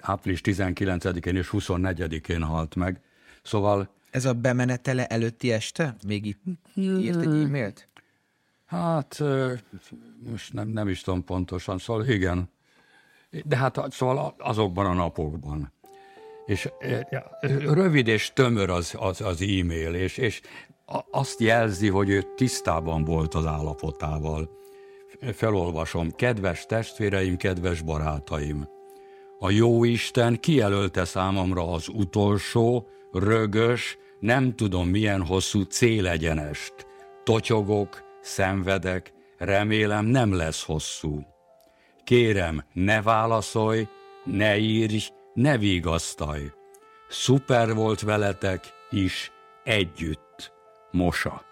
április 0.00 0.40
19-én 0.44 1.36
és 1.36 1.48
24-én 1.52 2.42
halt 2.42 2.74
meg. 2.74 3.00
Szóval... 3.42 3.88
Ez 4.10 4.24
a 4.24 4.32
bemenetele 4.32 5.06
előtti 5.06 5.52
este? 5.52 5.96
Még 6.06 6.26
itt 6.26 6.42
írt 6.74 7.20
egy 7.20 7.42
e-mailt? 7.42 7.88
Hát, 8.66 9.22
most 10.30 10.52
nem, 10.52 10.68
nem 10.68 10.88
is 10.88 11.00
tudom 11.00 11.24
pontosan, 11.24 11.78
szóval 11.78 12.06
igen. 12.06 12.50
De 13.44 13.56
hát 13.56 13.92
szóval 13.92 14.34
azokban 14.38 14.86
a 14.86 14.92
napokban. 14.92 15.72
És 16.46 16.68
rövid 17.60 18.06
és 18.06 18.32
tömör 18.34 18.70
az, 18.70 18.94
az, 18.98 19.20
az 19.20 19.40
e-mail, 19.40 19.94
és, 19.94 20.16
és 20.16 20.40
azt 21.10 21.40
jelzi, 21.40 21.88
hogy 21.88 22.08
ő 22.08 22.24
tisztában 22.36 23.04
volt 23.04 23.34
az 23.34 23.46
állapotával. 23.46 24.50
Felolvasom, 25.32 26.10
kedves 26.10 26.66
testvéreim, 26.66 27.36
kedves 27.36 27.80
barátaim, 27.80 28.68
a 29.44 29.50
jó 29.50 29.84
Isten 29.84 30.40
kijelölte 30.40 31.04
számomra 31.04 31.72
az 31.72 31.88
utolsó, 31.88 32.88
rögös, 33.12 33.98
nem 34.20 34.56
tudom 34.56 34.88
milyen 34.88 35.22
hosszú 35.22 35.62
célegyenest. 35.62 36.74
Totyogok, 37.24 38.02
szenvedek, 38.20 39.12
remélem 39.38 40.04
nem 40.04 40.34
lesz 40.34 40.64
hosszú. 40.64 41.26
Kérem, 42.04 42.64
ne 42.72 43.02
válaszolj, 43.02 43.88
ne 44.24 44.58
írj, 44.58 44.98
ne 45.34 45.58
vigasztalj. 45.58 46.50
Szuper 47.08 47.74
volt 47.74 48.00
veletek 48.00 48.64
is 48.90 49.32
együtt. 49.64 50.52
Mosa. 50.90 51.42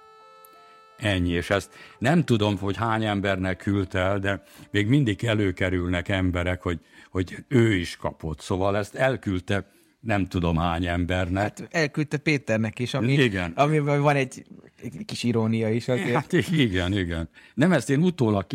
Ennyi, 0.96 1.30
és 1.30 1.50
ezt 1.50 1.70
nem 1.98 2.24
tudom, 2.24 2.58
hogy 2.58 2.76
hány 2.76 3.04
embernek 3.04 3.56
küldte 3.56 3.98
el, 3.98 4.18
de 4.18 4.42
még 4.70 4.86
mindig 4.86 5.24
előkerülnek 5.24 6.08
emberek, 6.08 6.62
hogy, 6.62 6.80
hogy 7.10 7.44
ő 7.48 7.74
is 7.74 7.96
kapott. 7.96 8.40
Szóval 8.40 8.76
ezt 8.76 8.94
elküldte 8.94 9.70
nem 10.00 10.26
tudom 10.26 10.56
hány 10.56 10.86
embernek. 10.86 11.42
Hát 11.42 11.68
elküldte 11.70 12.16
Péternek 12.16 12.78
is, 12.78 12.94
ami, 12.94 13.12
igen. 13.12 13.52
amiben 13.52 14.00
van 14.00 14.16
egy, 14.16 14.46
egy 14.82 15.04
kis 15.04 15.22
irónia 15.22 15.70
is 15.70 15.88
azért. 15.88 16.14
Hát 16.14 16.32
igen, 16.32 16.92
igen. 16.92 17.28
Nem 17.54 17.72
ezt 17.72 17.90
én 17.90 18.02
utólag 18.02 18.46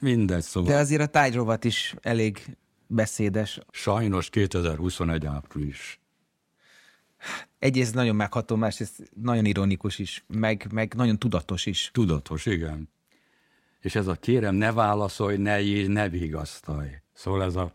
mindegy 0.00 0.42
szóval. 0.42 0.72
De 0.72 0.78
azért 0.78 1.02
a 1.02 1.06
tájrovat 1.06 1.64
is 1.64 1.94
elég 2.02 2.56
beszédes. 2.86 3.60
Sajnos 3.70 4.30
2021 4.30 5.26
április. 5.26 5.98
Egyrészt 7.58 7.94
nagyon 7.94 8.16
megható, 8.16 8.56
másrészt 8.56 9.10
nagyon 9.22 9.44
ironikus 9.44 9.98
is, 9.98 10.24
meg, 10.28 10.66
meg 10.72 10.94
nagyon 10.94 11.18
tudatos 11.18 11.66
is. 11.66 11.90
Tudatos, 11.92 12.46
igen. 12.46 12.88
És 13.84 13.94
ez 13.94 14.06
a 14.06 14.14
kérem, 14.14 14.54
ne 14.54 14.72
válaszolj, 14.72 15.36
ne 15.36 15.60
írj, 15.60 15.86
ne 15.86 16.08
vigasztalj. 16.08 16.88
Szóval 17.12 17.42
ez 17.42 17.56
a... 17.56 17.72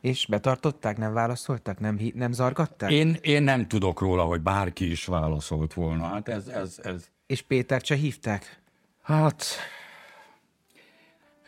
És 0.00 0.26
betartották, 0.26 0.96
nem 0.96 1.12
válaszoltak, 1.12 1.78
nem, 1.80 2.00
nem 2.14 2.32
zargatták? 2.32 2.90
Én, 2.90 3.16
én 3.20 3.42
nem 3.42 3.68
tudok 3.68 4.00
róla, 4.00 4.22
hogy 4.22 4.40
bárki 4.40 4.90
is 4.90 5.04
válaszolt 5.06 5.74
volna. 5.74 6.04
Hát 6.04 6.28
ez, 6.28 6.46
ez, 6.46 6.78
ez... 6.82 7.08
És 7.26 7.42
Péter 7.42 7.80
se 7.80 7.94
hívták? 7.94 8.62
Hát, 9.02 9.44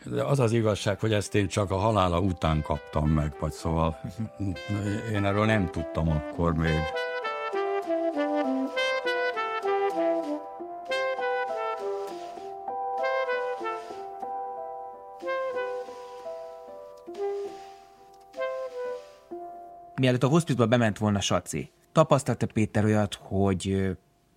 de 0.03 0.23
az 0.23 0.39
az 0.39 0.51
igazság, 0.51 0.99
hogy 0.99 1.13
ezt 1.13 1.35
én 1.35 1.47
csak 1.47 1.71
a 1.71 1.75
halála 1.75 2.19
után 2.19 2.61
kaptam 2.61 3.09
meg, 3.09 3.35
vagy 3.39 3.51
szóval 3.51 3.99
én 5.11 5.25
erről 5.25 5.45
nem 5.45 5.71
tudtam 5.71 6.09
akkor 6.09 6.53
még. 6.53 6.79
Mielőtt 19.99 20.23
a 20.23 20.27
hospice 20.27 20.65
bement 20.65 20.97
volna 20.97 21.19
Saci, 21.19 21.69
tapasztalta 21.91 22.45
Péter 22.45 22.83
olyat, 22.83 23.13
hogy 23.13 23.91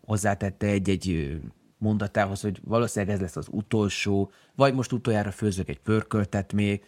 hozzátette 0.07 0.67
egy-egy 0.67 1.39
mondatához, 1.79 2.41
hogy 2.41 2.61
valószínűleg 2.65 3.15
ez 3.15 3.21
lesz 3.21 3.37
az 3.37 3.47
utolsó, 3.51 4.31
vagy 4.55 4.75
most 4.75 4.93
utoljára 4.93 5.31
főzök 5.31 5.69
egy 5.69 5.81
pörköltet 5.81 6.53
még, 6.53 6.85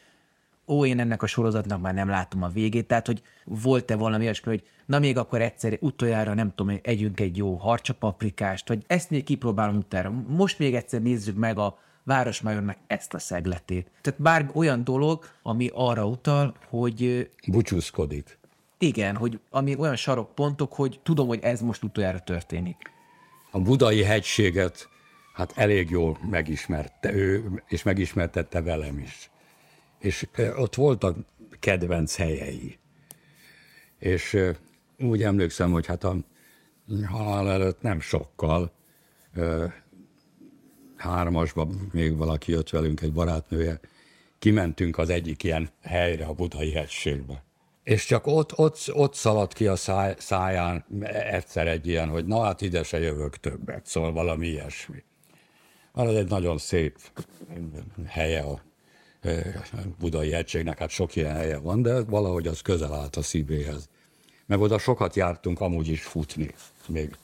ó, 0.67 0.87
én 0.87 1.01
ennek 1.01 1.23
a 1.23 1.27
sorozatnak 1.27 1.81
már 1.81 1.95
nem 1.95 2.09
látom 2.09 2.43
a 2.43 2.49
végét, 2.49 2.87
tehát, 2.87 3.07
hogy 3.07 3.23
volt-e 3.45 3.97
valami 3.97 4.25
olyasmi, 4.25 4.51
hogy 4.51 4.63
na 4.87 4.99
még 4.99 5.17
akkor 5.17 5.41
egyszer 5.41 5.79
utoljára, 5.81 6.35
nem 6.35 6.53
tudom, 6.55 6.79
együnk 6.83 7.21
egy 7.21 7.37
jó 7.37 7.55
harcsapaprikást, 7.55 8.69
vagy 8.69 8.85
ezt 8.87 9.11
még 9.11 9.25
kipróbálom 9.25 9.77
utána. 9.77 10.25
Most 10.29 10.59
még 10.59 10.75
egyszer 10.75 11.03
nézzük 11.03 11.37
meg 11.37 11.59
a 11.59 11.79
Városmajornak 12.05 12.77
ezt 12.87 13.15
a 13.15 13.19
szegletét. 13.19 13.91
Tehát 14.01 14.21
bár 14.21 14.51
olyan 14.55 14.85
dolog, 14.85 15.25
ami 15.43 15.71
arra 15.75 16.07
utal, 16.07 16.57
hogy... 16.69 17.31
Búcsúzkodik. 17.47 18.41
Igen, 18.83 19.17
hogy 19.17 19.41
ami 19.51 19.77
olyan 19.77 19.97
sarokpontok, 19.97 20.73
hogy 20.73 21.01
tudom, 21.03 21.27
hogy 21.27 21.41
ez 21.43 21.61
most 21.61 21.83
utoljára 21.83 22.19
történik 22.19 22.77
a 23.55 23.61
budai 23.61 24.03
hegységet 24.03 24.89
hát 25.35 25.53
elég 25.57 25.91
jól 25.91 26.19
megismerte 26.31 27.13
ő, 27.13 27.63
és 27.69 27.83
megismertette 27.83 28.63
velem 28.63 28.99
is. 28.99 29.31
És 29.99 30.29
ott 30.57 30.75
voltak 30.75 31.17
kedvenc 31.61 32.17
helyei. 32.17 32.79
És 33.99 34.39
úgy 34.99 35.23
emlékszem, 35.23 35.71
hogy 35.71 35.87
hát 35.87 36.05
a 36.05 36.17
halál 37.07 37.51
előtt 37.51 37.81
nem 37.81 38.01
sokkal, 38.01 38.73
hármasban 40.97 41.89
még 41.93 42.17
valaki 42.17 42.53
jött 42.53 42.71
velünk, 42.71 43.01
egy 43.01 43.13
barátnője, 43.13 43.81
kimentünk 44.39 44.99
az 44.99 45.09
egyik 45.09 45.43
ilyen 45.43 45.71
helyre 45.83 46.25
a 46.25 46.33
budai 46.33 46.73
hegységbe. 46.73 47.45
És 47.85 48.07
csak 48.07 48.27
ott, 48.27 48.59
ott, 48.59 48.79
ott 48.93 49.15
szaladt 49.15 49.53
ki 49.53 49.67
a 49.67 49.77
száj, 49.77 50.15
száján 50.19 50.85
egyszer 51.31 51.67
egy 51.67 51.87
ilyen, 51.87 52.09
hogy 52.09 52.27
na 52.27 52.43
hát 52.43 52.61
ide 52.61 52.83
se 52.83 52.99
jövök 52.99 53.37
többet, 53.37 53.87
szóval 53.87 54.13
valami 54.13 54.47
ilyesmi. 54.47 55.03
Van 55.93 56.17
egy 56.17 56.29
nagyon 56.29 56.59
szép 56.59 56.99
helye 58.07 58.41
a 58.41 58.63
budai 59.99 60.33
egységnek, 60.33 60.79
hát 60.79 60.89
sok 60.89 61.17
ilyen 61.17 61.35
helye 61.35 61.59
van, 61.59 61.83
de 61.83 62.03
valahogy 62.05 62.47
az 62.47 62.61
közel 62.61 62.95
állt 62.95 63.17
a 63.17 63.23
szívéhez. 63.23 63.89
Meg 64.47 64.61
oda 64.61 64.79
sokat 64.79 65.17
jártunk 65.17 65.61
amúgy 65.61 65.89
is 65.89 66.03
futni, 66.03 66.55
még 66.89 67.17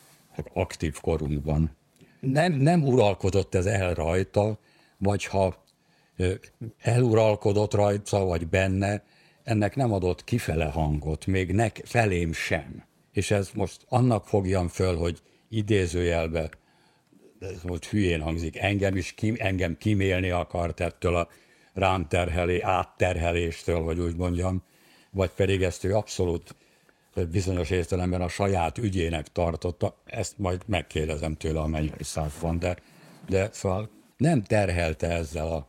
aktív 0.53 1.01
korunkban. 1.01 1.77
nem, 2.21 2.53
nem 2.53 2.87
uralkodott 2.87 3.55
ez 3.55 3.67
el 3.67 3.95
rajta, 3.95 4.59
vagy 4.99 5.25
ha 5.25 5.65
eluralkodott 6.79 7.75
rajta, 7.75 8.25
vagy 8.25 8.49
benne, 8.49 9.05
ennek 9.49 9.77
nem 9.77 9.93
adott 9.93 10.25
kifele 10.25 10.65
hangot, 10.65 11.27
még 11.27 11.53
nek, 11.53 11.81
felém 11.85 12.33
sem. 12.33 12.85
És 13.13 13.31
ez 13.31 13.51
most 13.55 13.85
annak 13.89 14.27
fogjam 14.27 14.69
föl, 14.69 14.97
hogy 14.97 15.23
idézőjelbe, 15.49 16.49
ez 17.41 17.63
most 17.63 17.85
hülyén 17.85 18.21
hangzik, 18.21 18.57
engem 18.57 18.97
is 18.97 19.13
kim, 19.13 19.35
engem 19.39 19.77
kimélni 19.77 20.31
akart 20.31 20.81
ettől 20.81 21.17
a 21.17 21.29
rám 21.75 22.09
terhelé, 22.09 22.61
átterheléstől, 22.61 23.81
vagy 23.81 23.99
úgy 23.99 24.17
mondjam, 24.17 24.63
vagy 25.11 25.31
pedig 25.31 25.63
ezt 25.63 25.85
ő 25.85 25.95
abszolút 25.95 26.55
bizonyos 27.31 27.71
értelemben 27.71 28.21
a 28.21 28.29
saját 28.29 28.79
ügyének 28.79 29.33
tartotta, 29.33 30.03
ezt 30.05 30.39
majd 30.39 30.63
megkérdezem 30.67 31.35
tőle, 31.35 31.61
amennyire 31.61 31.97
száz 32.01 32.33
van, 32.41 32.59
de, 32.59 32.77
de 33.29 33.49
szóval 33.53 33.91
nem 34.17 34.43
terhelte 34.43 35.09
ezzel 35.11 35.47
a 35.47 35.69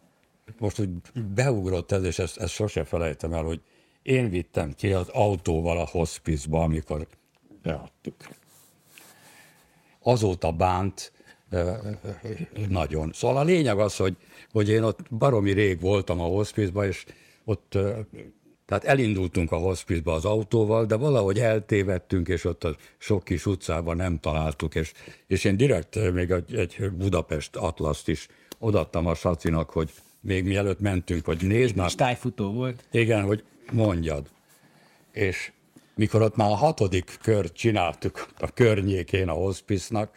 most 0.57 0.79
úgy 0.79 0.89
beugrott 1.35 1.91
ez, 1.91 2.03
és 2.03 2.19
ezt, 2.19 2.37
ezt 2.37 2.53
sose 2.53 2.83
felejtem 2.83 3.33
el, 3.33 3.43
hogy 3.43 3.61
én 4.01 4.29
vittem 4.29 4.73
ki 4.73 4.93
az 4.93 5.07
autóval 5.07 5.77
a 5.77 5.87
hospizba, 5.91 6.63
amikor 6.63 7.07
beadtuk. 7.61 8.15
Azóta 9.99 10.51
bánt 10.51 11.11
nagyon. 12.69 13.11
Szóval 13.13 13.37
a 13.37 13.43
lényeg 13.43 13.79
az, 13.79 13.95
hogy, 13.95 14.17
hogy 14.51 14.69
én 14.69 14.83
ott 14.83 14.99
baromi 15.09 15.51
rég 15.51 15.79
voltam 15.79 16.19
a 16.19 16.25
hospizba, 16.25 16.87
és 16.87 17.05
ott 17.45 17.77
tehát 18.65 18.83
elindultunk 18.83 19.51
a 19.51 19.57
hospizba 19.57 20.13
az 20.13 20.25
autóval, 20.25 20.85
de 20.85 20.95
valahogy 20.95 21.39
eltévedtünk, 21.39 22.27
és 22.27 22.45
ott 22.45 22.63
a 22.63 22.75
sok 22.97 23.23
kis 23.23 23.45
utcában 23.45 23.95
nem 23.95 24.19
találtuk, 24.19 24.75
és, 24.75 24.91
és 25.27 25.43
én 25.43 25.57
direkt 25.57 26.11
még 26.13 26.31
egy, 26.31 26.55
egy 26.55 26.91
Budapest 26.91 27.55
atlaszt 27.55 28.07
is 28.07 28.27
odattam 28.59 29.05
a 29.05 29.15
Sacinak, 29.15 29.69
hogy 29.69 29.89
még 30.21 30.43
mielőtt 30.43 30.79
mentünk, 30.79 31.25
hogy 31.25 31.41
nézd 31.41 31.75
már. 31.75 31.93
tájfutó 31.93 32.51
volt. 32.51 32.83
Igen, 32.91 33.23
hogy 33.23 33.43
mondjad. 33.71 34.27
És 35.11 35.51
mikor 35.95 36.21
ott 36.21 36.35
már 36.35 36.49
a 36.49 36.55
hatodik 36.55 37.17
kört 37.21 37.53
csináltuk 37.53 38.27
a 38.37 38.51
környékén 38.51 39.29
a 39.29 39.33
hospice 39.33 40.09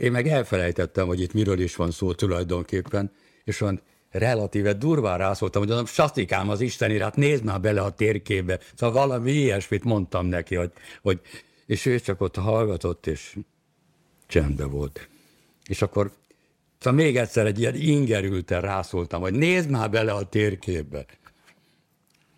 én 0.00 0.10
meg 0.10 0.28
elfelejtettem, 0.28 1.06
hogy 1.06 1.20
itt 1.20 1.32
miről 1.32 1.60
is 1.60 1.76
van 1.76 1.90
szó 1.90 2.12
tulajdonképpen, 2.12 3.12
és 3.44 3.60
olyan 3.60 3.80
relatíve 4.10 4.72
durván 4.72 5.18
rászóltam, 5.18 5.60
hogy 5.60 5.70
mondom, 5.70 5.86
Satikám 5.86 6.48
az 6.48 6.60
Isteni, 6.60 7.00
hát 7.00 7.16
nézd 7.16 7.44
már 7.44 7.60
bele 7.60 7.80
a 7.80 7.90
térképbe. 7.90 8.58
Szóval 8.74 9.06
valami 9.06 9.30
ilyesmit 9.30 9.84
mondtam 9.84 10.26
neki, 10.26 10.54
hogy, 10.54 10.72
hogy 11.02 11.20
és 11.66 11.86
ő 11.86 12.00
csak 12.00 12.20
ott 12.20 12.36
hallgatott, 12.36 13.06
és 13.06 13.36
csendbe 14.26 14.64
volt. 14.64 15.08
És 15.68 15.82
akkor 15.82 16.10
Szóval 16.78 16.98
még 17.04 17.16
egyszer 17.16 17.46
egy 17.46 17.60
ilyen 17.60 17.74
ingerülten 17.74 18.60
rászóltam, 18.60 19.20
hogy 19.20 19.34
nézd 19.34 19.70
már 19.70 19.90
bele 19.90 20.12
a 20.12 20.28
térképbe. 20.28 21.06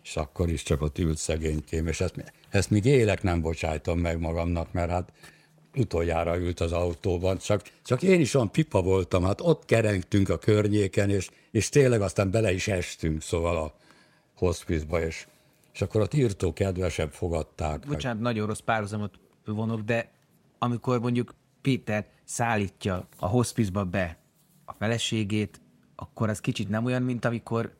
És 0.03 0.15
akkor 0.15 0.49
is 0.49 0.63
csak 0.63 0.81
ott 0.81 0.97
ült 0.97 1.17
szegénykém, 1.17 1.87
és 1.87 2.01
ezt, 2.01 2.33
ezt 2.49 2.69
még 2.69 2.85
élek 2.85 3.23
nem 3.23 3.41
bocsájtom 3.41 3.99
meg 3.99 4.19
magamnak, 4.19 4.71
mert 4.71 4.89
hát 4.89 5.11
utoljára 5.75 6.37
ült 6.37 6.59
az 6.59 6.71
autóban, 6.71 7.37
csak, 7.37 7.61
csak 7.83 8.01
én 8.01 8.19
is 8.19 8.33
olyan 8.33 8.51
pipa 8.51 8.81
voltam, 8.81 9.23
hát 9.23 9.41
ott 9.41 9.65
kerengtünk 9.65 10.29
a 10.29 10.37
környéken, 10.37 11.09
és, 11.09 11.29
és 11.51 11.69
tényleg 11.69 12.01
aztán 12.01 12.31
bele 12.31 12.53
is 12.53 12.67
estünk, 12.67 13.21
szóval 13.21 13.57
a 13.57 13.73
hospizba, 14.35 15.01
és, 15.01 15.27
és 15.73 15.81
akkor 15.81 16.01
ott 16.01 16.13
írtó 16.13 16.53
kedvesebb 16.53 17.11
fogadták. 17.11 17.87
Bocsánat, 17.87 18.21
meg. 18.21 18.33
nagyon 18.33 18.47
rossz 18.47 18.59
párhuzamot 18.59 19.19
vonok, 19.45 19.81
de 19.81 20.11
amikor 20.57 20.99
mondjuk 20.99 21.33
Péter 21.61 22.07
szállítja 22.23 23.07
a 23.19 23.27
hospizba 23.27 23.83
be 23.83 24.17
a 24.65 24.73
feleségét, 24.73 25.61
akkor 25.95 26.29
az 26.29 26.39
kicsit 26.39 26.69
nem 26.69 26.85
olyan, 26.85 27.01
mint 27.01 27.25
amikor 27.25 27.73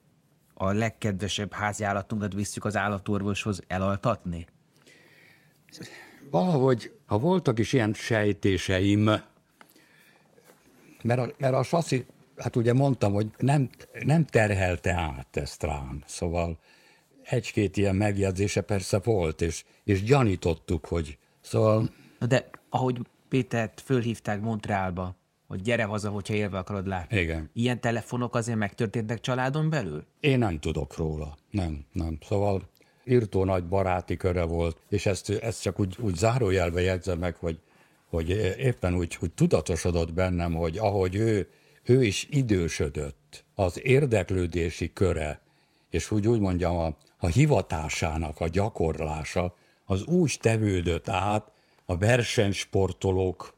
a 0.64 0.74
legkedvesebb 0.74 1.53
háziállatunkat 1.53 2.34
visszük 2.34 2.66
az 2.66 2.76
állatorvoshoz 2.76 3.61
elaltatni? 3.68 4.45
Valahogy, 6.32 6.91
ha 7.05 7.18
voltak 7.18 7.59
is 7.59 7.74
ilyen 7.74 7.93
sejtéseim, 7.93 9.03
mert 11.01 11.20
a, 11.20 11.32
mert 11.38 11.53
a 11.53 11.64
saszi, 11.64 12.05
hát 12.38 12.55
ugye 12.55 12.74
mondtam, 12.74 13.14
hogy 13.14 13.32
nem, 13.38 13.70
nem 14.03 14.26
terhelte 14.26 14.93
át 14.93 15.38
ezt 15.38 15.64
rám, 15.64 16.03
szóval 16.05 16.59
egy-két 17.24 17.78
ilyen 17.78 17.95
megjegyzése 17.95 18.61
persze 18.61 18.99
volt, 18.99 19.41
és, 19.41 19.64
és 19.84 20.03
gyanítottuk, 20.03 20.86
hogy 20.86 21.18
szóval... 21.41 21.89
De 22.28 22.49
ahogy 22.70 22.99
Pétert 23.30 23.82
fölhívták 23.82 24.41
Montrealba, 24.41 25.16
hogy 25.54 25.62
gyere 25.62 25.84
haza, 25.84 26.10
hogyha 26.10 26.34
élve 26.34 26.58
akarod 26.58 26.88
látni. 26.88 27.20
Igen. 27.20 27.49
Ilyen 27.54 27.82
telefonok 27.82 28.36
azért 28.36 28.58
megtörténtek 28.58 29.20
családon 29.20 29.70
belül? 29.70 30.06
Én 30.20 30.38
nem 30.38 30.60
tudok 30.60 30.97
róla. 30.97 31.38
Nem, 31.51 31.86
nem. 31.91 32.18
Szóval 32.28 32.70
írtó 33.06 33.43
nagy 33.43 33.68
baráti 33.68 34.18
köre 34.18 34.43
volt, 34.43 34.78
és 34.89 35.06
ezt, 35.06 35.30
ezt 35.30 35.62
csak 35.62 35.80
úgy, 35.80 35.95
úgy 35.99 36.16
zárójelbe 36.16 36.82
jegyzem 36.82 37.20
meg, 37.20 37.36
hogy, 37.36 37.60
hogy 38.10 38.30
éppen 38.58 38.95
úgy, 38.95 39.18
úgy 39.22 39.32
tudatosodott 39.32 40.14
bennem, 40.14 40.54
hogy 40.54 40.78
ahogy 40.78 41.16
ő, 41.16 41.47
ő 41.84 42.04
is 42.04 42.28
idősödött, 42.30 43.43
az 43.56 43.80
érdeklődési 43.84 44.93
köre, 44.93 45.39
és 45.89 46.12
úgy 46.12 46.28
úgy 46.28 46.39
mondjam, 46.39 46.78
a, 46.78 46.95
a 47.18 47.28
hivatásának 47.28 48.39
a 48.39 48.47
gyakorlása, 48.47 49.56
az 49.86 50.04
úgy 50.04 50.38
tevődött 50.41 51.10
át 51.10 51.51
a 51.86 51.97
versenysportolók 51.97 53.54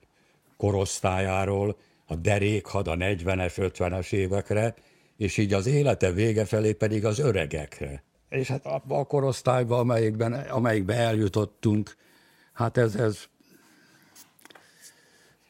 korosztályáról, 0.57 1.77
a 2.05 2.15
derékhad 2.15 2.87
a 2.87 2.95
40-es, 2.95 3.53
50-es 3.55 4.13
évekre, 4.13 4.73
és 5.17 5.37
így 5.37 5.53
az 5.53 5.65
élete 5.65 6.11
vége 6.11 6.45
felé 6.45 6.73
pedig 6.73 7.05
az 7.05 7.19
öregekre. 7.19 8.03
És 8.29 8.47
hát 8.47 8.65
abban 8.65 8.99
a 8.99 9.03
korosztályban, 9.03 9.79
amelyikben, 9.79 10.33
amelyikben 10.33 10.97
eljutottunk, 10.97 11.95
hát 12.53 12.77
ez, 12.77 12.95
ez, 12.95 13.23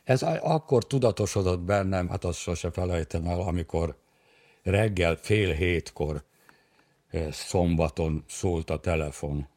ez 0.03 0.21
akkor 0.41 0.87
tudatosodott 0.87 1.61
bennem, 1.61 2.09
hát 2.09 2.23
azt 2.23 2.39
sose 2.39 2.71
felejtem 2.71 3.25
el, 3.25 3.39
amikor 3.39 3.95
reggel 4.63 5.15
fél 5.15 5.53
hétkor 5.53 6.23
eh, 7.09 7.31
szombaton 7.31 8.23
szólt 8.27 8.69
a 8.69 8.79
telefon 8.79 9.47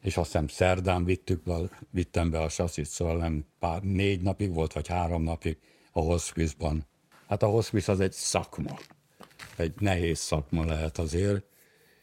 és 0.00 0.16
azt 0.16 0.26
hiszem 0.26 0.48
szerdán 0.48 1.04
vittük 1.04 1.42
be, 1.42 1.54
vittem 1.90 2.30
be 2.30 2.40
a 2.40 2.48
sasszit, 2.48 2.86
szóval 2.86 3.16
nem 3.16 3.46
pár, 3.58 3.82
négy 3.82 4.20
napig 4.20 4.54
volt, 4.54 4.72
vagy 4.72 4.88
három 4.88 5.22
napig 5.22 5.58
a 5.90 6.00
hospice-ban. 6.00 6.86
Hát 7.28 7.42
a 7.42 7.46
hospice 7.46 7.92
az 7.92 8.00
egy 8.00 8.12
szakma, 8.12 8.78
egy 9.56 9.72
nehéz 9.78 10.18
szakma 10.18 10.64
lehet 10.64 10.98
azért, 10.98 11.44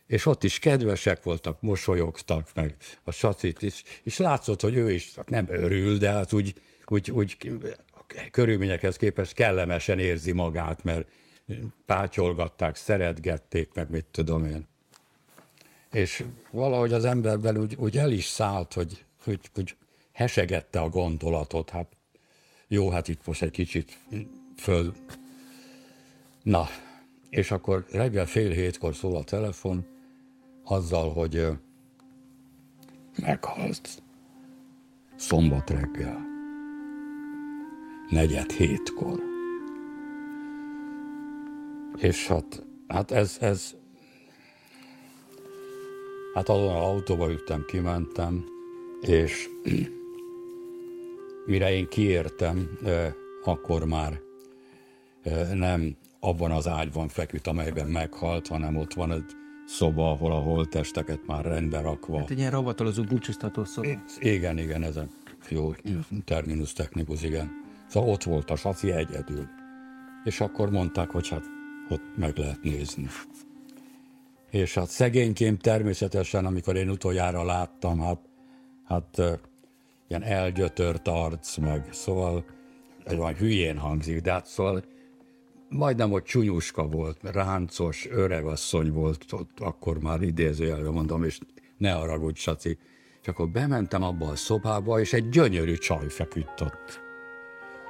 és 0.07 0.25
ott 0.25 0.43
is 0.43 0.59
kedvesek 0.59 1.23
voltak, 1.23 1.61
mosolyogtak 1.61 2.49
meg 2.53 2.75
a 3.03 3.11
sacit 3.11 3.61
is, 3.61 3.83
és 4.03 4.17
látszott, 4.17 4.61
hogy 4.61 4.75
ő 4.75 4.91
is 4.91 5.13
nem 5.27 5.45
örül, 5.49 5.97
de 5.97 6.11
hát 6.11 6.33
úgy, 6.33 6.53
úgy, 6.85 7.11
úgy 7.11 7.37
körülményekhez 8.31 8.95
képest 8.95 9.33
kellemesen 9.33 9.99
érzi 9.99 10.31
magát, 10.31 10.83
mert 10.83 11.07
pátyolgatták, 11.85 12.75
szeretgették, 12.75 13.73
meg 13.73 13.89
mit 13.89 14.05
tudom 14.11 14.45
én. 14.45 14.67
És 15.91 16.23
valahogy 16.51 16.93
az 16.93 17.05
emberben 17.05 17.57
úgy, 17.57 17.75
úgy 17.75 17.97
el 17.97 18.11
is 18.11 18.25
szállt, 18.25 18.73
hogy, 18.73 19.05
hogy, 19.23 19.39
hogy 19.53 19.75
hesegette 20.11 20.79
a 20.79 20.89
gondolatot, 20.89 21.69
hát 21.69 21.96
jó, 22.67 22.89
hát 22.89 23.07
itt 23.07 23.25
most 23.25 23.41
egy 23.41 23.51
kicsit 23.51 23.99
föl. 24.55 24.93
Na, 26.43 26.65
és 27.29 27.51
akkor 27.51 27.85
reggel 27.91 28.25
fél 28.25 28.51
hétkor 28.51 28.95
szól 28.95 29.15
a 29.15 29.23
telefon, 29.23 29.85
azzal, 30.63 31.13
hogy 31.13 31.47
meghalt. 33.21 34.01
Szombat 35.15 35.69
reggel. 35.69 36.25
Negyed 38.09 38.51
hétkor. 38.51 39.23
És 41.97 42.27
hát, 42.27 42.63
hát 42.87 43.11
ez, 43.11 43.37
ez 43.39 43.75
Hát 46.37 46.49
azon 46.49 46.75
az 46.75 46.83
autóba 46.83 47.29
ültem, 47.29 47.65
kimentem, 47.67 48.45
és 49.01 49.49
mire 51.47 51.71
én 51.71 51.87
kiértem, 51.87 52.79
akkor 53.43 53.85
már 53.85 54.19
nem 55.53 55.95
abban 56.19 56.51
az 56.51 56.67
ágyban 56.67 57.07
feküdt, 57.07 57.47
amelyben 57.47 57.87
meghalt, 57.87 58.47
hanem 58.47 58.75
ott 58.75 58.93
van 58.93 59.11
egy 59.11 59.25
szoba, 59.67 60.11
ahol 60.11 60.31
a 60.31 60.39
holttesteket 60.39 61.19
már 61.25 61.45
rendbe 61.45 61.81
rakva. 61.81 62.17
Hát 62.17 62.29
egy 62.29 62.37
ilyen 62.37 62.51
rovatolozó 62.51 63.03
búcsúztató 63.03 63.63
szoba. 63.63 63.87
Igen, 64.19 64.57
igen, 64.57 64.83
ez 64.83 64.95
a 64.95 65.07
jó 65.49 65.73
terminus 66.25 66.73
technikus, 66.73 67.23
igen. 67.23 67.51
Szóval 67.87 68.09
ott 68.09 68.23
volt 68.23 68.49
a 68.49 68.55
saci 68.55 68.91
egyedül. 68.91 69.47
És 70.23 70.39
akkor 70.39 70.69
mondták, 70.69 71.09
hogy 71.09 71.29
hát 71.29 71.43
ott 71.89 72.17
meg 72.17 72.37
lehet 72.37 72.63
nézni. 72.63 73.07
És 74.51 74.73
hát 74.73 74.89
szegényként 74.89 75.61
természetesen, 75.61 76.45
amikor 76.45 76.75
én 76.75 76.89
utoljára 76.89 77.43
láttam, 77.43 77.99
hát, 77.99 78.19
hát 78.83 79.39
ilyen 80.07 80.23
elgyötört 80.23 81.07
arc, 81.07 81.57
meg 81.57 81.87
szóval 81.91 82.45
ez 83.03 83.15
van 83.15 83.35
hülyén 83.35 83.77
hangzik, 83.77 84.21
de 84.21 84.31
hát 84.31 84.45
szóval 84.45 84.83
majdnem, 85.69 86.09
hogy 86.09 86.23
csúnyuska 86.23 86.87
volt, 86.87 87.17
ráncos, 87.21 88.07
öregasszony 88.09 88.91
volt, 88.91 89.25
ott 89.31 89.59
akkor 89.59 89.99
már 89.99 90.21
idézőjelben 90.21 90.93
mondom, 90.93 91.23
és 91.23 91.39
ne 91.77 91.91
haragudj, 91.91 92.39
Saci. 92.39 92.77
És 93.21 93.27
akkor 93.27 93.49
bementem 93.49 94.03
abba 94.03 94.27
a 94.27 94.35
szobába, 94.35 94.99
és 94.99 95.13
egy 95.13 95.29
gyönyörű 95.29 95.73
csaj 95.73 96.07
feküdt 96.07 96.61
ott. 96.61 96.99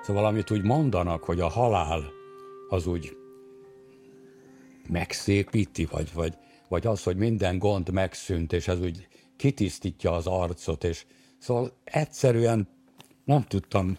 Szóval 0.01 0.25
amit 0.25 0.51
úgy 0.51 0.63
mondanak, 0.63 1.23
hogy 1.23 1.39
a 1.39 1.47
halál 1.47 2.03
az 2.69 2.87
úgy 2.87 3.17
megszépíti, 4.89 5.85
vagy, 5.85 6.09
vagy, 6.13 6.33
vagy 6.69 6.87
az, 6.87 7.03
hogy 7.03 7.17
minden 7.17 7.57
gond 7.57 7.91
megszűnt, 7.91 8.53
és 8.53 8.67
ez 8.67 8.81
úgy 8.81 9.07
kitisztítja 9.35 10.11
az 10.11 10.27
arcot, 10.27 10.83
és 10.83 11.05
szóval 11.37 11.71
egyszerűen 11.83 12.67
nem 13.23 13.43
tudtam 13.43 13.97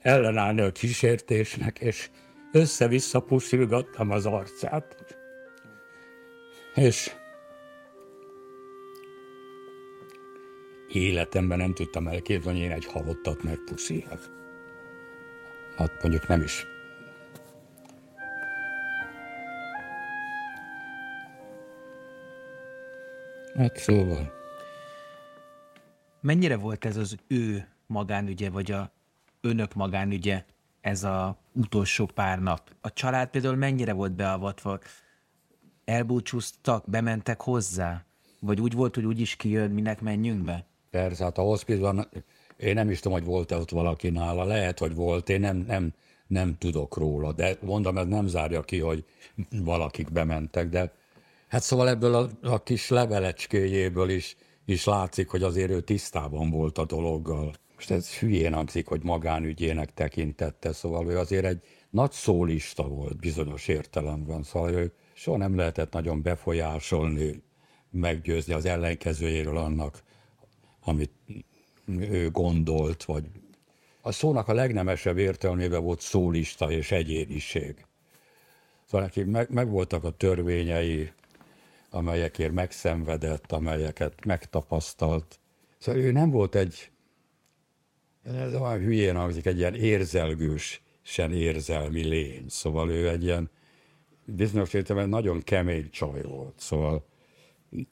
ellenállni 0.00 0.60
a 0.60 0.72
kísértésnek, 0.72 1.78
és 1.78 2.10
össze-vissza 2.52 3.20
puszilgattam 3.20 4.10
az 4.10 4.26
arcát. 4.26 5.16
És 6.74 7.10
életemben 10.88 11.58
nem 11.58 11.74
tudtam 11.74 12.08
elképzelni, 12.08 12.58
hogy 12.58 12.68
én 12.68 12.74
egy 12.74 12.86
halottat 12.86 13.42
megpuszíljak. 13.42 14.30
Hát 15.76 16.02
mondjuk 16.02 16.28
nem 16.28 16.42
is. 16.42 16.66
Hát 23.56 23.76
szóval. 23.76 24.33
Mennyire 26.24 26.56
volt 26.56 26.84
ez 26.84 26.96
az 26.96 27.16
ő 27.26 27.68
magánügye, 27.86 28.50
vagy 28.50 28.70
a 28.70 28.90
önök 29.40 29.74
magánügye 29.74 30.44
ez 30.80 31.04
a 31.04 31.38
utolsó 31.52 32.06
pár 32.06 32.40
nap? 32.40 32.74
A 32.80 32.92
család 32.92 33.28
például 33.28 33.56
mennyire 33.56 33.92
volt 33.92 34.12
beavatva? 34.12 34.78
Elbúcsúztak, 35.84 36.90
bementek 36.90 37.40
hozzá? 37.40 38.04
Vagy 38.40 38.60
úgy 38.60 38.72
volt, 38.72 38.94
hogy 38.94 39.04
úgy 39.04 39.20
is 39.20 39.36
kijön, 39.36 39.70
minek 39.70 40.00
menjünk 40.00 40.44
be? 40.44 40.66
Persze, 40.90 41.24
hát 41.24 41.38
a 41.38 41.42
hospizban 41.42 42.08
én 42.56 42.74
nem 42.74 42.90
is 42.90 43.00
tudom, 43.00 43.18
hogy 43.18 43.26
volt-e 43.26 43.56
ott 43.56 43.70
valaki 43.70 44.10
nála, 44.10 44.44
lehet, 44.44 44.78
hogy 44.78 44.94
volt, 44.94 45.28
én 45.28 45.40
nem, 45.40 45.56
nem, 45.56 45.92
nem 46.26 46.58
tudok 46.58 46.96
róla, 46.96 47.32
de 47.32 47.56
mondom, 47.60 47.98
ez 47.98 48.06
nem 48.06 48.26
zárja 48.26 48.62
ki, 48.62 48.80
hogy 48.80 49.04
valakik 49.50 50.12
bementek, 50.12 50.68
de 50.68 50.92
hát 51.48 51.62
szóval 51.62 51.88
ebből 51.88 52.14
a, 52.14 52.28
a 52.42 52.62
kis 52.62 52.88
levelecskéjéből 52.88 54.10
is, 54.10 54.36
is 54.64 54.84
látszik, 54.84 55.28
hogy 55.28 55.42
azért 55.42 55.70
ő 55.70 55.80
tisztában 55.80 56.50
volt 56.50 56.78
a 56.78 56.84
dologgal. 56.84 57.54
Most 57.74 57.90
ez 57.90 58.14
hülyén 58.14 58.52
hangzik, 58.52 58.86
hogy 58.86 59.02
magánügyének 59.02 59.94
tekintette, 59.94 60.72
szóval 60.72 61.10
ő 61.10 61.18
azért 61.18 61.44
egy 61.44 61.62
nagy 61.90 62.12
szólista 62.12 62.88
volt 62.88 63.16
bizonyos 63.16 63.68
értelemben, 63.68 64.42
szóval 64.42 64.72
ő 64.72 64.92
soha 65.12 65.36
nem 65.36 65.56
lehetett 65.56 65.92
nagyon 65.92 66.22
befolyásolni, 66.22 67.42
meggyőzni 67.90 68.52
az 68.52 68.64
ellenkezőjéről 68.64 69.56
annak, 69.56 70.02
amit 70.84 71.12
ő 71.86 72.30
gondolt, 72.30 73.04
vagy 73.04 73.24
a 74.00 74.12
szónak 74.12 74.48
a 74.48 74.52
legnemesebb 74.52 75.18
értelmében 75.18 75.82
volt 75.82 76.00
szólista 76.00 76.70
és 76.70 76.90
egyéniség. 76.90 77.86
Szóval 78.84 79.06
neki 79.06 79.22
meg, 79.22 79.50
meg 79.50 79.70
voltak 79.70 80.04
a 80.04 80.10
törvényei, 80.10 81.12
amelyekért 81.94 82.52
megszenvedett, 82.52 83.52
amelyeket 83.52 84.24
megtapasztalt. 84.24 85.38
Szóval 85.78 86.00
ő 86.00 86.12
nem 86.12 86.30
volt 86.30 86.54
egy, 86.54 86.90
ez 88.22 88.54
olyan 88.54 88.78
hülyén 88.78 89.16
hangzik, 89.16 89.46
egy 89.46 89.58
ilyen 89.58 89.74
érzelgős, 89.74 90.82
sen 91.02 91.32
érzelmi 91.32 92.02
lény. 92.04 92.44
Szóval 92.48 92.90
ő 92.90 93.08
egy 93.08 93.22
ilyen 93.22 93.50
bizonyos 94.24 94.72
értelemben 94.72 95.08
nagyon 95.08 95.42
kemény 95.42 95.90
csaj 95.90 96.22
volt. 96.22 96.54
Szóval 96.56 97.06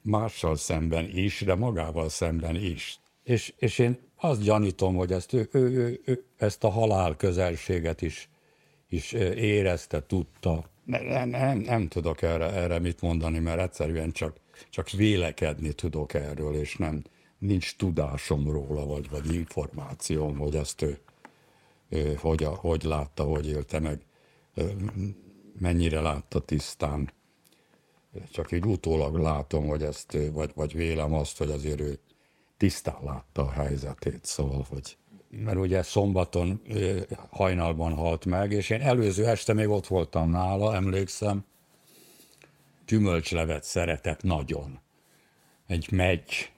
mással 0.02 0.56
szemben 0.56 1.08
is, 1.12 1.40
de 1.40 1.54
magával 1.54 2.08
szemben 2.08 2.56
is. 2.56 3.00
És, 3.22 3.54
és 3.56 3.78
én 3.78 3.98
azt 4.16 4.42
gyanítom, 4.42 4.94
hogy 4.94 5.12
ezt, 5.12 5.32
ő, 5.32 5.48
ő, 5.52 5.60
ő, 5.60 6.00
ő, 6.04 6.24
ezt 6.36 6.64
a 6.64 6.68
halál 6.68 7.16
közelséget 7.16 8.02
is, 8.02 8.28
is 8.88 9.12
érezte, 9.12 10.06
tudta. 10.06 10.70
Nem, 10.84 11.28
nem, 11.28 11.58
nem 11.58 11.88
tudok 11.88 12.22
erre, 12.22 12.52
erre 12.52 12.78
mit 12.78 13.00
mondani, 13.00 13.38
mert 13.38 13.60
egyszerűen 13.60 14.12
csak, 14.12 14.36
csak 14.70 14.90
vélekedni 14.90 15.72
tudok 15.72 16.14
erről, 16.14 16.54
és 16.54 16.76
nem, 16.76 17.02
nincs 17.38 17.76
tudásom 17.76 18.50
róla, 18.50 18.86
vagy, 18.86 19.10
vagy 19.10 19.34
információm, 19.34 20.38
hogy 20.38 20.54
ezt 20.54 20.82
ő, 20.82 20.98
ő 21.88 22.14
hogy, 22.14 22.44
hogy 22.44 22.82
látta, 22.82 23.24
hogy 23.24 23.48
élte 23.48 23.78
meg, 23.78 24.00
mennyire 25.58 26.00
látta 26.00 26.40
tisztán. 26.40 27.12
Csak 28.30 28.52
így 28.52 28.66
utólag 28.66 29.18
látom, 29.18 29.66
hogy 29.66 29.82
ezt, 29.82 30.18
vagy, 30.32 30.50
vagy 30.54 30.74
vélem 30.74 31.14
azt, 31.14 31.38
hogy 31.38 31.50
azért 31.50 31.80
ő 31.80 31.98
tisztán 32.56 32.98
látta 33.04 33.42
a 33.42 33.50
helyzetét, 33.50 34.24
szóval, 34.24 34.66
hogy 34.68 34.96
mert 35.36 35.56
ugye 35.56 35.82
szombaton 35.82 36.62
hajnalban 37.30 37.92
halt 37.92 38.24
meg, 38.24 38.52
és 38.52 38.70
én 38.70 38.80
előző 38.80 39.26
este 39.26 39.52
még 39.52 39.68
ott 39.68 39.86
voltam 39.86 40.30
nála, 40.30 40.74
emlékszem, 40.74 41.44
gyümölcslevet 42.86 43.64
szeretett 43.64 44.22
nagyon. 44.22 44.80
Egy 45.66 45.86
megy 45.90 46.52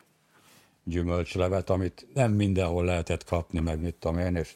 gyümölcslevet, 0.85 1.71
amit 1.71 2.07
nem 2.15 2.33
mindenhol 2.33 2.85
lehetett 2.85 3.25
kapni, 3.25 3.61
meg 3.61 3.81
mit 3.81 3.95
tudom 3.95 4.19
én, 4.19 4.37
és 4.37 4.55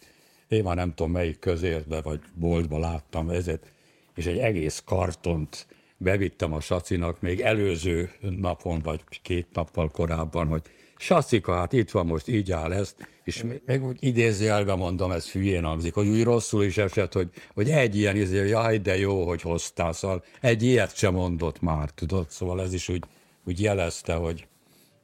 én 0.49 0.63
már 0.63 0.77
nem 0.77 0.95
tudom 0.95 1.13
melyik 1.13 1.39
közértbe 1.39 2.01
vagy 2.01 2.21
boltba 2.35 2.79
láttam 2.79 3.31
ezért, 3.31 3.67
és 4.15 4.27
egy 4.27 4.39
egész 4.39 4.83
kartont 4.85 5.67
bevittem 5.97 6.53
a 6.53 6.61
Sacinak 6.61 7.21
még 7.21 7.41
előző 7.41 8.11
napon, 8.21 8.81
vagy 8.81 9.01
két 9.23 9.47
nappal 9.53 9.89
korábban, 9.89 10.47
hogy 10.47 10.63
Sacika, 10.99 11.55
hát 11.55 11.73
itt 11.73 11.91
van 11.91 12.07
most, 12.07 12.29
így 12.29 12.53
áll 12.53 12.73
ez, 12.73 12.95
és 13.25 13.45
meg 13.65 13.85
úgy 13.85 13.97
idézőjelben 14.01 14.79
mondom, 14.79 15.11
ez 15.11 15.31
hülyén 15.31 15.65
hangzik, 15.65 15.95
hogy 15.95 16.09
úgy 16.09 16.23
rosszul 16.23 16.65
is 16.65 16.79
esett, 16.79 17.13
hogy, 17.13 17.31
hogy 17.55 17.71
egy 17.71 17.97
ilyen 17.97 18.17
izé, 18.17 18.49
jaj, 18.49 18.79
de 18.79 18.99
jó, 18.99 19.27
hogy 19.27 19.43
hoztál, 19.43 19.93
szóval 19.93 20.25
egy 20.41 20.63
ilyet 20.63 20.97
sem 20.97 21.15
mondott 21.15 21.61
már, 21.61 21.91
tudod, 21.91 22.31
szóval 22.31 22.63
ez 22.63 22.73
is 22.73 22.89
úgy, 22.89 23.05
úgy 23.45 23.61
jelezte, 23.61 24.15
hogy... 24.15 24.47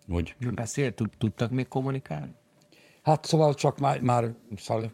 hogy 0.09 0.37
Beszélt, 0.55 1.03
tudtak 1.19 1.51
még 1.51 1.69
kommunikálni? 1.69 2.35
Hát 3.03 3.25
szóval 3.25 3.55
csak 3.55 3.79
már, 3.79 4.01
már 4.01 4.35
szóval 4.57 4.93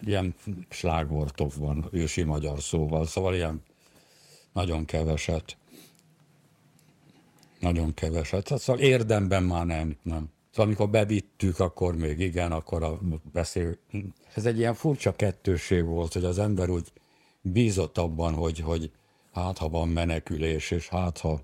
ilyen 0.00 0.34
slágvortok 0.68 1.54
van 1.54 1.88
ősi 1.90 2.22
magyar 2.22 2.60
szóval, 2.60 3.06
szóval 3.06 3.34
ilyen 3.34 3.62
nagyon 4.52 4.84
keveset. 4.84 5.56
Nagyon 7.60 7.94
keveset. 7.94 8.48
Hát 8.48 8.60
szóval 8.60 8.82
érdemben 8.82 9.42
már 9.42 9.66
nem, 9.66 9.96
nem. 10.02 10.31
Szóval 10.52 10.66
amikor 10.66 10.90
bevittük, 10.90 11.60
akkor 11.60 11.96
még 11.96 12.18
igen, 12.18 12.52
akkor 12.52 12.82
a 12.82 12.98
beszél... 13.32 13.76
Ez 14.34 14.46
egy 14.46 14.58
ilyen 14.58 14.74
furcsa 14.74 15.12
kettőség 15.12 15.84
volt, 15.84 16.12
hogy 16.12 16.24
az 16.24 16.38
ember 16.38 16.68
úgy 16.68 16.92
bízott 17.40 17.98
abban, 17.98 18.34
hogy, 18.34 18.58
hogy 18.58 18.90
hát 19.32 19.58
ha 19.58 19.68
van 19.68 19.88
menekülés, 19.88 20.70
és 20.70 20.88
hát 20.88 21.18
ha 21.18 21.40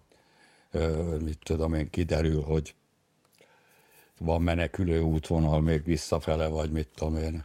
mit 1.24 1.38
tudom 1.42 1.74
én, 1.74 1.90
kiderül, 1.90 2.42
hogy 2.42 2.74
van 4.18 4.42
menekülő 4.42 5.00
útvonal 5.00 5.60
még 5.60 5.84
visszafele, 5.84 6.46
vagy 6.46 6.70
mit 6.70 6.88
tudom 6.94 7.16
én. 7.16 7.44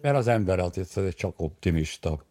Mert 0.00 0.16
az 0.16 0.26
ember 0.26 0.58
az 0.58 0.98
csak 1.14 1.40
optimista 1.40 2.24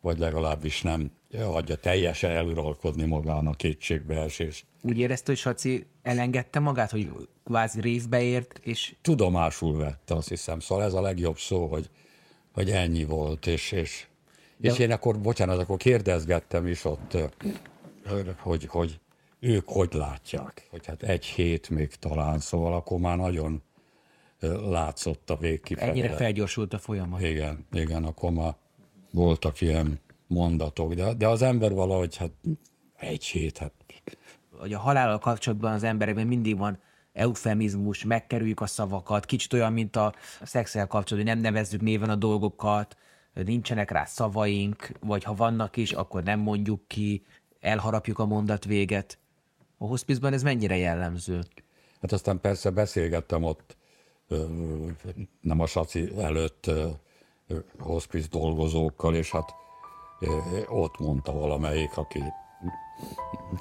vagy 0.00 0.18
legalábbis 0.18 0.82
nem 0.82 1.12
hagyja 1.38 1.76
teljesen 1.76 2.30
eluralkodni 2.30 3.04
magának 3.04 3.56
kétségbeesés. 3.56 4.64
Úgy 4.82 4.98
érezte, 4.98 5.24
hogy 5.26 5.36
Saci 5.36 5.86
elengedte 6.02 6.58
magát, 6.58 6.90
hogy 6.90 7.10
kvázi 7.44 7.80
részbe 7.80 8.22
ért, 8.22 8.58
és... 8.62 8.94
Tudomásul 9.00 9.76
vette, 9.76 10.14
azt 10.14 10.28
hiszem. 10.28 10.60
Szóval 10.60 10.84
ez 10.84 10.94
a 10.94 11.00
legjobb 11.00 11.38
szó, 11.38 11.66
hogy, 11.66 11.90
hogy 12.52 12.70
ennyi 12.70 13.04
volt, 13.04 13.46
és, 13.46 13.72
és, 13.72 14.06
De... 14.56 14.70
és 14.70 14.78
én 14.78 14.92
akkor, 14.92 15.20
bocsánat, 15.20 15.58
akkor 15.58 15.76
kérdezgettem 15.76 16.66
is 16.66 16.84
ott, 16.84 17.16
hogy, 18.38 18.66
hogy 18.66 19.00
ők 19.40 19.68
hogy 19.68 19.92
látják, 19.92 20.66
hogy 20.70 20.86
hát 20.86 21.02
egy 21.02 21.24
hét 21.24 21.68
még 21.68 21.94
talán, 21.94 22.38
szóval 22.38 22.74
akkor 22.74 22.98
már 22.98 23.16
nagyon 23.16 23.62
látszott 24.70 25.30
a 25.30 25.36
végkifejlet. 25.36 25.96
Ennyire 25.96 26.14
felgyorsult 26.14 26.72
a 26.72 26.78
folyamat. 26.78 27.22
Igen, 27.22 27.66
igen, 27.72 28.04
akkor 28.04 28.30
már 28.30 28.54
voltak 29.10 29.60
ilyen 29.60 30.00
mondatok, 30.26 30.94
de, 30.94 31.14
de 31.14 31.28
az 31.28 31.42
ember 31.42 31.72
valahogy, 31.72 32.16
hát 32.16 32.30
egy 32.96 33.24
hét, 33.24 33.58
hát... 33.58 33.72
Hogy 34.60 34.72
a 34.72 34.78
halállal 34.78 35.18
kapcsolatban 35.18 35.72
az 35.72 35.82
emberekben 35.82 36.26
mindig 36.26 36.58
van 36.58 36.78
eufemizmus, 37.12 38.04
megkerüljük 38.04 38.60
a 38.60 38.66
szavakat, 38.66 39.24
kicsit 39.24 39.52
olyan, 39.52 39.72
mint 39.72 39.96
a 39.96 40.14
szexel 40.42 40.86
kapcsolatban, 40.86 41.32
hogy 41.32 41.42
nem 41.42 41.52
nevezzük 41.52 41.80
néven 41.80 42.10
a 42.10 42.14
dolgokat, 42.14 42.96
nincsenek 43.34 43.90
rá 43.90 44.04
szavaink, 44.04 44.92
vagy 45.00 45.24
ha 45.24 45.34
vannak 45.34 45.76
is, 45.76 45.92
akkor 45.92 46.22
nem 46.22 46.40
mondjuk 46.40 46.88
ki, 46.88 47.22
elharapjuk 47.60 48.18
a 48.18 48.26
mondat 48.26 48.64
véget. 48.64 49.18
A 49.78 49.86
hospice 49.86 50.28
ez 50.28 50.42
mennyire 50.42 50.76
jellemző? 50.76 51.42
Hát 52.00 52.12
aztán 52.12 52.40
persze 52.40 52.70
beszélgettem 52.70 53.44
ott 53.44 53.76
nem 55.40 55.60
a 55.60 55.66
saci 55.66 56.12
előtt 56.18 56.70
hospice 57.78 58.28
dolgozókkal, 58.30 59.14
és 59.14 59.30
hát 59.30 59.54
ott 60.68 60.98
mondta 60.98 61.32
valamelyik, 61.32 61.96
aki, 61.96 62.22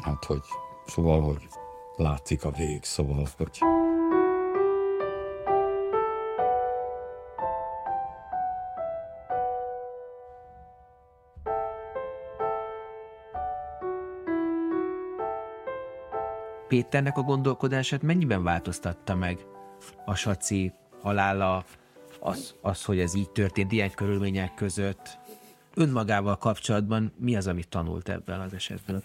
hát 0.02 0.26
hogy, 0.26 0.41
szóval, 0.90 1.22
hogy 1.22 1.48
látszik 1.96 2.44
a 2.44 2.52
vég, 2.52 2.84
szóval, 2.84 3.28
hogy... 3.38 3.60
Péternek 16.68 17.18
a 17.18 17.22
gondolkodását 17.22 18.02
mennyiben 18.02 18.44
változtatta 18.44 19.16
meg 19.16 19.46
a 20.06 20.16
saci 20.16 20.74
halála, 21.02 21.64
az, 22.20 22.56
az, 22.62 22.86
hogy 22.86 23.00
ez 23.00 23.14
így 23.16 23.30
történt, 23.30 23.72
ilyen 23.72 23.92
körülmények 23.92 24.54
között? 24.54 25.18
Önmagával 25.76 26.38
kapcsolatban 26.38 27.14
mi 27.18 27.36
az, 27.36 27.48
amit 27.48 27.70
tanult 27.70 28.10
ebben 28.10 28.40
az 28.40 28.54
esetben? 28.54 29.04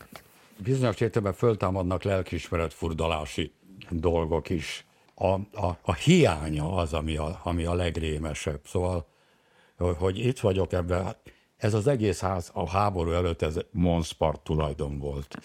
Bizonyos 0.59 1.01
értelemben 1.01 1.39
föltámadnak 1.39 2.03
lelkismeret 2.03 2.75
furdalási 2.75 3.53
dolgok 3.91 4.51
is. 4.51 4.85
A, 5.15 5.27
a, 5.35 5.79
a 5.83 5.95
hiánya 5.95 6.77
az, 6.77 6.93
ami 6.93 7.17
a, 7.17 7.41
ami 7.43 7.65
a 7.65 7.75
legrémesebb. 7.75 8.61
Szóval, 8.67 9.07
hogy 9.77 10.19
itt 10.19 10.39
vagyok 10.39 10.73
ebben, 10.73 11.17
ez 11.57 11.75
az 11.75 11.87
egész 11.87 12.21
ház 12.21 12.51
a 12.53 12.71
háború 12.71 13.11
előtt 13.11 13.43
ez 13.43 13.59
Monspart 13.71 14.41
tulajdon 14.41 14.99
volt. 14.99 15.37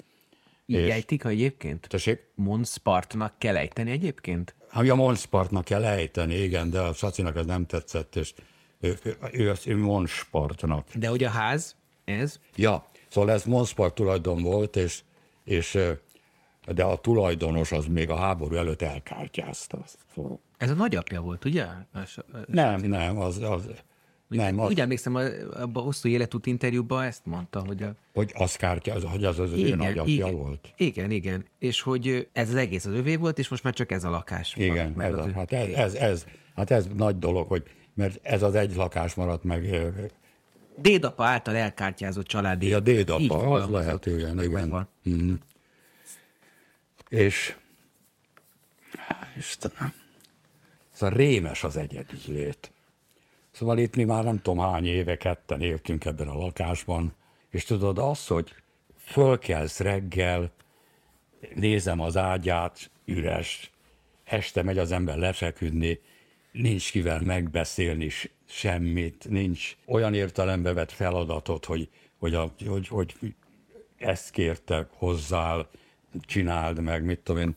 Így 0.66 0.80
és... 0.80 0.91
ejtik 0.91 1.24
egyébként? 1.24 1.88
Tessék? 1.88 2.32
Monspartnak 2.36 3.34
kell 3.38 3.57
ejteni 3.57 3.91
egyébként? 3.91 4.55
Ami 4.72 4.89
a 4.89 4.95
Monspartnak 4.95 5.64
kell 5.64 5.84
ejteni, 5.84 6.36
igen, 6.36 6.70
de 6.70 6.80
a 6.80 6.93
Sacinak 6.93 7.36
ez 7.36 7.45
nem 7.45 7.66
tetszett, 7.66 8.16
és 8.16 8.34
ő, 8.80 8.99
ő, 9.03 9.18
ő, 9.32 9.53
ő 9.66 9.78
Monspartnak. 9.78 10.88
De 10.95 11.07
hogy 11.07 11.24
a 11.24 11.30
ház, 11.30 11.76
ez? 12.05 12.39
Ja, 12.55 12.86
szóval 13.10 13.32
ez 13.32 13.43
Monspart 13.43 13.95
tulajdon 13.95 14.41
volt, 14.41 14.76
és, 14.76 15.01
és 15.43 15.78
de 16.68 16.84
a 16.84 16.97
tulajdonos 16.97 17.72
az 17.72 17.86
még 17.86 18.10
a 18.10 18.16
háború 18.16 18.55
előtt 18.55 18.82
elkártyázta. 18.82 19.84
Szóval. 20.14 20.39
Ez 20.57 20.70
a 20.70 20.74
nagyapja 20.74 21.22
volt, 21.22 21.45
ugye? 21.45 21.66
Nem, 22.47 22.82
nem, 22.82 23.18
az, 23.18 23.38
az 23.41 23.70
nem, 24.30 24.60
az... 24.60 24.70
Úgy 24.70 24.80
emlékszem, 24.80 25.16
abban 25.16 25.76
a 25.76 25.80
hosszú 25.80 26.10
életút 26.10 26.45
interjúban 26.45 27.03
ezt 27.03 27.26
mondta, 27.26 27.64
hogy 27.66 27.84
a... 27.84 27.95
Hogy 28.14 28.32
az 28.36 28.55
kártya, 28.55 28.93
az, 28.93 29.03
hogy 29.03 29.24
az 29.24 29.39
az 29.39 29.53
igen, 29.53 29.72
ő 29.72 29.76
nagyapja 29.76 30.14
igen, 30.14 30.36
volt. 30.36 30.74
Igen, 30.78 31.12
igen. 31.12 31.45
És 31.60 31.82
hogy 31.82 32.28
ez 32.34 32.49
az 32.49 32.55
egész 32.55 32.86
az 32.86 32.93
övé 32.93 33.16
volt, 33.16 33.39
és 33.39 33.47
most 33.47 33.64
már 33.64 33.74
csak 33.74 33.91
ez 33.91 34.03
a 34.03 34.10
lakás. 34.10 34.55
Igen, 34.55 34.93
van, 34.93 35.05
ez, 35.05 35.14
a, 35.14 35.32
hát 35.34 35.51
ez, 35.51 35.74
ez, 35.74 35.93
ez, 35.93 36.26
hát 36.55 36.72
ez 36.72 36.88
nagy 36.95 37.20
dolog, 37.20 37.47
hogy 37.47 37.64
mert 37.93 38.20
ez 38.22 38.43
az 38.43 38.55
egy 38.55 38.76
lakás 38.76 39.14
maradt 39.14 39.43
meg. 39.43 39.70
Dédapa 40.82 41.26
által 41.26 41.56
elkártyázott 41.56 42.28
családi. 42.28 42.68
Ja, 42.68 42.80
dédapa, 42.80 43.22
Így 43.22 43.32
az 43.32 43.70
van, 43.70 43.72
lehet, 43.72 44.06
igen, 44.06 44.44
igen. 44.44 44.70
Van. 44.70 44.88
Mm. 45.10 45.34
És 47.10 47.56
Istenem, 49.38 49.94
szóval 50.92 51.18
rémes 51.18 51.64
az 51.64 51.78
egyedi 51.78 52.16
lét. 52.26 52.72
Szóval 53.52 53.78
itt 53.78 53.96
mi 53.96 54.04
már 54.04 54.24
nem 54.24 54.42
tudom 54.42 54.60
hány 54.60 54.86
éve 54.86 55.18
ketten 55.18 55.62
éltünk 55.62 56.06
ebben 56.06 56.28
a 56.28 56.38
lakásban, 56.38 57.14
és 57.50 57.64
tudod 57.64 57.98
az, 57.98 58.28
hogy 58.28 58.56
fölkelsz 58.98 59.80
reggel, 59.80 60.52
nézem 61.56 62.00
az 62.00 62.18
ágyát, 62.18 62.92
üres, 63.06 63.72
este 64.24 64.64
megy 64.64 64.78
az 64.78 64.92
ember 64.92 65.18
lefeküdni, 65.18 66.00
nincs 66.52 66.92
kivel 66.92 67.22
megbeszélni 67.22 68.10
semmit, 68.50 69.30
nincs 69.30 69.78
olyan 69.86 70.14
értelembe 70.14 70.74
vett 70.74 70.91
feladatot, 70.91 71.66
hogy, 71.66 71.89
hogy, 72.18 72.34
a, 72.34 72.54
hogy, 72.68 72.88
hogy 72.88 73.16
ezt 73.97 74.32
kérte 74.32 74.88
hozzá, 74.97 75.68
csináld 76.22 76.82
meg, 76.82 77.04
mit 77.04 77.20
tudom 77.20 77.41
én. 77.41 77.56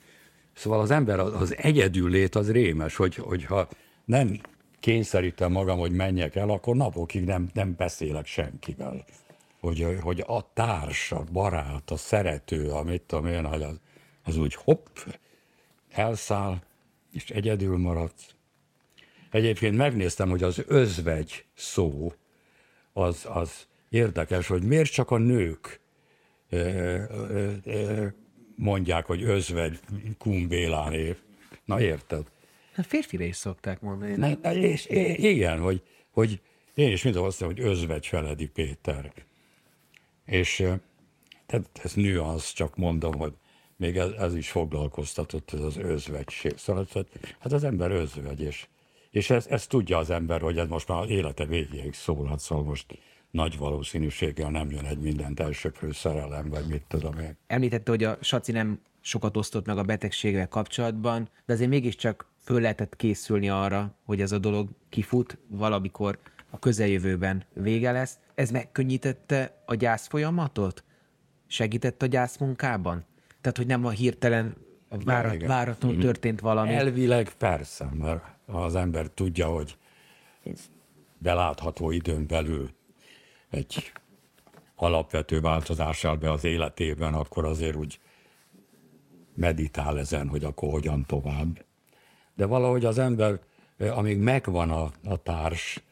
Szóval 0.52 0.80
az 0.80 0.90
ember, 0.90 1.18
az 1.18 1.56
egyedül 1.56 2.10
lét 2.10 2.34
az 2.34 2.50
rémes, 2.50 2.96
hogy, 2.96 3.14
hogyha 3.14 3.68
nem 4.04 4.40
kényszerítem 4.80 5.52
magam, 5.52 5.78
hogy 5.78 5.92
menjek 5.92 6.36
el, 6.36 6.50
akkor 6.50 6.76
napokig 6.76 7.24
nem, 7.24 7.48
nem 7.52 7.74
beszélek 7.76 8.26
senkivel. 8.26 9.04
Hogy, 9.60 9.98
hogy 10.00 10.24
a 10.26 10.52
társ, 10.52 11.12
a 11.12 11.24
barát, 11.32 11.90
a 11.90 11.96
szerető, 11.96 12.70
amit 12.70 13.02
tudom 13.02 13.26
én, 13.26 13.44
az, 13.44 13.80
az 14.24 14.36
úgy 14.36 14.54
hopp, 14.54 14.86
elszáll, 15.90 16.62
és 17.12 17.30
egyedül 17.30 17.76
maradt. 17.76 18.34
Egyébként 19.32 19.76
megnéztem, 19.76 20.28
hogy 20.28 20.42
az 20.42 20.62
özvegy 20.66 21.44
szó, 21.54 22.12
az, 22.92 23.26
az 23.28 23.66
érdekes, 23.88 24.46
hogy 24.46 24.62
miért 24.62 24.90
csak 24.90 25.10
a 25.10 25.18
nők 25.18 25.80
mondják, 28.56 29.06
hogy 29.06 29.22
özvegy 29.22 29.80
kumbéláné. 30.18 31.16
Na 31.64 31.80
érted? 31.80 32.26
Hát 32.72 32.86
férfire 32.86 33.24
is 33.24 33.36
szokták 33.36 33.80
mondani. 33.80 34.14
Na, 34.14 34.54
és, 34.54 34.86
igen, 35.16 35.60
hogy, 35.60 35.82
hogy 36.10 36.40
én 36.74 36.92
is 36.92 37.02
mindig 37.02 37.22
azt 37.22 37.40
mondom, 37.40 37.64
hogy 37.64 37.72
özvegy 37.72 38.06
Feledi 38.06 38.46
Péter. 38.46 39.12
És 40.24 40.56
tehát 41.46 41.80
ez 41.82 41.92
nüansz, 41.94 42.52
csak 42.52 42.76
mondom, 42.76 43.14
hogy 43.14 43.32
még 43.76 43.96
ez, 43.96 44.10
ez 44.10 44.34
is 44.34 44.50
foglalkoztatott, 44.50 45.52
ez 45.52 45.60
az 45.60 45.76
özvegység. 45.76 46.56
Szóval 46.56 46.86
hát 47.38 47.52
az 47.52 47.64
ember 47.64 47.90
özvegy, 47.90 48.40
és, 48.40 48.66
és 49.12 49.30
ezt, 49.30 49.50
ezt 49.50 49.68
tudja 49.68 49.98
az 49.98 50.10
ember, 50.10 50.40
hogy 50.40 50.58
ez 50.58 50.68
most 50.68 50.88
már 50.88 51.10
élete 51.10 51.44
végéig 51.44 51.94
szólhat, 51.94 52.40
szóval 52.40 52.64
most 52.64 52.98
nagy 53.30 53.58
valószínűséggel 53.58 54.50
nem 54.50 54.70
jön 54.70 54.84
egy 54.84 54.98
mindent 54.98 55.40
elsöprő 55.40 55.92
szerelem, 55.92 56.48
vagy 56.48 56.66
mit 56.66 56.84
tudom 56.88 57.18
én. 57.18 57.36
Említette, 57.46 57.90
hogy 57.90 58.04
a 58.04 58.16
Saci 58.20 58.52
nem 58.52 58.80
sokat 59.00 59.36
osztott 59.36 59.66
meg 59.66 59.78
a 59.78 59.82
betegséggel 59.82 60.48
kapcsolatban, 60.48 61.28
de 61.46 61.52
azért 61.52 61.70
mégiscsak 61.70 62.30
föl 62.40 62.60
lehetett 62.60 62.96
készülni 62.96 63.48
arra, 63.48 63.94
hogy 64.04 64.20
ez 64.20 64.32
a 64.32 64.38
dolog 64.38 64.68
kifut, 64.88 65.38
valamikor 65.48 66.18
a 66.50 66.58
közeljövőben 66.58 67.44
vége 67.52 67.92
lesz. 67.92 68.18
Ez 68.34 68.50
megkönnyítette 68.50 69.62
a 69.66 69.74
gyász 69.74 70.06
folyamatot? 70.06 70.84
Segített 71.46 72.02
a 72.02 72.06
gyász 72.06 72.36
munkában? 72.36 73.04
Tehát, 73.40 73.56
hogy 73.56 73.66
nem 73.66 73.84
a 73.84 73.90
hirtelen 73.90 74.56
várat, 75.04 75.42
váratlanul 75.42 75.96
mm-hmm. 75.96 76.06
történt 76.06 76.40
valami? 76.40 76.72
Elvileg 76.72 77.32
persze, 77.32 77.88
mert 77.98 78.31
az 78.54 78.74
ember 78.74 79.06
tudja, 79.06 79.46
hogy 79.46 79.76
belátható 81.18 81.90
időn 81.90 82.26
belül 82.26 82.70
egy 83.50 83.92
alapvető 84.76 85.40
változással 85.40 86.16
be 86.16 86.30
az 86.30 86.44
életében, 86.44 87.14
akkor 87.14 87.44
azért 87.44 87.76
úgy 87.76 88.00
meditál 89.34 89.98
ezen, 89.98 90.28
hogy 90.28 90.44
akkor 90.44 90.70
hogyan 90.70 91.04
tovább. 91.06 91.64
De 92.34 92.46
valahogy 92.46 92.84
az 92.84 92.98
ember, 92.98 93.40
amíg 93.78 94.18
megvan 94.18 94.70
a, 94.70 94.90
a 95.04 95.16
társ, 95.22 95.82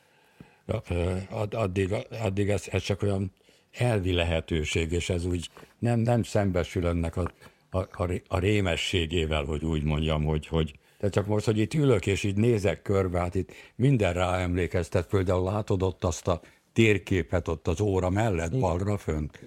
addig, 1.50 1.94
addig 2.11 2.48
ez, 2.48 2.68
ez 2.70 2.82
csak 2.82 3.02
olyan 3.02 3.32
elvi 3.72 4.12
lehetőség, 4.12 4.92
és 4.92 5.11
ez 5.11 5.24
úgy 5.24 5.50
nem, 5.78 5.98
nem 5.98 6.22
szembesül 6.22 6.86
ennek 6.86 7.16
a, 7.16 7.30
a, 7.70 8.12
a 8.28 8.38
rémességével, 8.38 9.44
hogy 9.44 9.64
úgy 9.64 9.82
mondjam, 9.82 10.24
hogy, 10.24 10.46
hogy 10.46 10.78
de 11.01 11.09
csak 11.09 11.26
most, 11.26 11.44
hogy 11.44 11.59
itt 11.59 11.74
ülök, 11.74 12.07
és 12.07 12.22
így 12.22 12.36
nézek 12.36 12.82
körbe, 12.82 13.18
hát 13.18 13.34
itt 13.34 13.53
minden 13.74 14.12
rá 14.12 14.38
emlékeztet, 14.38 15.07
például 15.07 15.42
látod 15.42 15.82
ott 15.82 16.05
azt 16.05 16.28
a 16.28 16.40
térképet 16.72 17.48
ott 17.48 17.68
az 17.68 17.80
óra 17.80 18.11
mellett, 18.11 18.59
balra 18.59 18.96
fönt. 18.96 19.38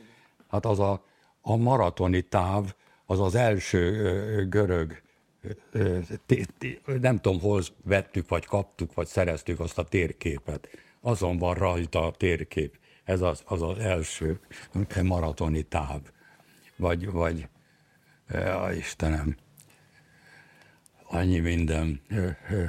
Hát 0.48 0.66
az 0.66 0.80
a, 0.80 1.04
a 1.42 1.56
maratoni 1.56 2.22
táv, 2.22 2.74
az 3.06 3.20
az 3.20 3.36
első 3.36 4.48
görög 4.50 5.02
nem 7.02 7.20
tudom, 7.20 7.40
hol 7.40 7.62
vettük, 7.84 8.30
vagy 8.30 8.46
kaptuk, 8.46 8.94
vagy 8.94 9.08
szereztük 9.08 9.60
azt 9.60 9.78
a 9.78 9.84
térképet. 9.84 10.70
Azon 11.02 11.38
van 11.38 11.54
rajta 11.54 12.08
a 12.08 12.12
térkép. 12.12 12.78
Ez 13.04 13.22
az 13.22 13.44
az, 13.46 13.62
az 13.62 13.78
első 13.78 14.40
maratoni 15.04 15.64
táv. 15.64 16.02
Vagy, 16.76 17.12
vagy 17.12 17.48
ja, 18.30 18.70
Istenem, 18.78 19.36
annyi 21.14 21.40
minden 21.40 22.02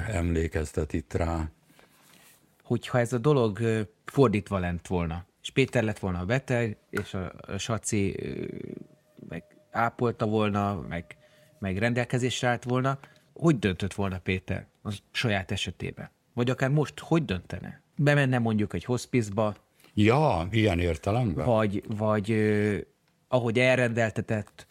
emlékeztet 0.07 0.93
itt 0.93 1.13
rá. 1.13 1.49
Hogyha 2.63 2.99
ez 2.99 3.13
a 3.13 3.17
dolog 3.17 3.59
fordítva 4.05 4.59
lent 4.59 4.87
volna, 4.87 5.25
és 5.41 5.49
Péter 5.51 5.83
lett 5.83 5.99
volna 5.99 6.19
a 6.19 6.25
beteg, 6.25 6.77
és 6.89 7.13
a, 7.13 7.33
a 7.47 7.57
Saci 7.57 8.15
meg 9.29 9.43
ápolta 9.71 10.25
volna, 10.25 10.85
meg 10.89 11.17
meg 11.59 11.77
rendelkezésre 11.77 12.47
állt 12.47 12.63
volna, 12.63 12.99
hogy 13.33 13.59
döntött 13.59 13.93
volna 13.93 14.19
Péter 14.19 14.67
a 14.83 14.93
saját 15.11 15.51
esetében? 15.51 16.09
Vagy 16.33 16.49
akár 16.49 16.69
most, 16.69 16.99
hogy 16.99 17.25
döntene? 17.25 17.81
Bemenne 17.95 18.39
mondjuk 18.39 18.73
egy 18.73 18.83
hospizba? 18.83 19.55
Ja, 19.93 20.47
ilyen 20.51 20.79
értelemben. 20.79 21.45
Vagy, 21.45 21.83
vagy 21.87 22.35
ahogy 23.27 23.59
elrendeltetett, 23.59 24.67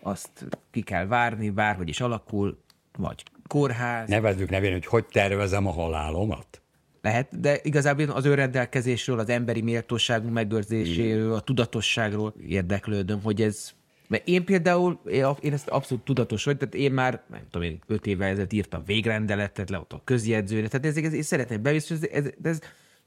azt 0.00 0.46
ki 0.70 0.82
kell 0.82 1.06
várni, 1.06 1.50
bárhogy 1.50 1.88
is 1.88 2.00
alakul, 2.00 2.64
vagy 2.96 3.22
kórház. 3.48 4.08
Nevezzük 4.08 4.50
nevén, 4.50 4.72
hogy 4.72 4.86
hogy 4.86 5.04
tervezem 5.04 5.66
a 5.66 5.70
halálomat. 5.70 6.60
Lehet, 7.02 7.40
de 7.40 7.58
igazából 7.62 8.10
az 8.10 8.24
önrendelkezésről, 8.24 9.18
az 9.18 9.28
emberi 9.28 9.60
méltóságunk 9.60 10.32
megőrzéséről, 10.32 11.32
a 11.32 11.40
tudatosságról 11.40 12.34
érdeklődöm, 12.46 13.22
hogy 13.22 13.42
ez 13.42 13.74
mert 14.08 14.28
én 14.28 14.44
például, 14.44 15.00
én 15.40 15.52
ezt 15.52 15.68
abszolút 15.68 16.04
tudatos 16.04 16.44
vagy, 16.44 16.56
tehát 16.56 16.74
én 16.74 16.92
már, 16.92 17.22
nem 17.30 17.40
tudom 17.50 17.66
én, 17.66 17.78
öt 17.86 18.06
évvel 18.06 18.28
ezelőtt 18.28 18.52
írtam 18.52 18.82
végrendeletet, 18.84 19.70
le 19.70 19.78
ott 19.78 19.92
a 19.92 20.00
közjegyzőre, 20.04 20.68
tehát 20.68 20.86
ezek, 20.86 21.04
ez, 21.04 21.12
én 21.12 21.22
szeretném 21.22 21.62
beviszni, 21.62 21.94
ez, 21.94 22.24
ez, 22.24 22.30
ez, 22.42 22.60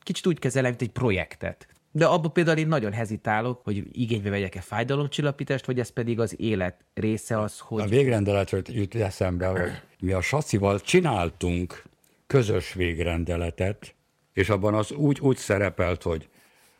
kicsit 0.03 0.27
úgy 0.27 0.39
kezelem, 0.39 0.69
mint 0.69 0.81
egy 0.81 0.91
projektet. 0.91 1.67
De 1.91 2.05
abban 2.05 2.33
például 2.33 2.57
én 2.57 2.67
nagyon 2.67 2.93
hezitálok, 2.93 3.63
hogy 3.63 3.83
igénybe 3.91 4.29
vegyek-e 4.29 4.61
fájdalomcsillapítást, 4.61 5.65
vagy 5.65 5.79
ez 5.79 5.89
pedig 5.89 6.19
az 6.19 6.39
élet 6.39 6.75
része 6.93 7.39
az, 7.39 7.59
hogy... 7.59 7.81
A 7.81 7.85
végrendeletről 7.85 8.61
jut 8.65 8.95
eszembe, 8.95 9.47
hogy 9.47 9.71
mi 9.99 10.11
a 10.11 10.21
Sacival 10.21 10.79
csináltunk 10.79 11.83
közös 12.27 12.73
végrendeletet, 12.73 13.95
és 14.33 14.49
abban 14.49 14.73
az 14.73 14.91
úgy, 14.91 15.19
úgy 15.19 15.37
szerepelt, 15.37 16.03
hogy, 16.03 16.27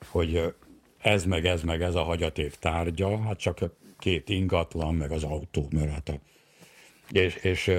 hogy 0.08 0.54
ez 0.98 1.26
meg 1.26 1.46
ez 1.46 1.62
meg 1.62 1.82
ez 1.82 1.96
a 1.96 2.04
hagyaték 2.04 2.56
tárgya, 2.56 3.22
hát 3.22 3.40
csak 3.40 3.60
két 4.00 4.30
ingatlan, 4.30 4.96
meg 4.96 5.12
az 5.12 5.24
autó, 5.24 5.68
mert 5.72 5.92
hát 5.92 6.10
a, 6.10 6.20
és, 7.12 7.36
és 7.36 7.72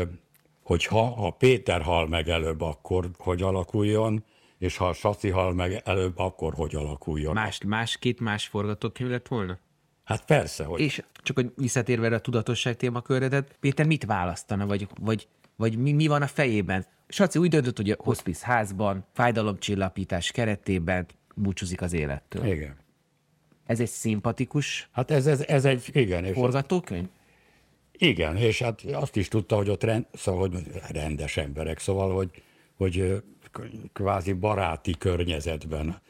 hogyha 0.62 1.26
a 1.26 1.30
Péter 1.30 1.82
hal 1.82 2.08
meg 2.08 2.28
előbb, 2.28 2.60
akkor 2.60 3.10
hogy 3.18 3.42
alakuljon, 3.42 4.24
és 4.60 4.76
ha 4.76 4.88
a 4.88 4.92
Saci 4.92 5.28
hal 5.28 5.54
meg 5.54 5.82
előbb, 5.84 6.18
akkor 6.18 6.54
hogy 6.54 6.74
alakuljon. 6.74 7.34
Más, 7.34 7.60
más 7.66 7.98
két 7.98 8.20
más 8.20 8.46
forgatókönyv 8.46 9.10
lett 9.10 9.28
volna? 9.28 9.58
Hát 10.04 10.24
persze, 10.24 10.64
hogy... 10.64 10.80
És 10.80 11.02
csak 11.22 11.36
hogy 11.36 11.52
visszatérve 11.56 12.14
a 12.14 12.20
tudatosság 12.20 12.76
témakörredet, 12.76 13.56
Péter 13.60 13.86
mit 13.86 14.04
választana, 14.04 14.66
vagy, 14.66 14.88
vagy, 15.00 15.28
vagy 15.56 15.78
mi, 15.78 15.92
mi 15.92 16.06
van 16.06 16.22
a 16.22 16.26
fejében? 16.26 16.86
Saci 17.08 17.38
úgy 17.38 17.48
döntött, 17.48 17.76
hogy 17.76 17.90
a 17.90 17.96
hospice 17.98 18.46
házban, 18.46 19.04
fájdalomcsillapítás 19.12 20.30
keretében 20.30 21.06
búcsúzik 21.34 21.82
az 21.82 21.92
élettől. 21.92 22.46
Igen. 22.46 22.76
Ez 23.66 23.80
egy 23.80 23.88
szimpatikus 23.88 24.88
Hát 24.92 25.10
ez, 25.10 25.26
ez, 25.26 25.40
ez 25.40 25.64
egy, 25.64 25.90
igen. 25.92 26.24
És 26.24 26.34
forgatókönyv? 26.34 27.06
Igen, 27.92 28.36
és 28.36 28.62
hát 28.62 28.82
azt 28.82 29.16
is 29.16 29.28
tudta, 29.28 29.56
hogy 29.56 29.68
ott 29.68 29.82
rend, 29.82 30.06
szóval, 30.12 30.48
hogy 30.48 30.80
rendes 30.90 31.36
emberek, 31.36 31.78
szóval, 31.78 32.14
hogy, 32.14 32.42
hogy 32.76 33.22
kvázi 33.92 34.32
baráti 34.32 34.94
környezetben 34.98 36.00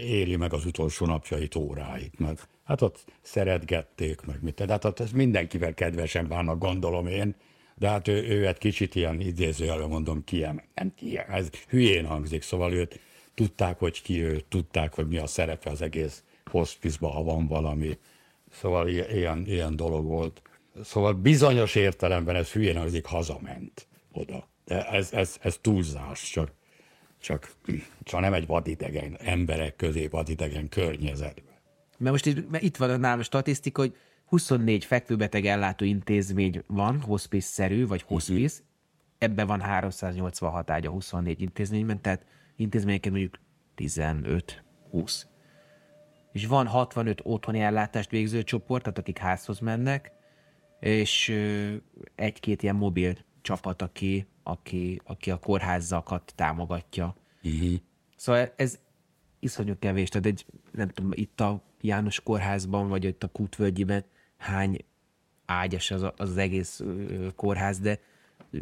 éli 0.00 0.36
meg 0.36 0.52
az 0.52 0.66
utolsó 0.66 1.06
napjait, 1.06 1.54
óráit, 1.54 2.18
meg 2.18 2.38
hát 2.64 2.82
ott 2.82 3.04
szeretgették, 3.22 4.20
meg 4.20 4.42
mit. 4.42 4.54
De 4.64 4.72
hát 4.72 4.84
ott 4.84 5.00
ez 5.00 5.10
mindenkivel 5.10 5.74
kedvesen 5.74 6.28
bánnak, 6.28 6.58
gondolom 6.58 7.06
én, 7.06 7.34
de 7.74 7.88
hát 7.88 8.08
ő, 8.08 8.22
ő 8.28 8.46
egy 8.46 8.58
kicsit 8.58 8.94
ilyen 8.94 9.20
idézőjelben 9.20 9.88
mondom, 9.88 10.24
kiemel. 10.24 10.64
Nem 10.74 10.94
kiemel, 10.94 11.36
ez 11.36 11.50
hülyén 11.68 12.06
hangzik, 12.06 12.42
szóval 12.42 12.72
őt 12.72 13.00
tudták, 13.34 13.78
hogy 13.78 14.02
ki 14.02 14.22
ő, 14.22 14.40
tudták, 14.48 14.94
hogy 14.94 15.08
mi 15.08 15.18
a 15.18 15.26
szerepe 15.26 15.70
az 15.70 15.82
egész 15.82 16.24
hospice 16.50 16.98
ha 17.00 17.22
van 17.22 17.46
valami. 17.46 17.98
Szóval 18.52 18.88
ilyen, 18.88 19.46
ilyen 19.46 19.76
dolog 19.76 20.04
volt. 20.04 20.42
Szóval 20.82 21.12
bizonyos 21.12 21.74
értelemben 21.74 22.36
ez 22.36 22.52
hülyén 22.52 22.76
hangzik, 22.76 23.06
hazament 23.06 23.86
oda. 24.12 24.48
De 24.64 24.88
ez, 24.88 25.12
ez, 25.12 25.36
ez 25.40 25.58
túlzás, 25.60 26.30
csak, 26.30 26.52
csak, 27.20 27.52
csak 28.02 28.20
nem 28.20 28.32
egy 28.32 28.46
vadidegen, 28.46 29.16
emberek 29.18 29.76
közé 29.76 30.06
vadidegen 30.06 30.68
környezetben. 30.68 31.54
Mert 31.98 32.10
most 32.10 32.26
itt, 32.26 32.50
mert 32.50 32.62
itt 32.62 32.76
van 32.76 32.90
a 32.90 32.96
nálam 32.96 33.22
statisztika, 33.22 33.80
hogy 33.80 33.96
24 34.26 34.84
fekvőbeteg 34.84 35.46
ellátó 35.46 35.84
intézmény 35.84 36.62
van, 36.66 37.00
hospice-szerű, 37.00 37.86
vagy 37.86 38.02
hospice, 38.02 38.60
uh-huh. 38.60 38.68
ebben 39.18 39.46
van 39.46 39.60
386 39.60 40.70
ágy 40.70 40.86
a 40.86 40.90
24 40.90 41.40
intézményben, 41.40 42.00
tehát 42.00 42.26
intézményeket 42.56 43.10
mondjuk 43.10 43.38
15-20. 43.76 45.22
És 46.32 46.46
van 46.46 46.66
65 46.66 47.20
otthoni 47.22 47.60
ellátást 47.60 48.10
végző 48.10 48.42
csoport, 48.42 48.82
tehát 48.82 48.98
akik 48.98 49.18
házhoz 49.18 49.58
mennek, 49.58 50.12
és 50.80 51.34
egy-két 52.14 52.62
ilyen 52.62 52.76
mobil 52.76 53.16
csapat, 53.42 53.82
aki, 53.82 54.26
aki, 54.42 55.00
aki 55.04 55.30
a 55.30 55.38
kórházakat 55.38 56.32
támogatja. 56.36 57.14
Uh-huh. 57.42 57.72
Szóval 58.16 58.52
ez 58.56 58.78
iszonyú 59.38 59.74
kevés, 59.78 60.08
tehát 60.08 60.26
egy, 60.26 60.46
nem 60.72 60.88
tudom, 60.88 61.10
itt 61.14 61.40
a 61.40 61.62
János 61.80 62.20
kórházban, 62.20 62.88
vagy 62.88 63.04
itt 63.04 63.22
a 63.22 63.28
Kútvölgyiben 63.28 64.04
hány 64.36 64.84
ágyas 65.46 65.90
az, 65.90 66.06
az, 66.16 66.36
egész 66.36 66.82
kórház, 67.36 67.78
de 67.78 67.98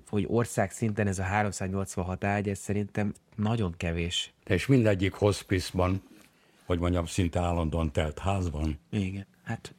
hogy 0.08 0.24
ország 0.28 0.70
szinten 0.70 1.06
ez 1.06 1.18
a 1.18 1.22
386 1.22 2.24
ágy, 2.24 2.48
ez 2.48 2.58
szerintem 2.58 3.14
nagyon 3.36 3.74
kevés. 3.76 4.32
És 4.46 4.66
mindegyik 4.66 5.12
hospice-ban, 5.12 6.02
hogy 6.66 6.78
mondjam, 6.78 7.06
szinte 7.06 7.40
állandóan 7.40 7.92
telt 7.92 8.18
házban. 8.18 8.78
Igen, 8.90 9.26
hát 9.42 9.74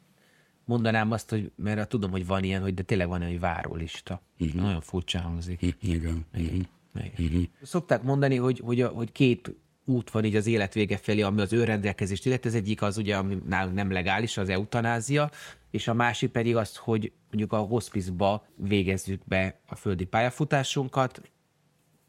mondanám 0.70 1.12
azt, 1.12 1.30
hogy 1.30 1.52
mert 1.56 1.90
tudom, 1.90 2.12
hogy 2.12 2.26
van 2.26 2.44
ilyen, 2.44 2.62
hogy 2.62 2.74
de 2.74 2.84
tényleg 2.84 3.08
van 3.08 3.22
egy 3.22 3.40
várólista. 3.40 4.22
Uh-huh. 4.40 4.62
Nagyon 4.62 4.82
furcsa 4.82 5.20
hangzik. 5.20 5.62
Igen. 5.62 5.78
Igen. 5.82 6.26
Igen. 6.34 6.68
Igen. 6.96 7.14
Uh-huh. 7.18 7.44
Szokták 7.62 8.04
mondani, 8.04 8.36
hogy, 8.36 8.60
hogy, 8.60 8.82
hogy 8.82 9.12
két 9.12 9.56
út 9.86 10.12
van 10.12 10.26
így 10.26 10.36
az 10.36 10.48
élet 10.48 10.74
vége 10.74 10.98
felé, 10.98 11.22
ami 11.22 11.42
az 11.42 11.52
önrendelkezést 11.52 12.26
illeti. 12.26 12.48
Ez 12.48 12.54
egyik 12.54 12.82
az 12.82 12.98
ugye, 12.98 13.18
ami 13.18 13.38
nálunk 13.48 13.76
nem 13.76 13.92
legális, 13.92 14.38
az 14.38 14.50
eutanázia, 14.50 15.32
és 15.72 15.88
a 15.88 15.94
másik 15.94 16.32
pedig 16.32 16.56
az, 16.56 16.76
hogy 16.76 17.12
mondjuk 17.28 17.54
a 17.54 17.58
hospice-ba 17.58 18.46
végezzük 18.56 19.22
be 19.26 19.60
a 19.68 19.76
földi 19.76 20.06
pályafutásunkat, 20.06 21.22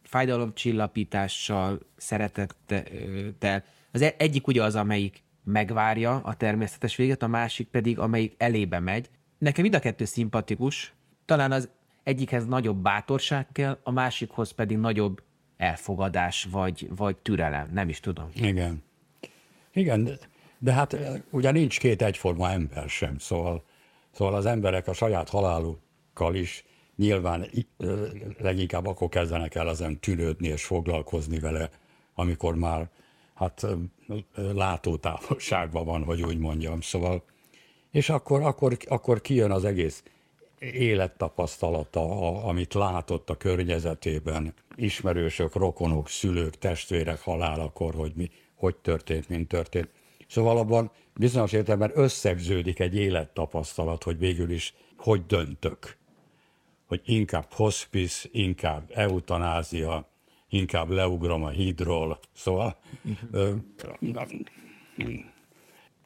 fájdalomcsillapítással, 0.02 1.80
szeretettel. 1.96 3.64
Az 3.92 4.00
e- 4.00 4.14
egyik 4.18 4.46
ugye 4.46 4.62
az, 4.62 4.74
amelyik 4.74 5.22
megvárja 5.50 6.16
a 6.16 6.34
természetes 6.34 6.96
véget, 6.96 7.22
a 7.22 7.26
másik 7.26 7.68
pedig, 7.68 7.98
amelyik 7.98 8.34
elébe 8.38 8.78
megy. 8.78 9.10
Nekem 9.38 9.62
mind 9.62 9.74
a 9.74 9.78
kettő 9.78 10.04
szimpatikus, 10.04 10.94
talán 11.24 11.52
az 11.52 11.68
egyikhez 12.02 12.46
nagyobb 12.46 12.76
bátorság 12.76 13.46
kell, 13.52 13.78
a 13.82 13.90
másikhoz 13.90 14.50
pedig 14.50 14.76
nagyobb 14.76 15.22
elfogadás 15.56 16.48
vagy, 16.50 16.88
vagy 16.96 17.16
türelem, 17.16 17.68
nem 17.72 17.88
is 17.88 18.00
tudom. 18.00 18.28
Igen. 18.34 18.82
Igen, 19.72 20.04
de, 20.04 20.18
de 20.58 20.72
hát 20.72 20.96
ugye 21.30 21.50
nincs 21.50 21.78
két 21.78 22.02
egyforma 22.02 22.50
ember 22.50 22.88
sem, 22.88 23.18
szóval, 23.18 23.64
szóval 24.10 24.34
az 24.34 24.46
emberek 24.46 24.86
a 24.88 24.92
saját 24.92 25.28
halálukkal 25.28 26.34
is 26.34 26.64
nyilván 26.96 27.46
leginkább 28.38 28.86
akkor 28.86 29.08
kezdenek 29.08 29.54
el 29.54 29.68
ezen 29.68 29.98
tűnődni 29.98 30.48
és 30.48 30.64
foglalkozni 30.64 31.38
vele, 31.38 31.70
amikor 32.14 32.54
már 32.54 32.88
hát 33.40 33.66
látótávolságban 34.34 35.84
van, 35.84 36.04
hogy 36.04 36.22
úgy 36.22 36.38
mondjam. 36.38 36.80
Szóval, 36.80 37.22
és 37.90 38.08
akkor, 38.08 38.42
akkor, 38.42 38.76
akkor 38.88 39.20
kijön 39.20 39.50
az 39.50 39.64
egész 39.64 40.02
élettapasztalata, 40.58 42.02
amit 42.44 42.74
látott 42.74 43.30
a 43.30 43.36
környezetében, 43.36 44.54
ismerősök, 44.76 45.54
rokonok, 45.54 46.08
szülők, 46.08 46.58
testvérek 46.58 47.20
halálakor, 47.20 47.94
hogy 47.94 48.12
mi, 48.14 48.30
hogy 48.54 48.76
történt, 48.76 49.28
mint 49.28 49.48
történt. 49.48 49.88
Szóval 50.28 50.58
abban 50.58 50.90
bizonyos 51.14 51.52
értelemben 51.52 51.92
összegződik 51.94 52.78
egy 52.78 52.96
élettapasztalat, 52.96 54.02
hogy 54.02 54.18
végül 54.18 54.50
is 54.50 54.74
hogy 54.96 55.26
döntök. 55.26 55.96
Hogy 56.86 57.00
inkább 57.04 57.46
hospice, 57.50 58.28
inkább 58.32 58.90
eutanázia, 58.94 60.09
inkább 60.50 60.90
leugrom 60.90 61.44
a 61.44 61.48
hídról. 61.48 62.18
Szóval 62.32 62.76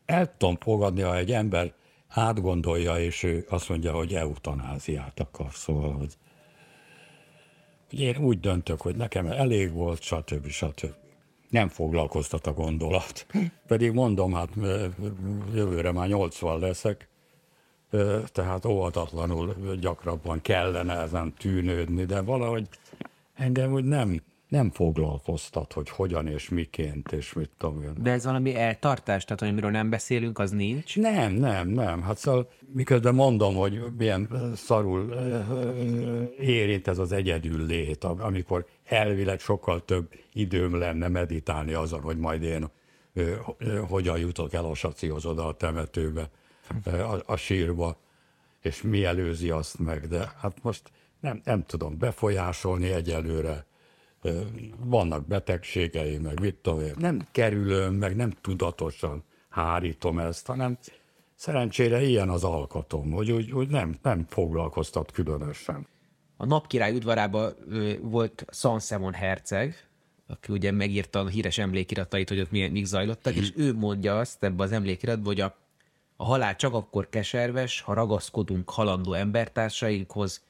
el 0.05 0.36
tudom 0.36 0.57
fogadni, 0.57 1.01
ha 1.01 1.16
egy 1.16 1.32
ember 1.32 1.72
átgondolja, 2.09 2.99
és 2.99 3.22
ő 3.22 3.47
azt 3.49 3.68
mondja, 3.68 3.92
hogy 3.92 4.14
eutanáziát 4.14 5.20
akar, 5.20 5.53
szóval, 5.53 5.92
hogy, 5.92 6.16
én 7.90 8.16
úgy 8.16 8.40
döntök, 8.40 8.80
hogy 8.80 8.97
nekem 8.97 9.26
elég 9.26 9.72
volt, 9.72 10.03
stb. 10.03 10.47
stb. 10.47 10.95
Nem 11.49 11.68
foglalkoztat 11.68 12.47
a 12.47 12.53
gondolat. 12.53 13.26
Pedig 13.66 13.92
mondom, 13.92 14.32
hát 14.32 14.49
jövőre 15.55 15.92
már 15.92 16.09
80 16.09 16.59
leszek, 16.59 17.09
tehát 18.26 18.64
óvatatlanul 18.64 19.76
gyakrabban 19.80 20.40
kellene 20.40 20.95
ezen 20.95 21.34
tűnődni, 21.38 22.05
de 22.05 22.20
valahogy 22.20 22.68
engem 23.34 23.72
úgy 23.72 23.84
nem, 23.84 24.22
nem 24.55 24.71
foglalkoztat, 24.71 25.73
hogy 25.73 25.89
hogyan 25.89 26.27
és 26.27 26.49
miként, 26.49 27.13
és 27.13 27.33
mit 27.33 27.51
tudom 27.59 27.83
én. 27.83 27.93
De 28.03 28.11
ez 28.11 28.25
valami 28.25 28.57
eltartás, 28.57 29.25
tehát 29.25 29.43
amiről 29.43 29.71
nem 29.71 29.91
beszélünk, 29.91 30.39
az 30.39 30.51
nincs? 30.51 30.97
Nem, 30.97 31.33
nem, 31.33 31.69
nem. 31.69 32.03
Hát 32.03 32.19
szóval 32.19 32.51
miközben 32.73 33.15
mondom, 33.15 33.55
hogy 33.55 33.83
milyen 33.99 34.53
szarul 34.57 35.15
érint 36.41 36.89
ez 36.89 36.99
az 36.99 37.13
egyedül 37.13 37.67
lét, 37.67 38.05
amikor 38.05 38.67
elvileg 38.85 39.41
sokkal 39.41 39.85
több 39.85 40.09
időm 40.33 40.79
lenne 40.79 41.09
meditálni 41.09 41.73
azon, 41.73 42.01
hogy 42.01 42.19
majd 42.19 42.43
én 42.43 42.71
hogyan 43.89 44.19
jutok 44.19 44.53
el 44.53 44.65
a 44.65 44.75
sacihoz 44.75 45.25
oda 45.25 45.47
a 45.47 45.57
temetőbe, 45.57 46.31
a, 46.85 47.23
a 47.27 47.37
sírba, 47.37 47.97
és 48.61 48.83
mi 48.83 49.05
előzi 49.05 49.51
azt 49.51 49.79
meg. 49.79 50.09
De 50.09 50.33
hát 50.41 50.63
most 50.63 50.91
nem, 51.21 51.41
nem 51.45 51.65
tudom 51.67 51.99
befolyásolni 51.99 52.93
egyelőre. 52.93 53.67
Vannak 54.79 55.27
betegségei, 55.27 56.18
meg 56.18 56.41
mit 56.41 56.55
tudom 56.55 56.81
én. 56.81 56.95
Nem 56.99 57.27
kerülöm, 57.33 57.95
meg 57.95 58.16
nem 58.16 58.31
tudatosan 58.41 59.25
hárítom 59.49 60.18
ezt, 60.18 60.47
hanem 60.47 60.79
szerencsére 61.35 62.03
ilyen 62.03 62.29
az 62.29 62.45
alkatom, 62.45 63.11
hogy 63.11 63.31
úgy, 63.31 63.53
úgy 63.53 63.68
nem, 63.68 63.99
nem 64.03 64.27
foglalkoztat 64.29 65.11
különösen. 65.12 65.87
A 66.37 66.47
napkirály 66.47 66.95
udvarában 66.95 67.55
volt 68.01 68.47
Sansemon 68.51 69.12
herceg, 69.12 69.89
aki 70.27 70.53
ugye 70.53 70.70
megírta 70.70 71.18
a 71.18 71.27
híres 71.27 71.59
emlékiratait, 71.59 72.29
hogy 72.29 72.41
ott 72.41 72.51
milyen 72.51 72.70
mik 72.70 72.85
zajlottak, 72.85 73.35
és 73.35 73.53
ő 73.57 73.75
mondja 73.75 74.18
azt 74.18 74.45
ebbe 74.45 74.62
az 74.62 74.72
emlékiratban, 74.72 75.25
hogy 75.25 75.41
a, 75.41 75.57
a 76.16 76.25
halál 76.25 76.57
csak 76.57 76.75
akkor 76.75 77.09
keserves, 77.09 77.81
ha 77.81 77.95
ragaszkodunk 77.95 78.70
halandó 78.70 79.12
embertársainkhoz, 79.12 80.43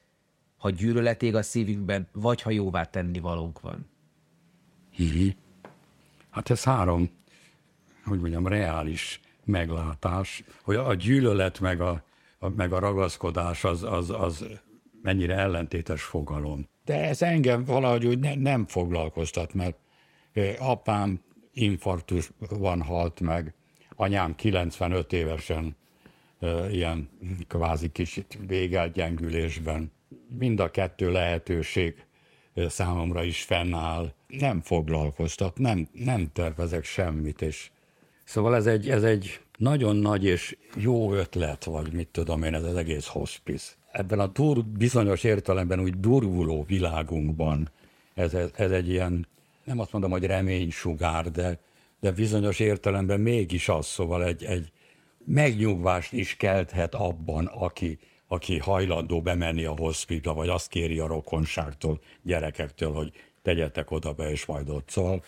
ha 0.57 0.69
gyűlölet 0.69 1.23
ég 1.23 1.35
a 1.35 1.41
szívünkben, 1.41 2.07
vagy 2.11 2.41
ha 2.41 2.49
jóvá 2.49 2.83
tenni 2.83 3.19
valónk 3.19 3.59
van. 3.59 3.89
Hihi. 4.91 5.35
Hát 6.29 6.49
ez 6.49 6.63
három, 6.63 7.09
hogy 8.05 8.19
mondjam, 8.19 8.47
reális 8.47 9.19
meglátás, 9.43 10.43
hogy 10.63 10.75
a 10.75 10.93
gyűlölet 10.93 11.59
meg 11.59 11.81
a, 11.81 12.03
a, 12.39 12.49
meg 12.49 12.73
a 12.73 12.79
ragaszkodás 12.79 13.63
az, 13.63 13.83
az, 13.83 14.09
az 14.09 14.45
mennyire 15.01 15.35
ellentétes 15.35 16.03
fogalom. 16.03 16.67
De 16.85 17.07
ez 17.07 17.21
engem 17.21 17.63
valahogy 17.63 18.05
úgy 18.05 18.19
ne, 18.19 18.35
nem 18.35 18.65
foglalkoztat, 18.65 19.53
mert 19.53 19.77
apám 20.59 21.19
infarktus 21.53 22.31
van 22.49 22.81
halt 22.81 23.19
meg, 23.19 23.53
anyám 23.95 24.35
95 24.35 25.13
évesen 25.13 25.75
ilyen 26.71 27.09
kvázi 27.47 27.89
kicsit 27.89 28.39
végelgyengülésben. 28.47 29.91
Mind 30.37 30.59
a 30.59 30.71
kettő 30.71 31.11
lehetőség 31.11 32.05
számomra 32.55 33.23
is 33.23 33.41
fennáll. 33.41 34.13
Nem 34.27 34.61
foglalkoztat, 34.61 35.57
nem, 35.57 35.87
nem 35.91 36.27
tervezek 36.33 36.83
semmit, 36.83 37.41
és 37.41 37.69
szóval 38.23 38.55
ez 38.55 38.65
egy, 38.65 38.89
ez 38.89 39.03
egy 39.03 39.39
nagyon 39.57 39.95
nagy 39.95 40.25
és 40.25 40.57
jó 40.75 41.13
ötlet, 41.13 41.63
vagy 41.63 41.93
mit 41.93 42.07
tudom 42.07 42.43
én, 42.43 42.53
ez 42.53 42.63
az 42.63 42.75
egész 42.75 43.07
hospice 43.07 43.73
ebben 43.95 44.19
a 44.19 44.27
dur, 44.27 44.63
bizonyos 44.65 45.23
értelemben 45.23 45.79
úgy 45.79 45.99
durvuló 45.99 46.63
világunkban 46.67 47.69
ez, 48.13 48.33
ez, 48.55 48.71
egy 48.71 48.89
ilyen, 48.89 49.27
nem 49.63 49.79
azt 49.79 49.91
mondom, 49.91 50.11
hogy 50.11 50.25
reménysugár, 50.25 51.31
de, 51.31 51.59
de 51.99 52.11
bizonyos 52.11 52.59
értelemben 52.59 53.19
mégis 53.19 53.69
az, 53.69 53.85
szóval 53.85 54.23
egy, 54.23 54.43
egy 54.43 54.71
megnyugvást 55.25 56.13
is 56.13 56.35
kelthet 56.37 56.95
abban, 56.95 57.45
aki, 57.45 57.99
aki 58.27 58.57
hajlandó 58.57 59.21
bemenni 59.21 59.63
a 59.63 59.73
hospitba, 59.77 60.33
vagy 60.33 60.49
azt 60.49 60.67
kéri 60.67 60.99
a 60.99 61.07
rokonságtól, 61.07 61.99
gyerekektől, 62.21 62.93
hogy 62.93 63.11
tegyetek 63.41 63.91
oda 63.91 64.13
be, 64.13 64.29
és 64.29 64.45
majd 64.45 64.69
ott. 64.69 64.89
Szóval 64.89 65.23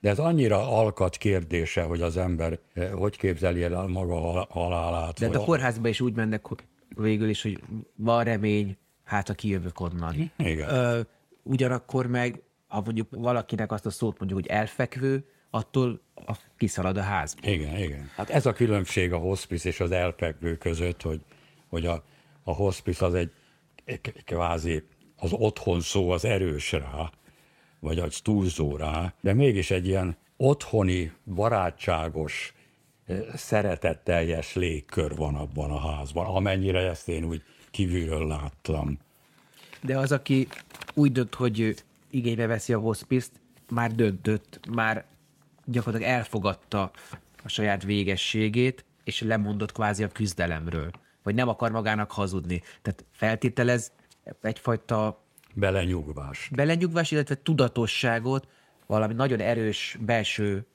de 0.00 0.08
ez 0.08 0.18
annyira 0.18 0.78
alkat 0.78 1.16
kérdése, 1.16 1.82
hogy 1.82 2.00
az 2.00 2.16
ember 2.16 2.58
eh, 2.74 2.90
hogy 2.90 3.16
képzeli 3.16 3.62
el 3.62 3.86
maga 3.86 4.46
halálát. 4.50 5.18
De 5.18 5.26
hát 5.26 5.34
a 5.34 5.44
kórházba 5.44 5.88
is 5.88 6.00
úgy 6.00 6.14
mennek, 6.14 6.46
végül 6.96 7.28
is, 7.28 7.42
hogy 7.42 7.60
van 7.94 8.24
remény, 8.24 8.76
hát 9.04 9.26
ha 9.26 9.34
kijövök 9.34 9.80
onnan. 9.80 10.32
Igen. 10.36 10.68
Ö, 10.68 11.00
ugyanakkor 11.42 12.06
meg, 12.06 12.42
ha 12.66 12.80
mondjuk 12.84 13.08
valakinek 13.10 13.72
azt 13.72 13.86
a 13.86 13.90
szót 13.90 14.18
mondjuk, 14.18 14.40
hogy 14.40 14.50
elfekvő, 14.50 15.24
attól 15.50 16.00
a, 16.14 16.36
kiszalad 16.56 16.96
a 16.96 17.02
ház. 17.02 17.36
Igen, 17.42 17.76
igen. 17.76 18.10
Hát 18.16 18.30
ez 18.30 18.46
a 18.46 18.52
különbség 18.52 19.12
a 19.12 19.18
hospice 19.18 19.68
és 19.68 19.80
az 19.80 19.90
elfekvő 19.90 20.56
között, 20.56 21.02
hogy, 21.02 21.20
hogy 21.68 21.86
a, 21.86 22.04
a 22.48 22.52
hospice 22.52 23.04
az 23.04 23.14
egy 23.14 23.30
kvázi 24.24 24.82
az 25.16 25.32
otthon 25.32 25.80
szó 25.80 26.10
az 26.10 26.24
erős 26.24 26.72
rá, 26.72 27.10
vagy 27.80 27.98
az 27.98 28.20
túlzó 28.20 28.76
rá, 28.76 29.14
de 29.20 29.32
mégis 29.32 29.70
egy 29.70 29.86
ilyen 29.86 30.16
otthoni, 30.36 31.12
barátságos, 31.24 32.54
szeretetteljes 33.34 34.54
légkör 34.54 35.16
van 35.16 35.34
abban 35.34 35.70
a 35.70 35.78
házban, 35.78 36.26
amennyire 36.26 36.78
ezt 36.78 37.08
én 37.08 37.24
úgy 37.24 37.42
kívülről 37.70 38.26
láttam. 38.26 38.98
De 39.82 39.98
az, 39.98 40.12
aki 40.12 40.48
úgy 40.94 41.12
dönt, 41.12 41.34
hogy 41.34 41.74
igénybe 42.10 42.46
veszi 42.46 42.72
a 42.72 42.78
hospice 42.78 43.28
már 43.70 43.94
döntött, 43.94 44.60
már 44.68 45.04
gyakorlatilag 45.64 46.12
elfogadta 46.12 46.90
a 47.44 47.48
saját 47.48 47.82
végességét, 47.82 48.84
és 49.04 49.20
lemondott 49.20 49.72
kvázi 49.72 50.02
a 50.02 50.08
küzdelemről, 50.08 50.90
vagy 51.26 51.34
nem 51.34 51.48
akar 51.48 51.70
magának 51.70 52.10
hazudni. 52.10 52.62
Tehát 52.82 53.04
feltételez 53.10 53.92
egyfajta 54.40 55.24
belenyugvás. 55.54 56.50
Belenyugvás, 56.54 57.10
illetve 57.10 57.34
tudatosságot, 57.42 58.48
valami 58.86 59.14
nagyon 59.14 59.40
erős 59.40 59.98
belső 60.00 60.66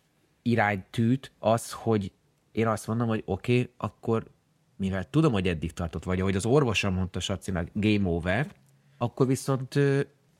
iránytűt, 0.41 1.31
az, 1.39 1.71
hogy 1.71 2.11
én 2.51 2.67
azt 2.67 2.87
mondom, 2.87 3.07
hogy 3.07 3.23
oké, 3.25 3.59
okay, 3.59 3.73
akkor 3.77 4.23
mivel 4.75 5.09
tudom, 5.09 5.31
hogy 5.31 5.47
eddig 5.47 5.73
tartott, 5.73 6.03
vagy 6.03 6.19
ahogy 6.19 6.35
az 6.35 6.45
orvosom 6.45 6.93
mondta 6.93 7.19
Sacinak, 7.19 7.67
game 7.73 8.09
over, 8.09 8.47
akkor 8.97 9.27
viszont 9.27 9.79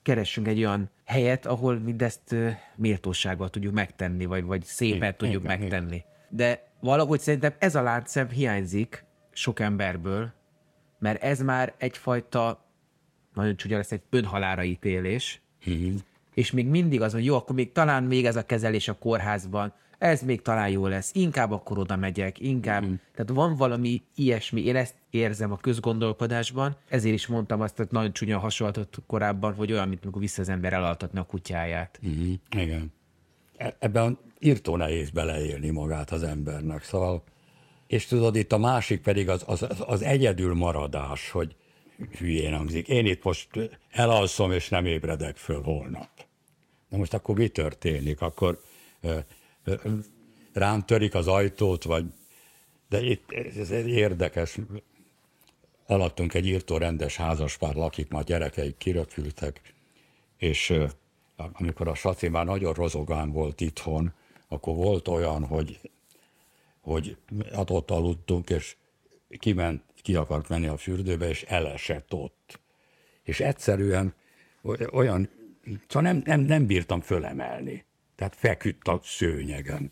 keressünk 0.01 0.47
egy 0.47 0.57
olyan 0.57 0.89
helyet, 1.05 1.45
ahol 1.45 1.79
mindezt 1.79 2.35
méltósággal 2.75 3.49
tudjuk 3.49 3.73
megtenni, 3.73 4.25
vagy, 4.25 4.43
vagy 4.43 4.63
szépen 4.63 4.97
igen, 4.97 5.15
tudjuk 5.17 5.43
igen, 5.43 5.59
megtenni. 5.59 5.95
Igen. 5.95 6.05
De 6.29 6.71
valahogy 6.79 7.19
szerintem 7.19 7.53
ez 7.59 7.75
a 7.75 7.81
láncszem 7.81 8.29
hiányzik 8.29 9.09
sok 9.31 9.59
emberből, 9.59 10.31
mert 10.99 11.23
ez 11.23 11.41
már 11.41 11.73
egyfajta, 11.77 12.65
nagyon 13.33 13.55
csúnya 13.55 13.77
lesz, 13.77 13.91
egy 13.91 14.01
önhalára 14.09 14.63
ítélés, 14.63 15.41
igen. 15.63 15.99
és 16.33 16.51
még 16.51 16.67
mindig 16.67 17.01
az, 17.01 17.13
hogy 17.13 17.25
jó, 17.25 17.35
akkor 17.35 17.55
még 17.55 17.71
talán 17.71 18.03
még 18.03 18.25
ez 18.25 18.35
a 18.35 18.45
kezelés 18.45 18.87
a 18.87 18.97
kórházban, 18.97 19.73
ez 19.97 20.21
még 20.21 20.41
talán 20.41 20.69
jó 20.69 20.87
lesz, 20.87 21.11
inkább 21.13 21.51
akkor 21.51 21.77
oda 21.77 21.95
megyek, 21.95 22.39
inkább. 22.39 22.85
Mm. 22.85 22.93
Tehát 23.15 23.31
van 23.31 23.55
valami 23.55 24.01
ilyesmi, 24.15 24.65
én 24.65 24.75
ezt 24.75 24.95
érzem 25.09 25.51
a 25.51 25.57
közgondolkodásban, 25.57 26.75
ezért 26.89 27.13
is 27.13 27.27
mondtam 27.27 27.61
azt, 27.61 27.77
hogy 27.77 27.87
nagyon 27.89 28.13
csúnya 28.13 28.39
hasonlatot 28.39 28.97
korábban, 29.07 29.53
hogy 29.53 29.71
olyan, 29.71 29.87
mint 29.87 30.03
amikor 30.03 30.21
vissza 30.21 30.41
az 30.41 30.49
ember 30.49 30.73
elaltatni 30.73 31.19
a 31.19 31.23
kutyáját. 31.23 31.99
Mm-hmm. 32.07 32.33
Igen. 32.49 32.93
E- 33.57 33.75
ebben 33.79 34.17
írtó 34.39 34.75
nehéz 34.75 35.09
beleélni 35.09 35.69
magát 35.69 36.11
az 36.11 36.23
embernek, 36.23 36.83
szóval 36.83 37.23
és 37.91 38.05
tudod, 38.05 38.35
itt 38.35 38.51
a 38.51 38.57
másik 38.57 39.01
pedig 39.01 39.29
az, 39.29 39.43
az, 39.45 39.65
az 39.79 40.01
egyedül 40.01 40.53
maradás, 40.53 41.29
hogy 41.29 41.55
hülyén 42.17 42.55
hangzik. 42.55 42.87
Én 42.87 43.05
itt 43.05 43.23
most 43.23 43.47
elalszom, 43.89 44.51
és 44.51 44.69
nem 44.69 44.85
ébredek 44.85 45.35
föl 45.35 45.61
holnap. 45.61 46.09
Na 46.89 46.97
most 46.97 47.13
akkor 47.13 47.35
mi 47.35 47.47
történik? 47.47 48.21
Akkor 48.21 48.61
rám 50.53 50.85
törik 50.85 51.15
az 51.15 51.27
ajtót, 51.27 51.83
vagy 51.83 52.05
de 52.89 53.01
itt 53.01 53.31
ez 53.57 53.71
egy 53.71 53.89
érdekes, 53.89 54.57
alattunk 55.85 56.33
egy 56.33 56.47
írtó 56.47 56.77
rendes 56.77 57.15
házaspár 57.15 57.75
lakik, 57.75 58.09
már 58.09 58.23
gyerekeik 58.23 58.77
kiröpültek, 58.77 59.61
és 60.37 60.73
amikor 61.53 61.87
a 61.87 61.95
Saci 61.95 62.27
már 62.27 62.45
nagyon 62.45 62.73
rozogán 62.73 63.31
volt 63.31 63.61
itthon, 63.61 64.13
akkor 64.47 64.75
volt 64.75 65.07
olyan, 65.07 65.45
hogy, 65.45 65.90
hogy 66.81 67.17
hát 67.53 67.69
ott 67.69 67.91
aludtunk, 67.91 68.49
és 68.49 68.75
kiment, 69.39 69.83
ki 70.01 70.15
akart 70.15 70.49
menni 70.49 70.67
a 70.67 70.77
fürdőbe, 70.77 71.27
és 71.27 71.43
elesett 71.43 72.13
ott. 72.13 72.59
És 73.23 73.39
egyszerűen 73.39 74.13
olyan, 74.91 75.29
szóval 75.87 76.11
nem, 76.11 76.21
nem, 76.25 76.39
nem 76.39 76.65
bírtam 76.65 77.01
fölemelni. 77.01 77.85
Tehát 78.15 78.35
feküdt 78.35 78.87
a 78.87 78.99
szőnyegen. 79.03 79.91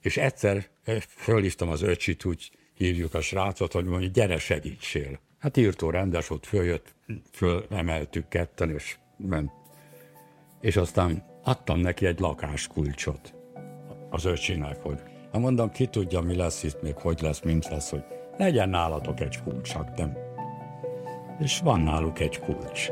És 0.00 0.16
egyszer 0.16 0.68
fölhívtam 1.08 1.68
az 1.68 1.82
öcsit, 1.82 2.24
úgy 2.24 2.50
hívjuk 2.74 3.14
a 3.14 3.20
srácot, 3.20 3.72
hogy 3.72 3.84
mondja, 3.84 4.08
gyere 4.08 4.38
segítsél. 4.38 5.20
Hát 5.38 5.56
írtó 5.56 5.90
rendes, 5.90 6.30
ott 6.30 6.46
följött, 6.46 6.94
fölemeltük 7.32 8.28
ketten, 8.28 8.70
és 8.70 8.96
ment. 9.16 9.50
És 10.60 10.76
aztán 10.76 11.24
adtam 11.42 11.78
neki 11.78 12.06
egy 12.06 12.20
lakáskulcsot 12.20 13.34
az 14.10 14.24
öcsinek, 14.24 14.82
hogy 14.82 15.00
hát 15.36 15.44
mondom, 15.44 15.70
ki 15.70 15.86
tudja, 15.86 16.20
mi 16.20 16.36
lesz 16.36 16.62
itt, 16.62 16.82
még 16.82 16.94
hogy 16.94 17.20
lesz, 17.20 17.40
mint 17.40 17.68
lesz, 17.68 17.90
hogy 17.90 18.04
legyen 18.36 18.68
nálatok 18.68 19.20
egy 19.20 19.42
kulcs, 19.42 19.74
nem. 19.96 20.16
És 21.38 21.60
van 21.60 21.80
náluk 21.80 22.20
egy 22.20 22.40
kulcs. 22.40 22.90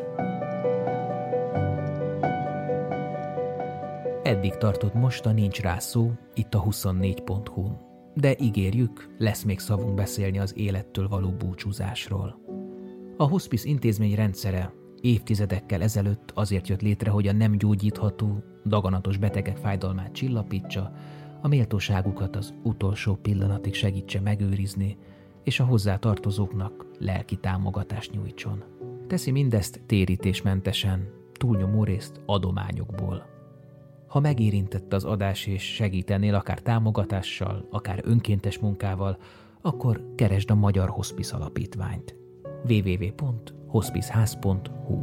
Eddig 4.23 4.57
tartott 4.57 4.95
most 4.95 5.27
a 5.27 5.33
Nincs 5.33 5.61
rá 5.61 5.79
szó, 5.79 6.13
itt 6.35 6.55
a 6.55 6.63
24.hu-n. 6.63 7.79
De 8.15 8.35
ígérjük, 8.39 9.15
lesz 9.19 9.43
még 9.43 9.59
szavunk 9.59 9.95
beszélni 9.95 10.39
az 10.39 10.57
élettől 10.57 11.09
való 11.09 11.31
búcsúzásról. 11.31 12.39
A 13.17 13.25
hospice 13.25 13.69
intézmény 13.69 14.15
rendszere 14.15 14.73
évtizedekkel 15.01 15.83
ezelőtt 15.83 16.31
azért 16.35 16.69
jött 16.69 16.83
létre, 16.83 17.11
hogy 17.11 17.27
a 17.27 17.33
nem 17.33 17.59
gyógyítható, 17.59 18.45
daganatos 18.65 19.17
betegek 19.17 19.57
fájdalmát 19.57 20.13
csillapítsa, 20.13 20.93
a 21.45 21.49
méltóságukat 21.49 22.37
az 22.37 22.55
utolsó 22.63 23.15
pillanatig 23.15 23.75
segítse 23.75 24.21
megőrizni, 24.21 24.97
és 25.43 25.61
a 25.61 25.65
hozzá 25.65 25.97
tartozóknak 25.97 26.87
lelki 26.99 27.37
támogatást 27.37 28.13
nyújtson. 28.13 28.65
Teszi 29.07 29.31
mindezt 29.31 29.81
térítésmentesen, 29.87 31.13
túlnyomó 31.33 31.85
részt 31.85 32.21
adományokból. 32.27 33.27
Ha 34.07 34.21
megérintett 34.21 34.93
az 34.93 35.05
adás 35.05 35.47
és 35.47 35.63
segítenél 35.63 36.35
akár 36.35 36.61
támogatással, 36.61 37.67
akár 37.71 38.01
önkéntes 38.05 38.59
munkával, 38.59 39.19
akkor 39.61 40.13
keresd 40.15 40.51
a 40.51 40.55
Magyar 40.55 40.89
Hospice 40.89 41.37
Alapítványt. 41.37 42.17
www.hospiceház.hu 42.69 45.01